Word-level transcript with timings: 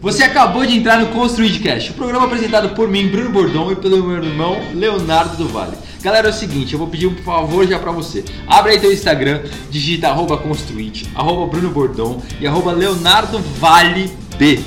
Você 0.00 0.22
acabou 0.22 0.64
de 0.64 0.76
entrar 0.76 1.00
no 1.00 1.08
Construidcast, 1.08 1.90
o 1.90 1.94
programa 1.94 2.26
apresentado 2.26 2.68
por 2.70 2.86
mim, 2.86 3.08
Bruno 3.08 3.30
Bordon, 3.30 3.72
e 3.72 3.74
pelo 3.74 4.04
meu 4.04 4.22
irmão 4.22 4.56
Leonardo 4.72 5.36
do 5.36 5.48
Vale. 5.48 5.76
Galera, 6.00 6.28
é 6.28 6.30
o 6.30 6.32
seguinte, 6.32 6.72
eu 6.72 6.78
vou 6.78 6.86
pedir 6.86 7.08
um 7.08 7.16
favor 7.16 7.66
já 7.66 7.80
pra 7.80 7.90
você. 7.90 8.24
Abre 8.46 8.72
aí 8.72 8.80
teu 8.80 8.92
Instagram, 8.92 9.42
digita 9.68 10.08
arroba 10.08 10.36
Construid, 10.36 11.08
arroba 11.16 11.50
Bruno 11.50 11.70
Bordon 11.70 12.22
e 12.40 12.46
arroba 12.46 12.70
Leonardo 12.70 13.40
Vale 13.58 14.08
B. 14.38 14.60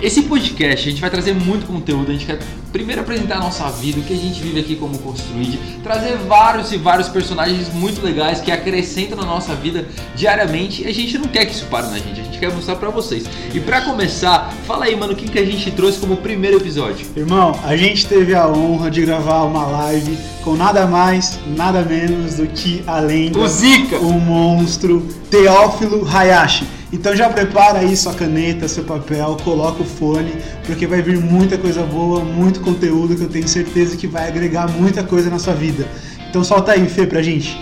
Esse 0.00 0.22
podcast 0.22 0.88
a 0.88 0.90
gente 0.92 1.00
vai 1.00 1.10
trazer 1.10 1.34
muito 1.34 1.66
conteúdo, 1.66 2.10
a 2.10 2.12
gente 2.12 2.26
quer 2.26 2.38
primeiro 2.72 3.00
apresentar 3.00 3.36
a 3.36 3.40
nossa 3.40 3.68
vida, 3.70 4.00
o 4.00 4.02
que 4.02 4.12
a 4.12 4.16
gente 4.16 4.40
vive 4.42 4.60
aqui 4.60 4.76
como 4.76 4.98
Construid, 4.98 5.58
trazer 5.82 6.16
vários 6.16 6.72
e 6.72 6.76
vários 6.76 7.08
personagens 7.08 7.72
muito 7.72 8.04
legais 8.04 8.40
que 8.40 8.50
acrescentam 8.50 9.16
na 9.16 9.24
nossa 9.24 9.54
vida 9.54 9.86
diariamente 10.14 10.82
e 10.82 10.86
a 10.86 10.92
gente 10.92 11.16
não 11.18 11.28
quer 11.28 11.46
que 11.46 11.52
isso 11.52 11.66
pare 11.66 11.86
na 11.88 11.98
gente, 11.98 12.20
a 12.20 12.24
gente 12.24 12.38
quer 12.38 12.52
mostrar 12.52 12.76
pra 12.76 12.90
vocês. 12.90 13.24
E 13.54 13.60
pra 13.60 13.80
começar, 13.82 14.52
fala 14.66 14.84
aí, 14.84 14.96
mano, 14.96 15.12
o 15.12 15.16
que, 15.16 15.28
que 15.28 15.38
a 15.38 15.44
gente 15.44 15.70
trouxe 15.70 15.98
como 15.98 16.16
primeiro 16.18 16.58
episódio? 16.58 17.06
Irmão, 17.16 17.58
a 17.64 17.76
gente 17.76 18.06
teve 18.06 18.34
a 18.34 18.46
honra 18.46 18.90
de 18.90 19.00
gravar 19.02 19.44
uma 19.44 19.66
live 19.66 20.18
com 20.42 20.54
nada 20.54 20.86
mais, 20.86 21.38
nada 21.46 21.82
menos 21.82 22.34
do 22.34 22.46
que 22.46 22.82
a 22.86 23.00
lenda, 23.00 23.38
O 23.38 23.48
Zika! 23.48 23.98
o 23.98 24.12
monstro 24.12 25.06
Teófilo 25.30 26.06
Hayashi. 26.08 26.77
Então 26.92 27.14
já 27.14 27.28
prepara 27.28 27.80
aí 27.80 27.94
sua 27.96 28.14
caneta, 28.14 28.66
seu 28.66 28.82
papel, 28.84 29.36
coloca 29.44 29.82
o 29.82 29.84
fone, 29.84 30.32
porque 30.64 30.86
vai 30.86 31.02
vir 31.02 31.18
muita 31.18 31.58
coisa 31.58 31.82
boa, 31.84 32.24
muito 32.24 32.60
conteúdo 32.62 33.14
que 33.14 33.22
eu 33.22 33.28
tenho 33.28 33.46
certeza 33.46 33.96
que 33.96 34.06
vai 34.06 34.26
agregar 34.28 34.68
muita 34.70 35.04
coisa 35.04 35.28
na 35.28 35.38
sua 35.38 35.52
vida. 35.54 35.86
Então 36.30 36.42
solta 36.42 36.72
aí, 36.72 36.88
Fê, 36.88 37.06
pra 37.06 37.20
gente. 37.20 37.56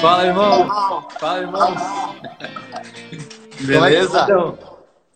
Fala, 0.00 0.26
irmão! 0.26 1.08
Fala, 1.18 1.40
irmão! 1.40 1.74
Beleza? 3.60 4.22
Então, 4.24 4.58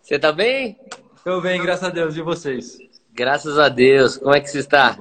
Você 0.03 0.19
tá 0.19 0.33
bem? 0.33 0.77
eu 1.25 1.41
bem, 1.41 1.63
graças 1.63 1.85
a 1.85 1.91
Deus, 1.91 2.17
e 2.17 2.23
vocês? 2.23 2.79
Graças 3.15 3.59
a 3.59 3.69
Deus. 3.69 4.17
Como 4.17 4.35
é 4.35 4.41
que 4.41 4.51
você 4.51 4.59
está? 4.59 4.97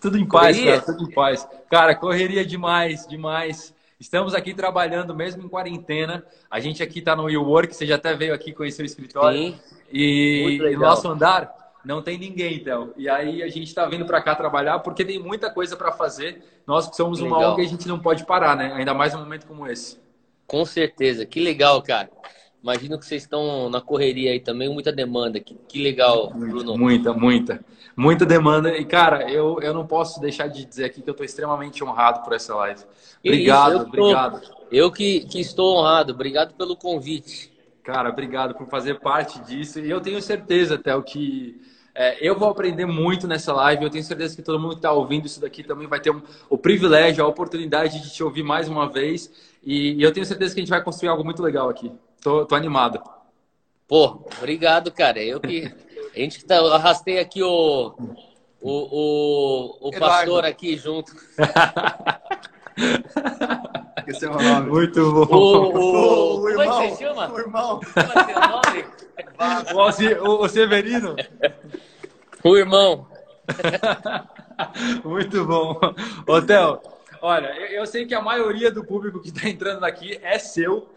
Tudo 0.00 0.18
em 0.18 0.28
paz, 0.28 0.56
Correria? 0.56 0.80
cara, 0.80 0.92
tudo 0.92 1.10
em 1.10 1.14
paz. 1.14 1.48
Cara, 1.70 1.94
correria 1.96 2.44
demais, 2.44 3.06
demais. 3.08 3.74
Estamos 3.98 4.34
aqui 4.34 4.52
trabalhando 4.52 5.14
mesmo 5.14 5.42
em 5.42 5.48
quarentena. 5.48 6.24
A 6.50 6.60
gente 6.60 6.82
aqui 6.82 7.00
tá 7.00 7.16
no 7.16 7.24
WeWork, 7.24 7.74
você 7.74 7.86
já 7.86 7.94
até 7.94 8.14
veio 8.14 8.34
aqui 8.34 8.52
conhecer 8.52 8.82
o 8.82 8.86
escritório. 8.86 9.38
Sim. 9.38 9.58
E 9.92 10.58
no 10.74 10.80
nosso 10.80 11.08
andar 11.08 11.54
não 11.84 12.02
tem 12.02 12.18
ninguém, 12.18 12.56
então. 12.56 12.92
E 12.96 13.08
aí 13.08 13.42
a 13.42 13.48
gente 13.48 13.72
tá 13.74 13.86
vindo 13.86 14.04
para 14.04 14.20
cá 14.20 14.34
trabalhar 14.34 14.80
porque 14.80 15.04
tem 15.04 15.18
muita 15.18 15.48
coisa 15.50 15.76
para 15.76 15.92
fazer. 15.92 16.42
Nós 16.66 16.88
que 16.88 16.96
somos 16.96 17.20
uma 17.20 17.36
Legal. 17.36 17.52
ONG, 17.52 17.62
a 17.62 17.68
gente 17.68 17.88
não 17.88 17.98
pode 17.98 18.26
parar, 18.26 18.56
né? 18.56 18.72
Ainda 18.74 18.92
mais 18.92 19.14
num 19.14 19.20
momento 19.20 19.46
como 19.46 19.66
esse. 19.66 19.98
Com 20.46 20.64
certeza. 20.64 21.24
Que 21.24 21.40
legal, 21.40 21.80
cara. 21.80 22.10
Imagino 22.62 22.98
que 22.98 23.06
vocês 23.06 23.22
estão 23.22 23.70
na 23.70 23.80
correria 23.80 24.32
aí 24.32 24.40
também, 24.40 24.68
muita 24.68 24.92
demanda. 24.92 25.38
Que, 25.38 25.54
que 25.68 25.80
legal, 25.80 26.32
Bruno. 26.34 26.76
Muita, 26.76 27.12
muita. 27.12 27.64
Muita 27.96 28.26
demanda. 28.26 28.76
E, 28.76 28.84
cara, 28.84 29.30
eu, 29.30 29.58
eu 29.62 29.72
não 29.72 29.86
posso 29.86 30.20
deixar 30.20 30.48
de 30.48 30.64
dizer 30.66 30.84
aqui 30.84 31.00
que 31.00 31.08
eu 31.08 31.14
tô 31.14 31.24
extremamente 31.24 31.82
honrado 31.82 32.22
por 32.22 32.34
essa 32.34 32.54
live. 32.54 32.82
Obrigado, 33.24 33.72
isso, 33.72 33.82
eu 33.82 33.84
tô- 33.84 33.88
obrigado. 33.88 34.40
Eu 34.70 34.92
que, 34.92 35.20
que 35.20 35.40
estou 35.40 35.76
honrado. 35.78 36.12
Obrigado 36.12 36.54
pelo 36.54 36.76
convite. 36.76 37.50
Cara, 37.82 38.10
obrigado 38.10 38.54
por 38.54 38.66
fazer 38.68 39.00
parte 39.00 39.38
disso. 39.40 39.78
E 39.80 39.88
eu 39.88 40.00
tenho 40.00 40.20
certeza, 40.20 40.76
Théo, 40.76 41.02
que 41.02 41.58
é, 41.94 42.18
eu 42.20 42.38
vou 42.38 42.50
aprender 42.50 42.84
muito 42.84 43.26
nessa 43.26 43.52
live. 43.54 43.84
Eu 43.84 43.90
tenho 43.90 44.04
certeza 44.04 44.36
que 44.36 44.42
todo 44.42 44.58
mundo 44.60 44.72
que 44.72 44.78
está 44.78 44.92
ouvindo 44.92 45.24
isso 45.26 45.40
daqui 45.40 45.62
também 45.62 45.86
vai 45.86 46.00
ter 46.00 46.10
um- 46.10 46.20
o 46.50 46.58
privilégio, 46.58 47.24
a 47.24 47.28
oportunidade 47.28 48.02
de 48.02 48.12
te 48.12 48.22
ouvir 48.22 48.42
mais 48.42 48.68
uma 48.68 48.88
vez. 48.90 49.30
E, 49.64 49.94
e 49.94 50.02
eu 50.02 50.12
tenho 50.12 50.26
certeza 50.26 50.52
que 50.52 50.60
a 50.60 50.62
gente 50.62 50.70
vai 50.70 50.82
construir 50.82 51.08
algo 51.08 51.24
muito 51.24 51.42
legal 51.42 51.70
aqui. 51.70 51.90
Tô, 52.20 52.44
tô 52.44 52.54
animado. 52.54 53.00
Pô, 53.88 54.26
obrigado, 54.38 54.92
cara. 54.92 55.22
Eu 55.22 55.40
que. 55.40 55.72
A 56.16 56.18
gente 56.18 56.38
que 56.38 56.46
tá, 56.46 56.56
eu 56.56 56.72
arrastei 56.72 57.18
aqui 57.18 57.42
o. 57.42 57.92
O, 58.58 58.70
o, 59.82 59.88
o 59.88 59.90
pastor 59.98 60.46
aqui 60.46 60.78
junto. 60.78 61.12
Esse 64.06 64.24
é 64.24 64.30
o 64.30 64.40
nome. 64.40 64.70
Muito 64.70 65.00
O, 65.02 65.26
bom. 65.26 65.36
o, 65.36 66.36
O 66.36 66.40
como 66.40 66.48
é 66.48 66.54
que 66.54 66.60
irmão, 66.62 66.88
você 66.90 66.96
chama? 67.04 67.30
o 67.32 67.38
irmão. 67.38 67.80
Como 67.80 68.12
é 68.12 68.48
nome? 68.48 68.84
O, 69.74 69.80
Alci- 69.80 70.14
o- 70.14 70.40
o 70.42 70.48
Severino? 70.48 71.16
O 72.42 72.56
irmão. 72.56 73.06
Muito 75.04 75.44
bom. 75.44 75.78
Ô, 76.26 76.40
Theo, 76.42 76.80
olha, 77.26 77.48
eu, 77.58 77.80
eu 77.80 77.86
sei 77.86 78.06
que 78.06 78.14
a 78.14 78.22
maioria 78.22 78.70
do 78.70 78.84
público 78.84 79.20
que 79.20 79.28
está 79.28 79.48
entrando 79.48 79.84
aqui 79.84 80.18
é 80.22 80.38
seu 80.38 80.88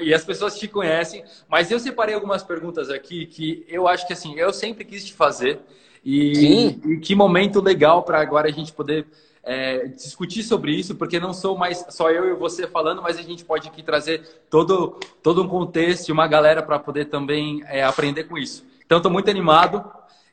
e 0.00 0.12
as 0.12 0.24
pessoas 0.24 0.58
te 0.58 0.68
conhecem, 0.68 1.24
mas 1.48 1.70
eu 1.70 1.78
separei 1.80 2.14
algumas 2.14 2.42
perguntas 2.42 2.90
aqui 2.90 3.24
que 3.26 3.64
eu 3.68 3.88
acho 3.88 4.06
que 4.06 4.12
assim, 4.12 4.38
eu 4.38 4.52
sempre 4.52 4.84
quis 4.84 5.04
te 5.04 5.14
fazer 5.14 5.58
e, 6.04 6.34
Sim. 6.34 6.80
e 6.84 6.96
que 6.98 7.14
momento 7.14 7.60
legal 7.60 8.02
para 8.02 8.20
agora 8.20 8.48
a 8.48 8.52
gente 8.52 8.72
poder 8.72 9.06
é, 9.42 9.86
discutir 9.86 10.42
sobre 10.42 10.72
isso, 10.72 10.94
porque 10.94 11.18
não 11.18 11.32
sou 11.32 11.56
mais 11.56 11.84
só 11.88 12.10
eu 12.10 12.28
e 12.28 12.34
você 12.34 12.66
falando, 12.66 13.00
mas 13.00 13.18
a 13.18 13.22
gente 13.22 13.46
pode 13.46 13.66
aqui 13.66 13.82
trazer 13.82 14.42
todo, 14.50 14.98
todo 15.22 15.42
um 15.42 15.48
contexto 15.48 16.10
e 16.10 16.12
uma 16.12 16.26
galera 16.26 16.62
para 16.62 16.78
poder 16.78 17.06
também 17.06 17.62
é, 17.66 17.82
aprender 17.82 18.24
com 18.24 18.36
isso. 18.36 18.62
Então, 18.84 18.98
estou 18.98 19.10
muito 19.10 19.30
animado. 19.30 19.84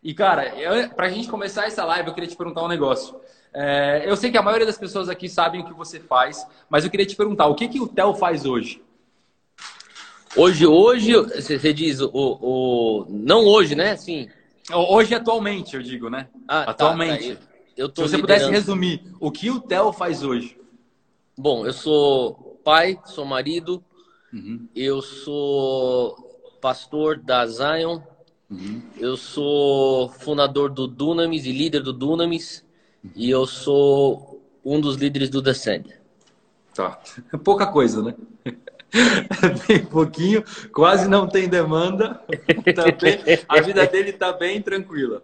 E, 0.03 0.13
cara, 0.13 0.53
eu, 0.59 0.89
pra 0.89 1.09
gente 1.09 1.29
começar 1.29 1.65
essa 1.65 1.83
live, 1.85 2.09
eu 2.09 2.13
queria 2.13 2.29
te 2.29 2.35
perguntar 2.35 2.63
um 2.63 2.67
negócio. 2.67 3.15
É, 3.57 4.03
eu 4.05 4.17
sei 4.17 4.29
que 4.31 4.37
a 4.37 4.41
maioria 4.41 4.65
das 4.65 4.77
pessoas 4.77 5.07
aqui 5.07 5.29
sabem 5.29 5.61
o 5.61 5.65
que 5.65 5.73
você 5.73 5.97
faz, 5.97 6.45
mas 6.69 6.83
eu 6.83 6.91
queria 6.91 7.05
te 7.05 7.15
perguntar, 7.15 7.47
o 7.47 7.55
que, 7.55 7.69
que 7.69 7.79
o 7.79 7.87
Theo 7.87 8.13
faz 8.13 8.45
hoje? 8.45 8.83
Hoje, 10.35 10.67
hoje, 10.67 11.13
você 11.15 11.73
diz 11.73 12.01
o, 12.01 12.09
o. 12.13 13.05
Não 13.09 13.45
hoje, 13.45 13.73
né? 13.73 13.95
Sim. 13.95 14.27
Hoje, 14.73 15.15
atualmente, 15.15 15.75
eu 15.77 15.81
digo, 15.81 16.09
né? 16.09 16.27
Ah, 16.45 16.65
tá, 16.65 16.71
atualmente. 16.71 17.35
tá. 17.35 17.41
Eu, 17.77 17.87
eu 17.87 17.95
Se 17.95 18.01
você 18.01 18.17
pudesse 18.17 18.45
liderando- 18.45 18.51
resumir, 18.51 19.03
o 19.19 19.31
que 19.31 19.49
o 19.49 19.61
Theo 19.61 19.93
faz 19.93 20.23
hoje? 20.23 20.57
Bom, 21.37 21.65
eu 21.65 21.71
sou 21.73 22.59
pai, 22.63 22.99
sou 23.05 23.25
marido, 23.25 23.83
Uhum, 24.33 24.67
eu 24.75 25.01
sou 25.01 26.13
pastor 26.59 27.17
da 27.17 27.45
Zion, 27.47 28.01
uhum. 28.51 28.81
eu 28.97 29.15
sou 29.15 30.09
fundador 30.09 30.69
do 30.69 30.87
Dunamis 30.87 31.45
e 31.45 31.53
líder 31.53 31.81
do 31.81 31.93
Dunamis, 31.93 32.64
e 33.15 33.29
eu 33.29 33.45
sou 33.45 34.41
um 34.63 34.79
dos 34.79 34.95
líderes 34.95 35.29
do 35.29 35.41
Descend. 35.41 35.93
Tá. 36.73 36.99
Pouca 37.43 37.67
coisa, 37.67 38.01
né? 38.01 38.15
Bem 39.67 39.83
pouquinho, 39.85 40.43
quase 40.73 41.07
não 41.09 41.27
tem 41.27 41.49
demanda. 41.49 42.21
Tá 42.73 42.83
bem- 42.91 43.19
a 43.47 43.59
vida 43.61 43.85
dele 43.85 44.13
tá 44.13 44.31
bem 44.31 44.61
tranquila. 44.61 45.21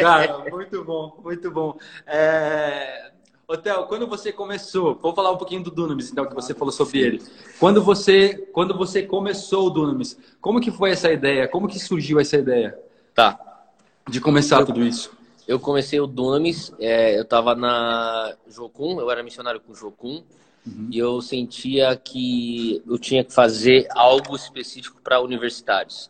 Cara, 0.00 0.38
muito 0.50 0.84
bom, 0.84 1.18
muito 1.22 1.50
bom. 1.50 1.76
É... 2.06 3.10
Theo, 3.64 3.82
quando 3.86 4.06
você 4.06 4.30
começou, 4.32 4.94
vou 5.02 5.12
falar 5.12 5.32
um 5.32 5.36
pouquinho 5.36 5.60
do 5.64 5.72
Dunamis, 5.72 6.12
então, 6.12 6.24
que 6.24 6.34
você 6.36 6.54
falou 6.54 6.70
sobre 6.70 7.00
ele. 7.00 7.22
Quando 7.58 7.82
você, 7.82 8.48
quando 8.52 8.78
você 8.78 9.02
começou 9.02 9.66
o 9.66 9.70
Dunamis, 9.70 10.16
como 10.40 10.60
que 10.60 10.70
foi 10.70 10.90
essa 10.92 11.10
ideia? 11.12 11.48
Como 11.48 11.66
que 11.66 11.76
surgiu 11.80 12.20
essa 12.20 12.36
ideia 12.36 12.78
Tá. 13.12 13.36
de 14.08 14.20
começar 14.20 14.64
tudo 14.64 14.84
isso? 14.84 15.10
Eu 15.50 15.58
comecei 15.58 15.98
o 15.98 16.06
Dunamis, 16.06 16.72
é, 16.78 17.18
eu 17.18 17.22
estava 17.22 17.56
na 17.56 18.36
Jocum, 18.48 19.00
eu 19.00 19.10
era 19.10 19.20
missionário 19.20 19.60
com 19.60 19.74
Jocum, 19.74 20.22
e 20.92 20.96
eu 20.96 21.20
sentia 21.20 21.96
que 21.96 22.80
eu 22.86 22.96
tinha 22.96 23.24
que 23.24 23.34
fazer 23.34 23.88
algo 23.90 24.36
específico 24.36 25.00
para 25.02 25.20
universitários. 25.20 26.08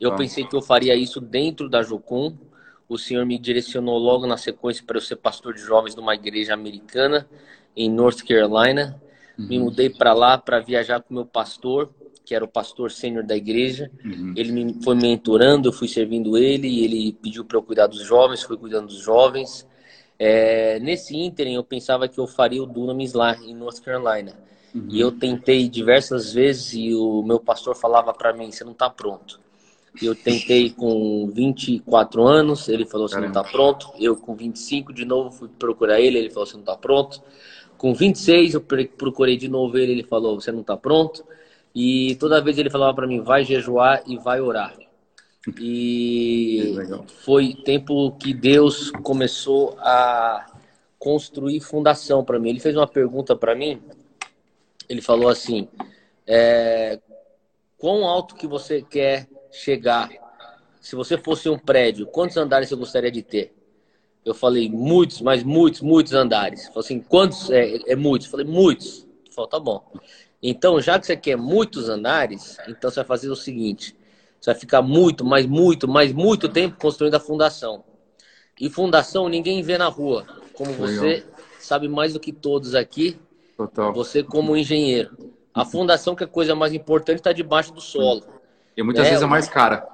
Eu 0.00 0.10
Tá. 0.10 0.18
pensei 0.18 0.44
que 0.44 0.54
eu 0.54 0.62
faria 0.62 0.94
isso 0.94 1.20
dentro 1.20 1.68
da 1.68 1.82
Jocum. 1.82 2.36
O 2.88 2.96
Senhor 2.96 3.26
me 3.26 3.36
direcionou 3.40 3.98
logo 3.98 4.24
na 4.24 4.36
sequência 4.36 4.84
para 4.86 4.98
eu 4.98 5.00
ser 5.00 5.16
pastor 5.16 5.52
de 5.52 5.62
jovens 5.62 5.96
numa 5.96 6.14
igreja 6.14 6.54
americana 6.54 7.28
em 7.76 7.90
North 7.90 8.22
Carolina. 8.24 9.02
Me 9.36 9.58
mudei 9.58 9.90
para 9.90 10.12
lá 10.12 10.38
para 10.38 10.60
viajar 10.60 11.02
com 11.02 11.12
meu 11.12 11.26
pastor, 11.26 11.90
que 12.26 12.34
era 12.34 12.44
o 12.44 12.48
pastor 12.48 12.90
sênior 12.90 13.24
da 13.24 13.36
igreja. 13.36 13.88
Uhum. 14.04 14.34
Ele 14.36 14.50
me 14.50 14.82
foi 14.82 14.96
mentorando, 14.96 15.68
eu 15.68 15.72
fui 15.72 15.86
servindo 15.86 16.36
ele, 16.36 16.66
e 16.66 16.84
ele 16.84 17.12
pediu 17.12 17.44
para 17.44 17.56
eu 17.56 17.62
cuidar 17.62 17.86
dos 17.86 18.02
jovens, 18.02 18.42
fui 18.42 18.56
cuidando 18.56 18.88
dos 18.88 19.00
jovens. 19.00 19.66
É, 20.18 20.80
nesse 20.80 21.16
ínterim, 21.16 21.54
eu 21.54 21.62
pensava 21.62 22.08
que 22.08 22.18
eu 22.18 22.26
faria 22.26 22.60
o 22.60 22.66
Dunamis 22.66 23.12
lá 23.12 23.36
em 23.36 23.54
North 23.54 23.80
Carolina. 23.80 24.32
E 24.90 25.00
eu 25.00 25.10
tentei 25.10 25.68
diversas 25.68 26.34
vezes 26.34 26.74
e 26.74 26.94
o 26.94 27.22
meu 27.22 27.40
pastor 27.40 27.74
falava 27.74 28.12
para 28.12 28.34
mim: 28.34 28.50
você 28.50 28.62
não 28.62 28.72
está 28.72 28.90
pronto. 28.90 29.40
Eu 30.02 30.14
tentei 30.14 30.68
com 30.68 31.30
24 31.32 32.22
anos, 32.22 32.68
ele 32.68 32.84
falou: 32.84 33.08
você 33.08 33.18
não 33.18 33.28
está 33.28 33.42
pronto. 33.42 33.90
Eu 33.98 34.16
com 34.16 34.34
25 34.34 34.92
de 34.92 35.06
novo 35.06 35.30
fui 35.30 35.48
procurar 35.48 35.98
ele, 35.98 36.18
ele 36.18 36.28
falou: 36.28 36.46
você 36.46 36.54
não 36.54 36.60
está 36.60 36.76
pronto. 36.76 37.22
Com 37.78 37.94
26 37.94 38.54
eu 38.54 38.60
procurei 38.60 39.38
de 39.38 39.48
novo 39.48 39.78
ele, 39.78 39.92
ele 39.92 40.02
falou: 40.02 40.38
você 40.38 40.52
não 40.52 40.60
está 40.60 40.76
pronto. 40.76 41.24
E 41.78 42.16
toda 42.16 42.40
vez 42.40 42.56
ele 42.56 42.70
falava 42.70 42.94
para 42.94 43.06
mim: 43.06 43.20
vai 43.20 43.44
jejuar 43.44 44.02
e 44.06 44.16
vai 44.16 44.40
orar. 44.40 44.74
E 45.60 46.74
foi 47.22 47.52
tempo 47.52 48.12
que 48.12 48.32
Deus 48.32 48.90
começou 49.02 49.76
a 49.80 50.46
construir 50.98 51.60
fundação 51.60 52.24
para 52.24 52.38
mim. 52.38 52.48
Ele 52.48 52.60
fez 52.60 52.74
uma 52.74 52.86
pergunta 52.86 53.36
para 53.36 53.54
mim. 53.54 53.82
Ele 54.88 55.02
falou 55.02 55.28
assim: 55.28 55.68
é, 56.26 56.98
quão 57.76 58.06
alto 58.06 58.36
que 58.36 58.46
você 58.46 58.80
quer 58.80 59.28
chegar. 59.52 60.08
Se 60.80 60.96
você 60.96 61.18
fosse 61.18 61.50
um 61.50 61.58
prédio, 61.58 62.06
quantos 62.06 62.38
andares 62.38 62.70
você 62.70 62.76
gostaria 62.76 63.10
de 63.10 63.20
ter? 63.20 63.52
Eu 64.24 64.34
falei, 64.34 64.70
muitos, 64.70 65.20
mas 65.20 65.42
muitos, 65.42 65.82
muitos 65.82 66.14
andares. 66.14 66.68
Falei 66.68 66.80
assim, 66.80 67.00
quantos? 67.00 67.50
É, 67.50 67.92
é 67.92 67.96
muitos. 67.96 68.28
Eu 68.28 68.30
falei, 68.30 68.46
muitos. 68.46 69.06
Falei, 69.30 69.50
tá 69.50 69.60
bom. 69.60 69.84
Então, 70.48 70.80
já 70.80 70.96
que 70.96 71.04
você 71.04 71.16
quer 71.16 71.36
muitos 71.36 71.88
andares, 71.88 72.56
então 72.68 72.88
você 72.88 73.00
vai 73.00 73.04
fazer 73.04 73.28
o 73.28 73.34
seguinte: 73.34 73.96
você 74.40 74.52
vai 74.52 74.60
ficar 74.60 74.80
muito, 74.80 75.24
mas 75.24 75.44
muito, 75.44 75.88
mas 75.88 76.12
muito 76.12 76.48
tempo 76.48 76.76
construindo 76.78 77.16
a 77.16 77.20
fundação. 77.20 77.82
E 78.60 78.70
fundação 78.70 79.28
ninguém 79.28 79.60
vê 79.60 79.76
na 79.76 79.88
rua. 79.88 80.24
Como 80.52 80.72
você 80.74 81.26
sabe 81.58 81.88
mais 81.88 82.12
do 82.12 82.20
que 82.20 82.30
todos 82.32 82.76
aqui, 82.76 83.18
Total. 83.56 83.92
você 83.92 84.22
como 84.22 84.56
engenheiro. 84.56 85.34
A 85.52 85.64
fundação, 85.64 86.14
que 86.14 86.22
é 86.22 86.26
a 86.26 86.30
coisa 86.30 86.54
mais 86.54 86.72
importante, 86.72 87.18
está 87.18 87.32
debaixo 87.32 87.72
do 87.72 87.80
solo. 87.80 88.22
E 88.76 88.82
muitas 88.84 89.02
né? 89.02 89.10
vezes 89.10 89.24
é 89.24 89.26
mais 89.26 89.48
cara. 89.48 89.84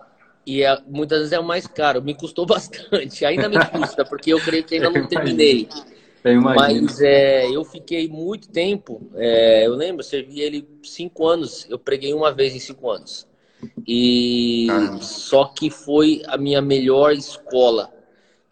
E 0.44 0.62
é, 0.62 0.78
muitas 0.86 1.18
vezes 1.18 1.32
é 1.32 1.40
o 1.40 1.44
mais 1.44 1.66
caro. 1.66 2.02
Me 2.02 2.14
custou 2.14 2.44
bastante. 2.46 3.24
Ainda 3.24 3.48
me 3.48 3.56
custa, 3.64 4.04
porque 4.04 4.34
eu 4.34 4.40
creio 4.40 4.64
que 4.64 4.74
ainda 4.74 4.90
não 4.90 5.06
terminei. 5.06 5.66
Eu 6.24 6.40
Mas 6.40 7.00
é, 7.00 7.50
eu 7.50 7.64
fiquei 7.64 8.08
muito 8.08 8.48
tempo. 8.48 9.10
É, 9.14 9.66
eu 9.66 9.74
lembro, 9.74 10.04
servi 10.04 10.40
ele 10.40 10.68
cinco 10.82 11.26
anos. 11.26 11.66
Eu 11.68 11.78
preguei 11.78 12.14
uma 12.14 12.32
vez 12.32 12.54
em 12.54 12.60
cinco 12.60 12.90
anos. 12.90 13.26
E 13.86 14.68
só 15.00 15.46
que 15.46 15.70
foi 15.70 16.22
a 16.26 16.36
minha 16.36 16.60
melhor 16.60 17.12
escola. 17.12 17.90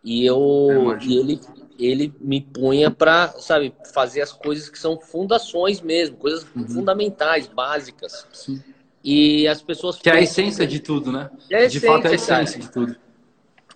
E 0.02 0.24
eu, 0.24 0.96
e 1.00 1.16
ele, 1.16 1.40
ele 1.78 2.14
me 2.20 2.40
punha 2.40 2.90
para, 2.90 3.28
sabe, 3.38 3.72
fazer 3.92 4.22
as 4.22 4.32
coisas 4.32 4.68
que 4.68 4.78
são 4.78 4.98
fundações 4.98 5.80
mesmo, 5.80 6.16
coisas 6.16 6.46
uhum. 6.56 6.66
fundamentais, 6.66 7.46
básicas. 7.46 8.26
Sim. 8.32 8.62
E 9.02 9.46
as 9.46 9.62
pessoas. 9.62 9.96
Que 9.96 10.10
é 10.10 10.14
a 10.14 10.20
essência 10.20 10.66
de 10.66 10.80
tudo, 10.80 11.12
né? 11.12 11.30
É 11.50 11.66
de 11.66 11.80
fato, 11.80 12.06
é 12.06 12.10
a 12.10 12.14
essência 12.14 12.58
cara. 12.58 12.58
de 12.58 12.70
tudo. 12.70 12.96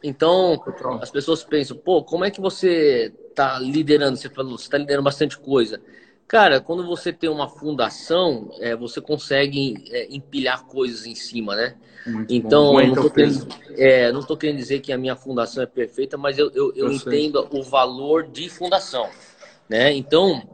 Então, 0.06 0.62
as 1.00 1.10
pessoas 1.10 1.42
pensam, 1.42 1.78
pô, 1.78 2.04
como 2.04 2.26
é 2.26 2.30
que 2.30 2.38
você 2.38 3.10
está 3.30 3.58
liderando? 3.58 4.18
Você 4.18 4.28
falou, 4.28 4.58
você 4.58 4.64
está 4.64 4.76
liderando 4.76 5.02
bastante 5.02 5.38
coisa. 5.38 5.80
Cara, 6.28 6.60
quando 6.60 6.86
você 6.86 7.10
tem 7.10 7.30
uma 7.30 7.48
fundação, 7.48 8.50
é, 8.60 8.76
você 8.76 9.00
consegue 9.00 9.82
é, 9.90 10.06
empilhar 10.14 10.66
coisas 10.66 11.06
em 11.06 11.14
cima, 11.14 11.56
né? 11.56 11.74
Muito 12.04 12.34
então, 12.34 12.78
eu 12.78 12.86
não 12.86 12.94
estou 12.94 13.10
querendo, 13.10 13.48
é, 13.78 14.36
querendo 14.38 14.56
dizer 14.58 14.80
que 14.80 14.92
a 14.92 14.98
minha 14.98 15.16
fundação 15.16 15.62
é 15.62 15.66
perfeita, 15.66 16.18
mas 16.18 16.38
eu, 16.38 16.50
eu, 16.50 16.74
eu, 16.76 16.86
eu 16.88 16.92
entendo 16.92 17.48
o 17.50 17.62
valor 17.62 18.24
de 18.24 18.50
fundação, 18.50 19.08
né? 19.70 19.90
Então, 19.94 20.46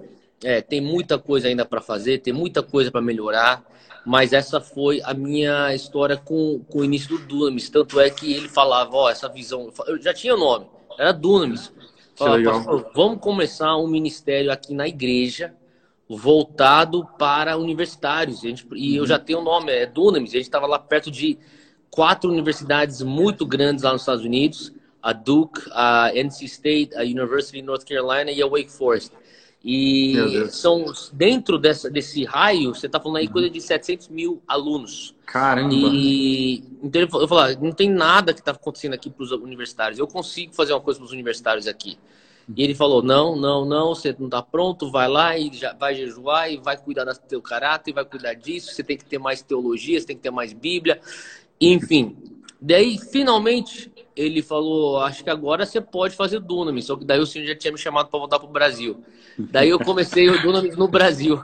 é, 0.45 0.61
tem 0.61 0.81
muita 0.81 1.19
coisa 1.19 1.49
ainda 1.49 1.65
para 1.65 1.81
fazer, 1.81 2.19
tem 2.19 2.33
muita 2.33 2.63
coisa 2.63 2.89
para 2.89 3.01
melhorar. 3.01 3.65
Mas 4.05 4.33
essa 4.33 4.61
foi 4.61 5.01
a 5.05 5.13
minha 5.13 5.75
história 5.75 6.17
com, 6.17 6.65
com 6.69 6.79
o 6.79 6.85
início 6.85 7.19
do 7.19 7.27
Dunamis. 7.27 7.69
Tanto 7.69 8.01
é 8.01 8.09
que 8.09 8.33
ele 8.33 8.49
falava, 8.49 8.97
ó, 8.97 9.11
essa 9.11 9.29
visão. 9.29 9.73
Eu 9.87 10.01
já 10.01 10.15
tinha 10.15 10.37
nome, 10.37 10.67
era 10.99 11.13
Dunamis. 11.13 11.73
Falava, 12.17 12.91
vamos 12.95 13.21
começar 13.21 13.77
um 13.77 13.87
ministério 13.87 14.53
aqui 14.53 14.75
na 14.75 14.87
igreja 14.87 15.55
voltado 16.09 17.07
para 17.19 17.57
universitários. 17.57 18.43
E, 18.43 18.49
gente, 18.49 18.67
e 18.75 18.97
eu 18.97 19.07
já 19.07 19.19
tenho 19.19 19.39
o 19.39 19.45
nome, 19.45 19.71
é 19.73 19.87
Dunamis. 19.87 20.31
A 20.31 20.35
gente 20.35 20.43
estava 20.43 20.67
lá 20.67 20.79
perto 20.79 21.11
de 21.11 21.39
quatro 21.91 22.31
universidades 22.31 23.01
muito 23.03 23.47
grandes 23.47 23.85
lá 23.85 23.93
nos 23.93 24.03
Estados 24.03 24.25
Unidos. 24.25 24.73
A 25.03 25.13
Duke, 25.13 25.63
a 25.73 26.11
NC 26.15 26.45
State, 26.45 26.95
a 26.95 27.03
University 27.03 27.59
of 27.59 27.67
North 27.67 27.85
Carolina 27.85 28.31
e 28.31 28.43
a 28.43 28.47
Wake 28.47 28.71
Forest. 28.71 29.13
E 29.63 30.15
são 30.49 30.87
dentro 31.13 31.59
dessa, 31.59 31.91
desse 31.91 32.25
raio, 32.25 32.75
você 32.75 32.87
está 32.87 32.99
falando 32.99 33.19
aí 33.19 33.29
coisa 33.29 33.51
de 33.51 33.61
700 33.61 34.09
mil 34.09 34.43
alunos. 34.49 35.15
Caramba! 35.27 35.75
E 35.75 36.65
então 36.83 37.03
eu 37.03 37.29
falo, 37.29 37.41
ah, 37.41 37.55
não 37.61 37.73
tem 37.73 37.91
nada 37.91 38.33
que 38.33 38.41
está 38.41 38.53
acontecendo 38.53 38.95
aqui 38.95 39.11
para 39.11 39.23
os 39.23 39.33
universitários. 39.33 39.99
Eu 39.99 40.07
consigo 40.07 40.55
fazer 40.55 40.73
uma 40.73 40.81
coisa 40.81 40.99
para 40.99 41.07
os 41.07 41.13
universitários 41.13 41.67
aqui. 41.67 41.99
E 42.57 42.63
ele 42.63 42.75
falou: 42.75 43.03
não, 43.03 43.37
não, 43.37 43.65
não, 43.65 43.95
você 43.95 44.15
não 44.19 44.27
está 44.27 44.43
pronto, 44.43 44.91
vai 44.91 45.09
lá 45.09 45.37
e 45.37 45.53
já 45.53 45.73
vai 45.75 45.95
jejuar 45.95 46.51
e 46.51 46.57
vai 46.57 46.77
cuidar 46.77 47.05
do 47.05 47.15
teu 47.19 47.43
caráter, 47.43 47.93
vai 47.93 48.05
cuidar 48.05 48.35
disso. 48.35 48.73
Você 48.73 48.83
tem 48.83 48.97
que 48.97 49.05
ter 49.05 49.19
mais 49.19 49.43
teologia, 49.43 50.01
você 50.01 50.07
tem 50.07 50.17
que 50.17 50.23
ter 50.23 50.31
mais 50.31 50.53
Bíblia, 50.53 51.01
enfim. 51.61 52.17
Daí, 52.61 52.99
finalmente, 52.99 53.91
ele 54.21 54.43
falou: 54.43 55.01
Acho 55.01 55.25
que 55.25 55.31
agora 55.31 55.65
você 55.65 55.81
pode 55.81 56.15
fazer 56.15 56.41
Dunamis. 56.41 56.85
Só 56.85 56.97
que 56.97 57.05
daí 57.05 57.19
o 57.19 57.27
senhor 57.27 57.47
já 57.47 57.55
tinha 57.55 57.73
me 57.73 57.79
chamado 57.79 58.09
para 58.09 58.19
voltar 58.19 58.39
para 58.39 58.49
o 58.49 58.53
Brasil. 58.53 59.03
Daí 59.39 59.71
eu 59.71 59.79
comecei 59.79 60.29
o 60.29 60.41
Dunamis 60.43 60.77
no 60.77 60.89
Brasil. 60.89 61.41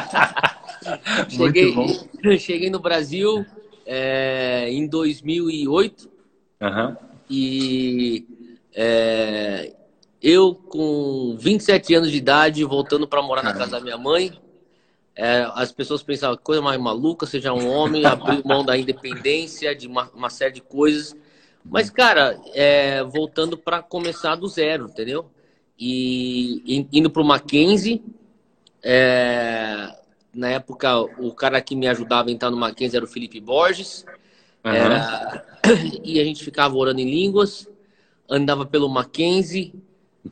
cheguei, 1.28 1.74
cheguei 2.38 2.70
no 2.70 2.78
Brasil 2.78 3.46
é, 3.86 4.68
em 4.70 4.86
2008. 4.86 6.10
Uhum. 6.60 6.96
E 7.30 8.26
é, 8.74 9.72
eu, 10.22 10.54
com 10.54 11.34
27 11.38 11.94
anos 11.94 12.10
de 12.10 12.18
idade, 12.18 12.62
voltando 12.64 13.08
para 13.08 13.22
morar 13.22 13.42
na 13.42 13.54
casa 13.54 13.72
da 13.72 13.80
minha 13.80 13.96
mãe. 13.96 14.32
É, 15.16 15.50
as 15.54 15.72
pessoas 15.72 16.02
pensavam 16.02 16.38
coisa 16.42 16.62
mais 16.62 16.80
maluca, 16.80 17.26
seja 17.26 17.52
um 17.52 17.68
homem, 17.68 18.06
abrir 18.06 18.42
mão 18.44 18.64
da 18.64 18.76
independência, 18.76 19.74
de 19.74 19.86
uma, 19.86 20.08
uma 20.14 20.30
série 20.30 20.54
de 20.54 20.60
coisas. 20.60 21.16
Mas, 21.64 21.90
cara, 21.90 22.40
é, 22.54 23.02
voltando 23.04 23.56
para 23.56 23.82
começar 23.82 24.34
do 24.34 24.48
zero, 24.48 24.86
entendeu? 24.86 25.30
E 25.78 26.86
indo 26.92 27.10
para 27.10 27.22
o 27.22 27.24
Mackenzie, 27.24 28.02
é, 28.82 29.94
na 30.34 30.48
época 30.48 31.00
o 31.00 31.32
cara 31.32 31.60
que 31.60 31.74
me 31.76 31.86
ajudava 31.86 32.28
a 32.28 32.32
entrar 32.32 32.50
no 32.50 32.56
Mackenzie 32.56 32.96
era 32.96 33.04
o 33.04 33.08
Felipe 33.08 33.40
Borges. 33.40 34.04
Uhum. 34.64 34.72
Era, 34.72 35.44
e 36.04 36.20
a 36.20 36.24
gente 36.24 36.44
ficava 36.44 36.76
orando 36.76 37.00
em 37.00 37.10
línguas, 37.10 37.68
andava 38.28 38.66
pelo 38.66 38.88
Mackenzie, 38.88 39.74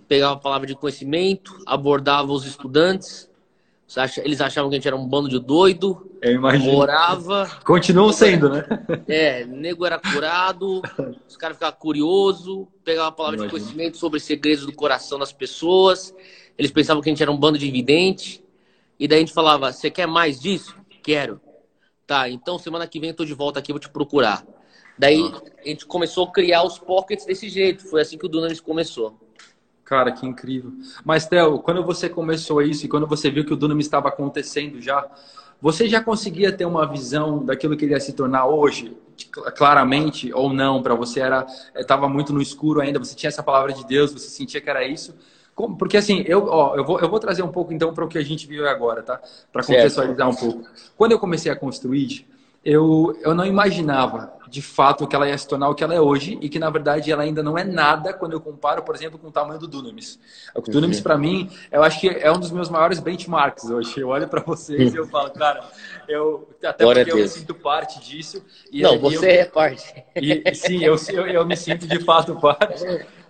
pegava 0.06 0.34
a 0.34 0.38
palavra 0.38 0.66
de 0.66 0.74
conhecimento, 0.74 1.58
abordava 1.66 2.32
os 2.32 2.44
estudantes, 2.46 3.28
eles 4.22 4.40
achavam 4.40 4.68
que 4.68 4.76
a 4.76 4.78
gente 4.78 4.88
era 4.88 4.96
um 4.96 5.06
bando 5.06 5.28
de 5.28 5.38
doido. 5.38 6.07
Eu 6.20 6.32
imagino. 6.32 6.72
Morava. 6.72 7.48
Continuam 7.64 8.12
sendo, 8.12 8.48
né? 8.48 8.64
É, 9.06 9.44
nego 9.44 9.86
era 9.86 9.98
curado, 9.98 10.82
os 11.26 11.36
caras 11.36 11.56
ficavam 11.56 11.78
curiosos, 11.78 12.66
pegavam 12.84 13.08
a 13.08 13.12
palavra 13.12 13.38
de 13.38 13.48
conhecimento 13.48 13.96
sobre 13.96 14.20
segredos 14.20 14.66
do 14.66 14.72
coração 14.72 15.18
das 15.18 15.32
pessoas. 15.32 16.14
Eles 16.56 16.70
pensavam 16.70 17.02
que 17.02 17.08
a 17.08 17.12
gente 17.12 17.22
era 17.22 17.30
um 17.30 17.36
bando 17.36 17.58
de 17.58 17.68
evidente. 17.68 18.44
E 18.98 19.06
daí 19.06 19.18
a 19.18 19.20
gente 19.20 19.32
falava: 19.32 19.72
Você 19.72 19.90
quer 19.90 20.06
mais 20.06 20.40
disso? 20.40 20.74
Quero. 21.02 21.40
Tá, 22.06 22.28
então 22.28 22.58
semana 22.58 22.86
que 22.86 22.98
vem 22.98 23.10
eu 23.10 23.16
tô 23.16 23.24
de 23.24 23.34
volta 23.34 23.58
aqui, 23.58 23.72
vou 23.72 23.78
te 23.78 23.88
procurar. 23.88 24.44
Daí 24.98 25.30
ah. 25.32 25.42
a 25.64 25.68
gente 25.68 25.86
começou 25.86 26.26
a 26.26 26.32
criar 26.32 26.64
os 26.64 26.78
pockets 26.78 27.24
desse 27.24 27.48
jeito. 27.48 27.84
Foi 27.88 28.00
assim 28.00 28.18
que 28.18 28.26
o 28.26 28.28
Dunamis 28.28 28.60
começou. 28.60 29.18
Cara, 29.84 30.12
que 30.12 30.26
incrível. 30.26 30.72
Mas, 31.02 31.26
Theo, 31.26 31.60
quando 31.60 31.82
você 31.82 32.10
começou 32.10 32.60
isso 32.60 32.84
e 32.84 32.88
quando 32.90 33.06
você 33.06 33.30
viu 33.30 33.42
que 33.42 33.54
o 33.54 33.56
Dunamis 33.56 33.86
estava 33.86 34.08
acontecendo 34.08 34.82
já, 34.82 35.08
você 35.60 35.88
já 35.88 36.02
conseguia 36.02 36.52
ter 36.52 36.64
uma 36.64 36.86
visão 36.86 37.44
daquilo 37.44 37.76
que 37.76 37.84
ele 37.84 37.92
ia 37.92 38.00
se 38.00 38.12
tornar 38.12 38.46
hoje? 38.46 38.96
Claramente 39.56 40.32
ou 40.32 40.52
não? 40.52 40.82
Para 40.82 40.94
você 40.94 41.20
era 41.20 41.44
estava 41.74 42.06
eh, 42.06 42.08
muito 42.08 42.32
no 42.32 42.40
escuro 42.40 42.80
ainda, 42.80 42.98
você 42.98 43.16
tinha 43.16 43.28
essa 43.28 43.42
palavra 43.42 43.72
de 43.72 43.84
Deus, 43.84 44.12
você 44.12 44.28
sentia 44.28 44.60
que 44.60 44.70
era 44.70 44.84
isso? 44.84 45.14
Porque 45.76 45.96
assim, 45.96 46.22
eu, 46.24 46.46
ó, 46.46 46.76
eu, 46.76 46.84
vou, 46.84 47.00
eu 47.00 47.08
vou 47.08 47.18
trazer 47.18 47.42
um 47.42 47.50
pouco 47.50 47.72
então 47.72 47.92
para 47.92 48.04
o 48.04 48.08
que 48.08 48.16
a 48.16 48.24
gente 48.24 48.46
viu 48.46 48.68
agora, 48.68 49.02
tá? 49.02 49.20
Para 49.52 49.64
contextualizar 49.64 50.28
um 50.28 50.34
pouco. 50.34 50.62
Quando 50.96 51.12
eu 51.12 51.18
comecei 51.18 51.50
a 51.50 51.56
construir, 51.56 52.24
eu, 52.64 53.18
eu 53.22 53.34
não 53.34 53.44
imaginava 53.44 54.37
de 54.48 54.62
fato 54.62 55.06
que 55.06 55.14
ela 55.14 55.28
ia 55.28 55.36
se 55.36 55.46
tornar 55.46 55.68
o 55.68 55.74
que 55.74 55.84
ela 55.84 55.94
é 55.94 56.00
hoje 56.00 56.38
e 56.40 56.48
que 56.48 56.58
na 56.58 56.70
verdade 56.70 57.10
ela 57.10 57.22
ainda 57.22 57.42
não 57.42 57.56
é 57.56 57.64
nada 57.64 58.12
quando 58.12 58.32
eu 58.32 58.40
comparo, 58.40 58.82
por 58.82 58.94
exemplo, 58.94 59.18
com 59.18 59.28
o 59.28 59.30
tamanho 59.30 59.60
do 59.60 59.68
Dunamis. 59.68 60.18
O 60.54 60.60
Dunamis 60.60 61.00
para 61.00 61.16
mim, 61.18 61.50
eu 61.70 61.82
acho 61.82 62.00
que 62.00 62.08
é 62.08 62.30
um 62.32 62.38
dos 62.38 62.50
meus 62.50 62.68
maiores 62.68 62.98
benchmarks 62.98 63.70
hoje. 63.70 64.00
Eu 64.00 64.08
olho 64.08 64.28
para 64.28 64.40
vocês 64.40 64.94
e 64.94 64.96
eu 64.96 65.06
falo, 65.06 65.30
cara, 65.30 65.64
eu 66.08 66.48
até 66.62 66.84
Glória 66.84 67.04
porque 67.04 67.18
eu 67.18 67.22
me 67.22 67.28
sinto 67.28 67.54
parte 67.54 68.00
disso. 68.00 68.42
E, 68.72 68.82
não, 68.82 68.98
você 68.98 69.26
eu, 69.26 69.30
é 69.30 69.44
parte. 69.44 70.04
E, 70.16 70.54
sim, 70.54 70.82
eu, 70.82 70.96
eu, 71.08 71.26
eu 71.26 71.46
me 71.46 71.56
sinto 71.56 71.86
de 71.86 71.98
fato 72.00 72.34
parte. 72.36 72.84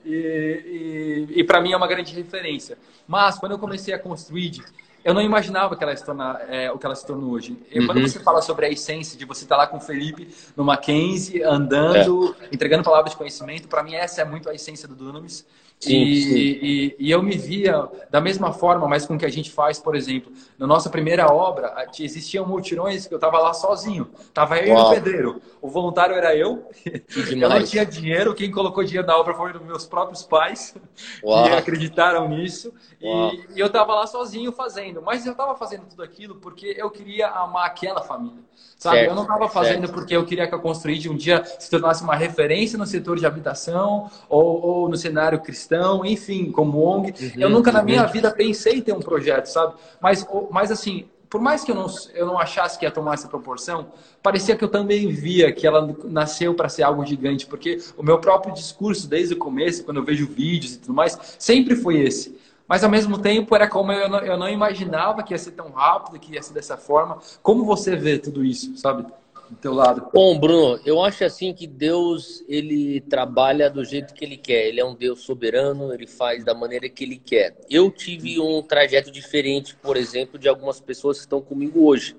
E, 0.05 1.27
e, 1.31 1.41
e 1.41 1.45
para 1.45 1.61
mim 1.61 1.73
é 1.73 1.77
uma 1.77 1.87
grande 1.87 2.15
referência. 2.15 2.79
Mas 3.07 3.39
quando 3.39 3.53
eu 3.53 3.59
comecei 3.59 3.93
a 3.93 3.99
construir 3.99 4.63
eu 5.05 5.15
não 5.15 5.23
imaginava 5.23 5.77
que 5.77 5.83
ela 5.83 5.97
se 5.97 6.05
tornar, 6.05 6.41
é, 6.49 6.71
o 6.71 6.79
que 6.79 6.85
ela 6.85 6.95
se 6.95 7.07
tornou 7.07 7.31
hoje. 7.31 7.57
E 7.71 7.85
quando 7.87 7.99
uhum. 7.99 8.09
você 8.09 8.19
fala 8.21 8.43
sobre 8.43 8.67
a 8.67 8.69
essência 8.69 9.19
de 9.19 9.25
você 9.25 9.45
estar 9.45 9.57
lá 9.57 9.67
com 9.67 9.77
o 9.77 9.81
Felipe 9.81 10.29
no 10.57 10.65
Mackenzie, 10.65 11.43
andando, 11.43 12.37
é. 12.41 12.49
entregando 12.53 12.83
palavras 12.83 13.13
de 13.13 13.17
conhecimento, 13.17 13.69
para 13.69 13.83
mim 13.83 13.95
essa 13.95 14.23
é 14.23 14.25
muito 14.25 14.49
a 14.49 14.55
essência 14.55 14.87
do 14.89 14.95
Dunamis. 14.95 15.47
Sim, 15.81 16.03
e, 16.03 16.23
sim. 16.23 16.35
E, 16.37 16.97
e, 16.99 17.11
eu 17.11 17.23
me 17.23 17.37
via 17.37 17.89
da 18.11 18.21
mesma 18.21 18.53
forma, 18.53 18.89
mas 18.89 19.07
com 19.07 19.15
o 19.15 19.19
que 19.19 19.25
a 19.25 19.31
gente 19.31 19.51
faz, 19.51 19.79
por 19.79 19.95
exemplo, 19.95 20.33
na 20.59 20.67
nossa 20.67 20.91
primeira 20.91 21.27
obra, 21.33 21.87
existiam 21.99 22.47
multirões 22.47 23.07
que 23.07 23.15
eu 23.15 23.19
estava 23.19 23.39
lá 23.39 23.55
sozinho. 23.55 24.11
Tava 24.35 24.59
eu 24.59 24.75
Uau. 24.75 24.87
e 24.87 24.87
o 24.87 24.95
pedreiro. 24.95 25.43
O 25.61 25.69
voluntário 25.69 26.15
era 26.15 26.35
eu. 26.35 26.69
Eu 27.29 27.49
não 27.49 27.63
tinha 27.63 27.85
dinheiro. 27.85 28.35
Quem 28.35 28.51
colocou 28.51 28.83
dinheiro 28.83 29.07
na 29.07 29.17
obra 29.17 29.35
foram 29.35 29.63
meus 29.65 29.87
próprios 29.87 30.23
pais, 30.23 30.75
Uau. 31.23 31.45
que 31.45 31.51
acreditaram 31.51 32.29
nisso. 32.29 32.73
E, 33.01 33.07
e, 33.55 33.61
eu 33.61 33.67
estava 33.67 33.95
lá 33.95 34.07
sozinho 34.07 34.53
fazendo 34.53 34.69
fazendo, 34.69 35.03
mas 35.03 35.27
eu 35.27 35.33
estava 35.33 35.55
fazendo 35.57 35.87
tudo 35.89 36.03
aquilo 36.03 36.37
porque 36.37 36.75
eu 36.77 36.91
queria 36.91 37.29
amar 37.29 37.67
aquela 37.67 38.03
família, 38.03 38.43
sabe? 38.79 38.99
Certo, 38.99 39.11
eu 39.11 39.15
não 39.15 39.23
estava 39.23 39.49
fazendo 39.49 39.81
certo. 39.81 39.93
porque 39.93 40.17
eu 40.17 40.25
queria 40.25 40.47
que 40.47 40.55
a 40.55 40.59
Construíde 40.59 41.11
um 41.11 41.17
dia 41.17 41.45
se 41.59 41.69
tornasse 41.69 42.03
uma 42.03 42.15
referência 42.15 42.79
no 42.79 42.87
setor 42.87 43.19
de 43.19 43.27
habitação 43.27 44.09
ou, 44.29 44.63
ou 44.63 44.89
no 44.89 44.97
cenário 44.97 45.41
cristão, 45.41 46.05
enfim, 46.05 46.51
como 46.53 46.81
ONG. 46.81 47.13
Uhum, 47.21 47.31
eu 47.37 47.51
nunca 47.51 47.71
uhum. 47.71 47.77
na 47.77 47.83
minha 47.83 48.05
vida 48.07 48.31
pensei 48.31 48.75
em 48.75 48.81
ter 48.81 48.93
um 48.93 49.01
projeto, 49.01 49.47
sabe? 49.47 49.75
Mas, 50.01 50.25
mas 50.51 50.71
assim, 50.71 51.07
por 51.29 51.41
mais 51.41 51.63
que 51.63 51.71
eu 51.71 51.75
não, 51.75 51.87
eu 52.15 52.27
não 52.27 52.39
achasse 52.39 52.79
que 52.79 52.85
ia 52.85 52.91
tomar 52.91 53.15
essa 53.15 53.29
proporção, 53.29 53.89
parecia 54.23 54.57
que 54.57 54.65
eu 54.65 54.69
também 54.69 55.09
via 55.09 55.53
que 55.53 55.67
ela 55.67 55.95
nasceu 56.05 56.55
para 56.55 56.69
ser 56.69 56.83
algo 56.83 57.05
gigante, 57.05 57.47
porque 57.47 57.79
o 57.97 58.03
meu 58.03 58.19
próprio 58.19 58.55
discurso, 58.55 59.09
desde 59.09 59.35
o 59.35 59.39
começo, 59.39 59.85
quando 59.85 59.99
eu 59.99 60.05
vejo 60.05 60.27
vídeos 60.27 60.75
e 60.75 60.79
tudo 60.79 60.95
mais, 60.95 61.19
sempre 61.39 61.77
foi 61.77 62.01
esse. 62.01 62.38
Mas 62.69 62.85
ao 62.85 62.91
mesmo 62.91 63.19
tempo 63.19 63.55
era 63.57 63.67
como 63.67 63.91
eu 63.91 64.09
não, 64.09 64.19
eu 64.19 64.37
não 64.37 64.49
imaginava 64.49 65.23
que 65.23 65.33
ia 65.33 65.39
ser 65.39 65.53
tão 65.53 65.71
rápido, 65.71 66.21
que 66.21 66.35
ia 66.35 66.43
ser 66.43 66.53
dessa 66.53 66.77
forma. 66.77 67.19
Como 67.43 67.65
você 67.65 67.97
vê 67.97 68.19
tudo 68.19 68.45
isso, 68.45 68.77
sabe? 68.77 69.07
do 69.51 69.57
teu 69.57 69.73
lado? 69.73 70.09
Bom, 70.13 70.39
Bruno, 70.39 70.79
eu 70.85 71.03
acho 71.03 71.25
assim 71.25 71.53
que 71.53 71.67
Deus 71.67 72.45
ele 72.49 73.01
trabalha 73.01 73.71
do 73.71 73.85
jeito 73.85 74.15
que 74.15 74.25
ele 74.25 74.37
quer. 74.37 74.67
Ele 74.67 74.81
é 74.81 74.85
um 74.85 74.95
Deus 74.95 75.21
soberano, 75.23 75.93
ele 75.93 76.07
faz 76.07 76.45
da 76.45 76.55
maneira 76.55 76.89
que 76.89 77.05
ele 77.05 77.17
quer. 77.17 77.57
Eu 77.71 77.91
tive 77.91 78.39
um 78.41 78.63
trajeto 78.63 79.11
diferente, 79.11 79.75
por 79.77 79.97
exemplo, 79.97 80.39
de 80.39 80.49
algumas 80.49 80.81
pessoas 80.81 81.19
que 81.19 81.23
estão 81.23 81.41
comigo 81.41 81.87
hoje. 81.87 82.15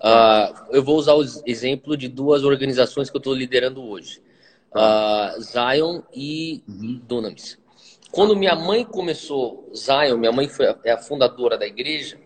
Uh, 0.00 0.74
eu 0.74 0.82
vou 0.82 0.96
usar 0.96 1.14
o 1.14 1.24
exemplo 1.46 1.96
de 1.96 2.08
duas 2.08 2.44
organizações 2.44 3.08
que 3.08 3.16
eu 3.16 3.20
estou 3.20 3.32
liderando 3.32 3.82
hoje: 3.82 4.20
uh, 4.74 5.40
Zion 5.40 6.02
e 6.12 6.62
uhum. 6.68 7.00
Dunamis. 7.06 7.58
Quando 8.14 8.36
minha 8.36 8.54
mãe 8.54 8.84
começou 8.84 9.68
Zion, 9.74 10.16
minha 10.16 10.30
mãe 10.30 10.48
foi, 10.48 10.66
é 10.84 10.92
a 10.92 10.98
fundadora 10.98 11.58
da 11.58 11.66
igreja, 11.66 12.16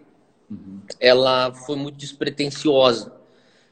uhum. 0.50 0.80
ela 1.00 1.50
foi 1.54 1.76
muito 1.76 1.97
despretensiosa. 1.97 3.11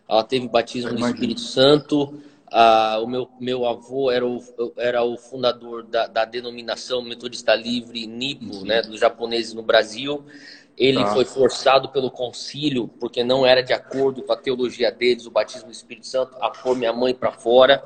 Ela 0.09 0.25
teve 0.25 0.49
batismo 0.49 0.93
no 0.93 1.07
Espírito 1.07 1.43
Santo. 1.43 2.19
Ah, 2.51 3.01
o 3.03 3.07
meu, 3.07 3.29
meu 3.39 3.67
avô 3.67 4.11
era 4.11 4.27
o, 4.27 4.43
era 4.79 5.03
o 5.03 5.19
fundador 5.19 5.83
da, 5.83 6.07
da 6.07 6.25
denominação 6.25 7.03
Metodista 7.03 7.55
Livre 7.55 8.07
Nipo, 8.07 8.65
né, 8.65 8.81
dos 8.81 8.99
japoneses 8.99 9.53
no 9.53 9.63
Brasil. 9.63 10.25
Ele 10.75 11.03
tá. 11.03 11.13
foi 11.13 11.27
forçado 11.27 11.91
pelo 11.91 12.11
concílio, 12.11 12.89
porque 13.01 13.23
não 13.25 13.45
era 13.45 13.63
de 13.63 13.75
acordo 13.75 14.23
com 14.23 14.33
a 14.33 14.37
teologia 14.37 14.91
deles, 14.91 15.27
o 15.27 15.31
batismo 15.31 15.69
do 15.69 15.73
Espírito 15.73 16.07
Santo, 16.07 16.35
a 16.41 16.49
pôr 16.49 16.77
minha 16.77 16.93
mãe 16.95 17.15
para 17.15 17.33
fora. 17.33 17.85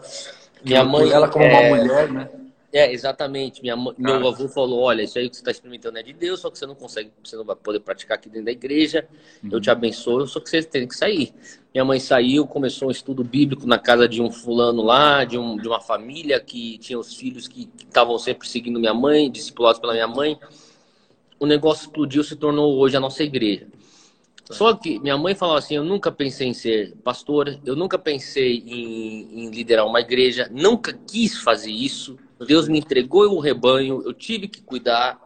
Minha 0.64 0.84
mãe. 0.84 1.10
Ela, 1.10 1.28
como 1.28 1.44
é... 1.44 1.68
uma 1.68 1.76
mulher, 1.76 2.12
né? 2.12 2.28
É, 2.72 2.92
exatamente. 2.92 3.60
Minha, 3.62 3.76
meu 3.76 4.28
avô 4.28 4.48
falou: 4.48 4.80
olha, 4.80 5.02
isso 5.02 5.18
aí 5.18 5.28
que 5.28 5.36
você 5.36 5.42
está 5.42 5.50
experimentando 5.50 5.98
é 5.98 6.02
de 6.02 6.12
Deus, 6.12 6.40
só 6.40 6.50
que 6.50 6.58
você 6.58 6.66
não 6.66 6.74
consegue, 6.74 7.10
você 7.22 7.36
não 7.36 7.44
vai 7.44 7.56
poder 7.56 7.80
praticar 7.80 8.16
aqui 8.16 8.28
dentro 8.28 8.44
da 8.44 8.52
igreja. 8.52 9.08
Uhum. 9.42 9.50
Eu 9.52 9.60
te 9.60 9.70
abençoo, 9.70 10.26
só 10.26 10.38
que 10.38 10.48
você 10.48 10.62
tem 10.62 10.86
que 10.86 10.94
sair. 10.94 11.34
Minha 11.74 11.84
mãe 11.84 11.98
saiu, 11.98 12.46
começou 12.46 12.88
um 12.88 12.90
estudo 12.90 13.24
bíblico 13.24 13.66
na 13.66 13.78
casa 13.78 14.08
de 14.08 14.22
um 14.22 14.30
fulano 14.30 14.82
lá, 14.82 15.24
de, 15.24 15.36
um, 15.36 15.56
de 15.56 15.66
uma 15.66 15.80
família 15.80 16.38
que 16.38 16.78
tinha 16.78 16.98
os 16.98 17.14
filhos 17.14 17.48
que 17.48 17.68
estavam 17.78 18.16
sempre 18.18 18.48
seguindo 18.48 18.78
minha 18.78 18.94
mãe, 18.94 19.30
discipulados 19.30 19.80
pela 19.80 19.92
minha 19.92 20.08
mãe. 20.08 20.38
O 21.40 21.46
negócio 21.46 21.86
explodiu, 21.86 22.22
se 22.22 22.36
tornou 22.36 22.78
hoje 22.78 22.96
a 22.96 23.00
nossa 23.00 23.22
igreja. 23.24 23.66
Só 24.48 24.74
que 24.74 24.98
minha 25.00 25.16
mãe 25.16 25.34
falou 25.34 25.56
assim: 25.56 25.74
eu 25.74 25.84
nunca 25.84 26.12
pensei 26.12 26.46
em 26.46 26.54
ser 26.54 26.94
pastora, 27.02 27.60
eu 27.64 27.74
nunca 27.74 27.98
pensei 27.98 28.62
em, 28.64 29.44
em 29.44 29.50
liderar 29.50 29.86
uma 29.86 30.00
igreja, 30.00 30.48
nunca 30.52 30.92
quis 30.92 31.38
fazer 31.38 31.70
isso 31.70 32.16
Deus 32.46 32.68
me 32.68 32.78
entregou 32.78 33.34
o 33.34 33.40
rebanho, 33.40 34.02
eu 34.04 34.12
tive 34.12 34.48
que 34.48 34.62
cuidar. 34.62 35.18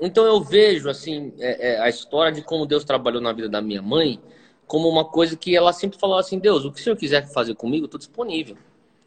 Então 0.00 0.24
eu 0.24 0.40
vejo 0.40 0.88
assim 0.88 1.32
é, 1.38 1.74
é, 1.74 1.80
a 1.80 1.88
história 1.88 2.32
de 2.32 2.42
como 2.42 2.66
Deus 2.66 2.84
trabalhou 2.84 3.20
na 3.20 3.32
vida 3.32 3.48
da 3.48 3.62
minha 3.62 3.80
mãe 3.80 4.20
como 4.66 4.88
uma 4.88 5.04
coisa 5.04 5.36
que 5.36 5.56
ela 5.56 5.72
sempre 5.72 5.98
falou 5.98 6.18
assim: 6.18 6.38
Deus, 6.38 6.64
o 6.64 6.72
que 6.72 6.80
o 6.80 6.82
Senhor 6.82 6.96
quiser 6.96 7.26
fazer 7.28 7.54
comigo, 7.54 7.84
estou 7.84 7.98
disponível. 7.98 8.56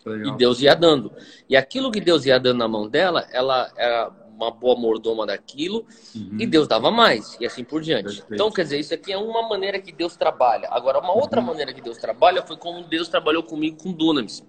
Legal. 0.05 0.33
E 0.33 0.37
Deus 0.37 0.61
ia 0.61 0.73
dando. 0.73 1.11
E 1.49 1.57
aquilo 1.57 1.91
que 1.91 1.99
Deus 1.99 2.25
ia 2.25 2.39
dando 2.39 2.59
na 2.59 2.67
mão 2.67 2.87
dela, 2.87 3.27
ela 3.31 3.69
era 3.75 4.09
uma 4.37 4.51
boa 4.51 4.79
mordoma 4.79 5.25
daquilo 5.25 5.85
uhum. 6.15 6.37
e 6.39 6.45
Deus 6.45 6.67
dava 6.67 6.91
mais 6.91 7.35
e 7.41 7.45
assim 7.45 7.63
por 7.63 7.81
diante. 7.81 8.03
Perfeito. 8.03 8.33
Então, 8.33 8.51
quer 8.51 8.63
dizer, 8.63 8.79
isso 8.79 8.93
aqui 8.93 9.11
é 9.11 9.17
uma 9.17 9.49
maneira 9.49 9.79
que 9.81 9.91
Deus 9.91 10.15
trabalha. 10.15 10.69
Agora, 10.71 10.99
uma 10.99 11.13
outra 11.13 11.39
uhum. 11.39 11.47
maneira 11.47 11.73
que 11.73 11.81
Deus 11.81 11.97
trabalha 11.97 12.43
foi 12.43 12.55
como 12.55 12.83
Deus 12.83 13.09
trabalhou 13.09 13.43
comigo 13.43 13.77
com 13.81 13.91
Dunamis. 13.91 14.43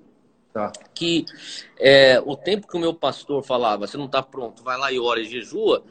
Tá. 0.52 0.72
Que 0.94 1.24
é, 1.78 2.20
o 2.24 2.36
tempo 2.36 2.66
que 2.66 2.76
o 2.76 2.80
meu 2.80 2.94
pastor 2.94 3.42
falava, 3.42 3.86
você 3.86 3.96
não 3.96 4.06
está 4.06 4.22
pronto, 4.22 4.62
vai 4.62 4.78
lá 4.78 4.90
e 4.90 4.98
ora 4.98 5.20
e 5.20 5.24
jejua. 5.24 5.82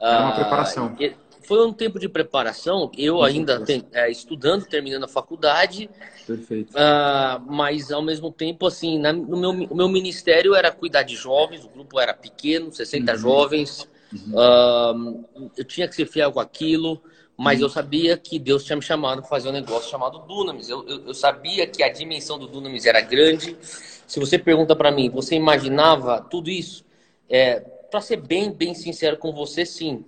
Era 0.00 0.20
uma 0.20 0.28
ah, 0.30 0.32
preparação. 0.32 0.96
Foi 1.42 1.66
um 1.66 1.72
tempo 1.72 1.98
de 1.98 2.08
preparação, 2.08 2.90
eu 2.96 3.22
ainda 3.22 3.64
tem, 3.64 3.82
é, 3.92 4.10
estudando, 4.10 4.66
terminando 4.66 5.04
a 5.04 5.08
faculdade. 5.08 5.88
Perfeito. 6.26 6.72
Uh, 6.72 7.40
mas 7.50 7.90
ao 7.90 8.02
mesmo 8.02 8.30
tempo, 8.30 8.66
assim, 8.66 8.98
na, 8.98 9.12
no 9.12 9.36
meu, 9.38 9.50
o 9.50 9.74
meu 9.74 9.88
ministério 9.88 10.54
era 10.54 10.70
cuidar 10.70 11.04
de 11.04 11.16
jovens, 11.16 11.64
o 11.64 11.68
grupo 11.68 11.98
era 11.98 12.12
pequeno, 12.12 12.70
60 12.70 13.12
uhum. 13.12 13.18
jovens. 13.18 13.88
Uhum. 14.12 14.34
Uh, 14.34 15.50
eu 15.56 15.64
tinha 15.64 15.88
que 15.88 15.94
ser 15.94 16.06
fiel 16.06 16.32
com 16.32 16.40
aquilo 16.40 17.00
mas 17.38 17.60
eu 17.60 17.68
sabia 17.68 18.16
que 18.16 18.36
Deus 18.36 18.64
tinha 18.64 18.74
me 18.74 18.82
chamado 18.82 19.20
para 19.20 19.30
fazer 19.30 19.48
um 19.48 19.52
negócio 19.52 19.88
chamado 19.88 20.18
Dunamis. 20.26 20.68
Eu, 20.68 20.84
eu, 20.88 21.06
eu, 21.06 21.14
sabia 21.14 21.68
que 21.68 21.84
a 21.84 21.88
dimensão 21.88 22.36
do 22.36 22.48
Dunamis 22.48 22.84
era 22.84 23.00
grande, 23.00 23.56
se 23.60 24.18
você 24.18 24.36
pergunta 24.36 24.74
para 24.74 24.90
mim, 24.90 25.08
você 25.08 25.36
imaginava 25.36 26.20
tudo 26.20 26.50
isso? 26.50 26.84
É, 27.28 27.60
para 27.88 28.00
ser 28.00 28.16
bem, 28.16 28.50
bem 28.50 28.74
sincero 28.74 29.16
com 29.18 29.32
você, 29.32 29.64
sim. 29.64 30.04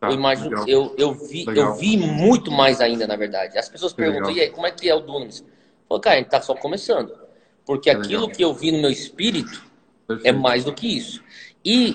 Tá, 0.00 0.08
eu 0.08 0.14
imagino, 0.14 0.64
eu, 0.66 0.94
eu 0.96 1.12
vi, 1.12 1.44
legal. 1.44 1.66
eu 1.66 1.74
vi 1.74 1.98
muito 1.98 2.50
mais 2.50 2.80
ainda, 2.80 3.06
na 3.06 3.16
verdade. 3.16 3.58
As 3.58 3.68
pessoas 3.68 3.92
perguntam, 3.92 4.28
legal. 4.28 4.38
e 4.38 4.40
aí, 4.40 4.50
como 4.50 4.66
é 4.66 4.70
que 4.70 4.88
é 4.88 4.94
o 4.94 5.00
Dunamis? 5.00 5.44
Falei, 5.86 6.00
cara, 6.00 6.16
a 6.16 6.18
gente 6.20 6.30
tá 6.30 6.40
só 6.40 6.54
começando. 6.54 7.12
Porque 7.66 7.90
aquilo 7.90 8.30
que 8.30 8.42
eu 8.42 8.54
vi 8.54 8.72
no 8.72 8.80
meu 8.80 8.90
espírito 8.90 9.62
é 10.04 10.06
Perfeito. 10.14 10.26
é 10.26 10.32
mais 10.32 10.64
do 10.64 10.72
que 10.72 10.86
isso. 10.86 11.22
E, 11.62 11.94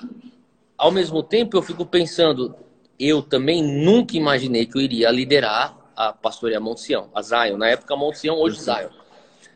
ao 0.77 0.91
mesmo 0.91 1.23
tempo, 1.23 1.57
eu 1.57 1.63
fico 1.63 1.83
pensando, 1.83 2.55
eu 2.99 3.21
também 3.21 3.63
nunca 3.63 4.17
imaginei 4.17 4.65
que 4.65 4.77
eu 4.77 4.81
iria 4.81 5.11
liderar 5.11 5.75
a 5.95 6.13
pastoria 6.13 6.59
Monte 6.59 6.81
Sião, 6.81 7.09
a 7.13 7.21
Zion. 7.21 7.57
Na 7.57 7.69
época, 7.69 7.95
Monte 7.95 8.19
Sião, 8.19 8.37
hoje 8.37 8.61
Zion. 8.61 8.89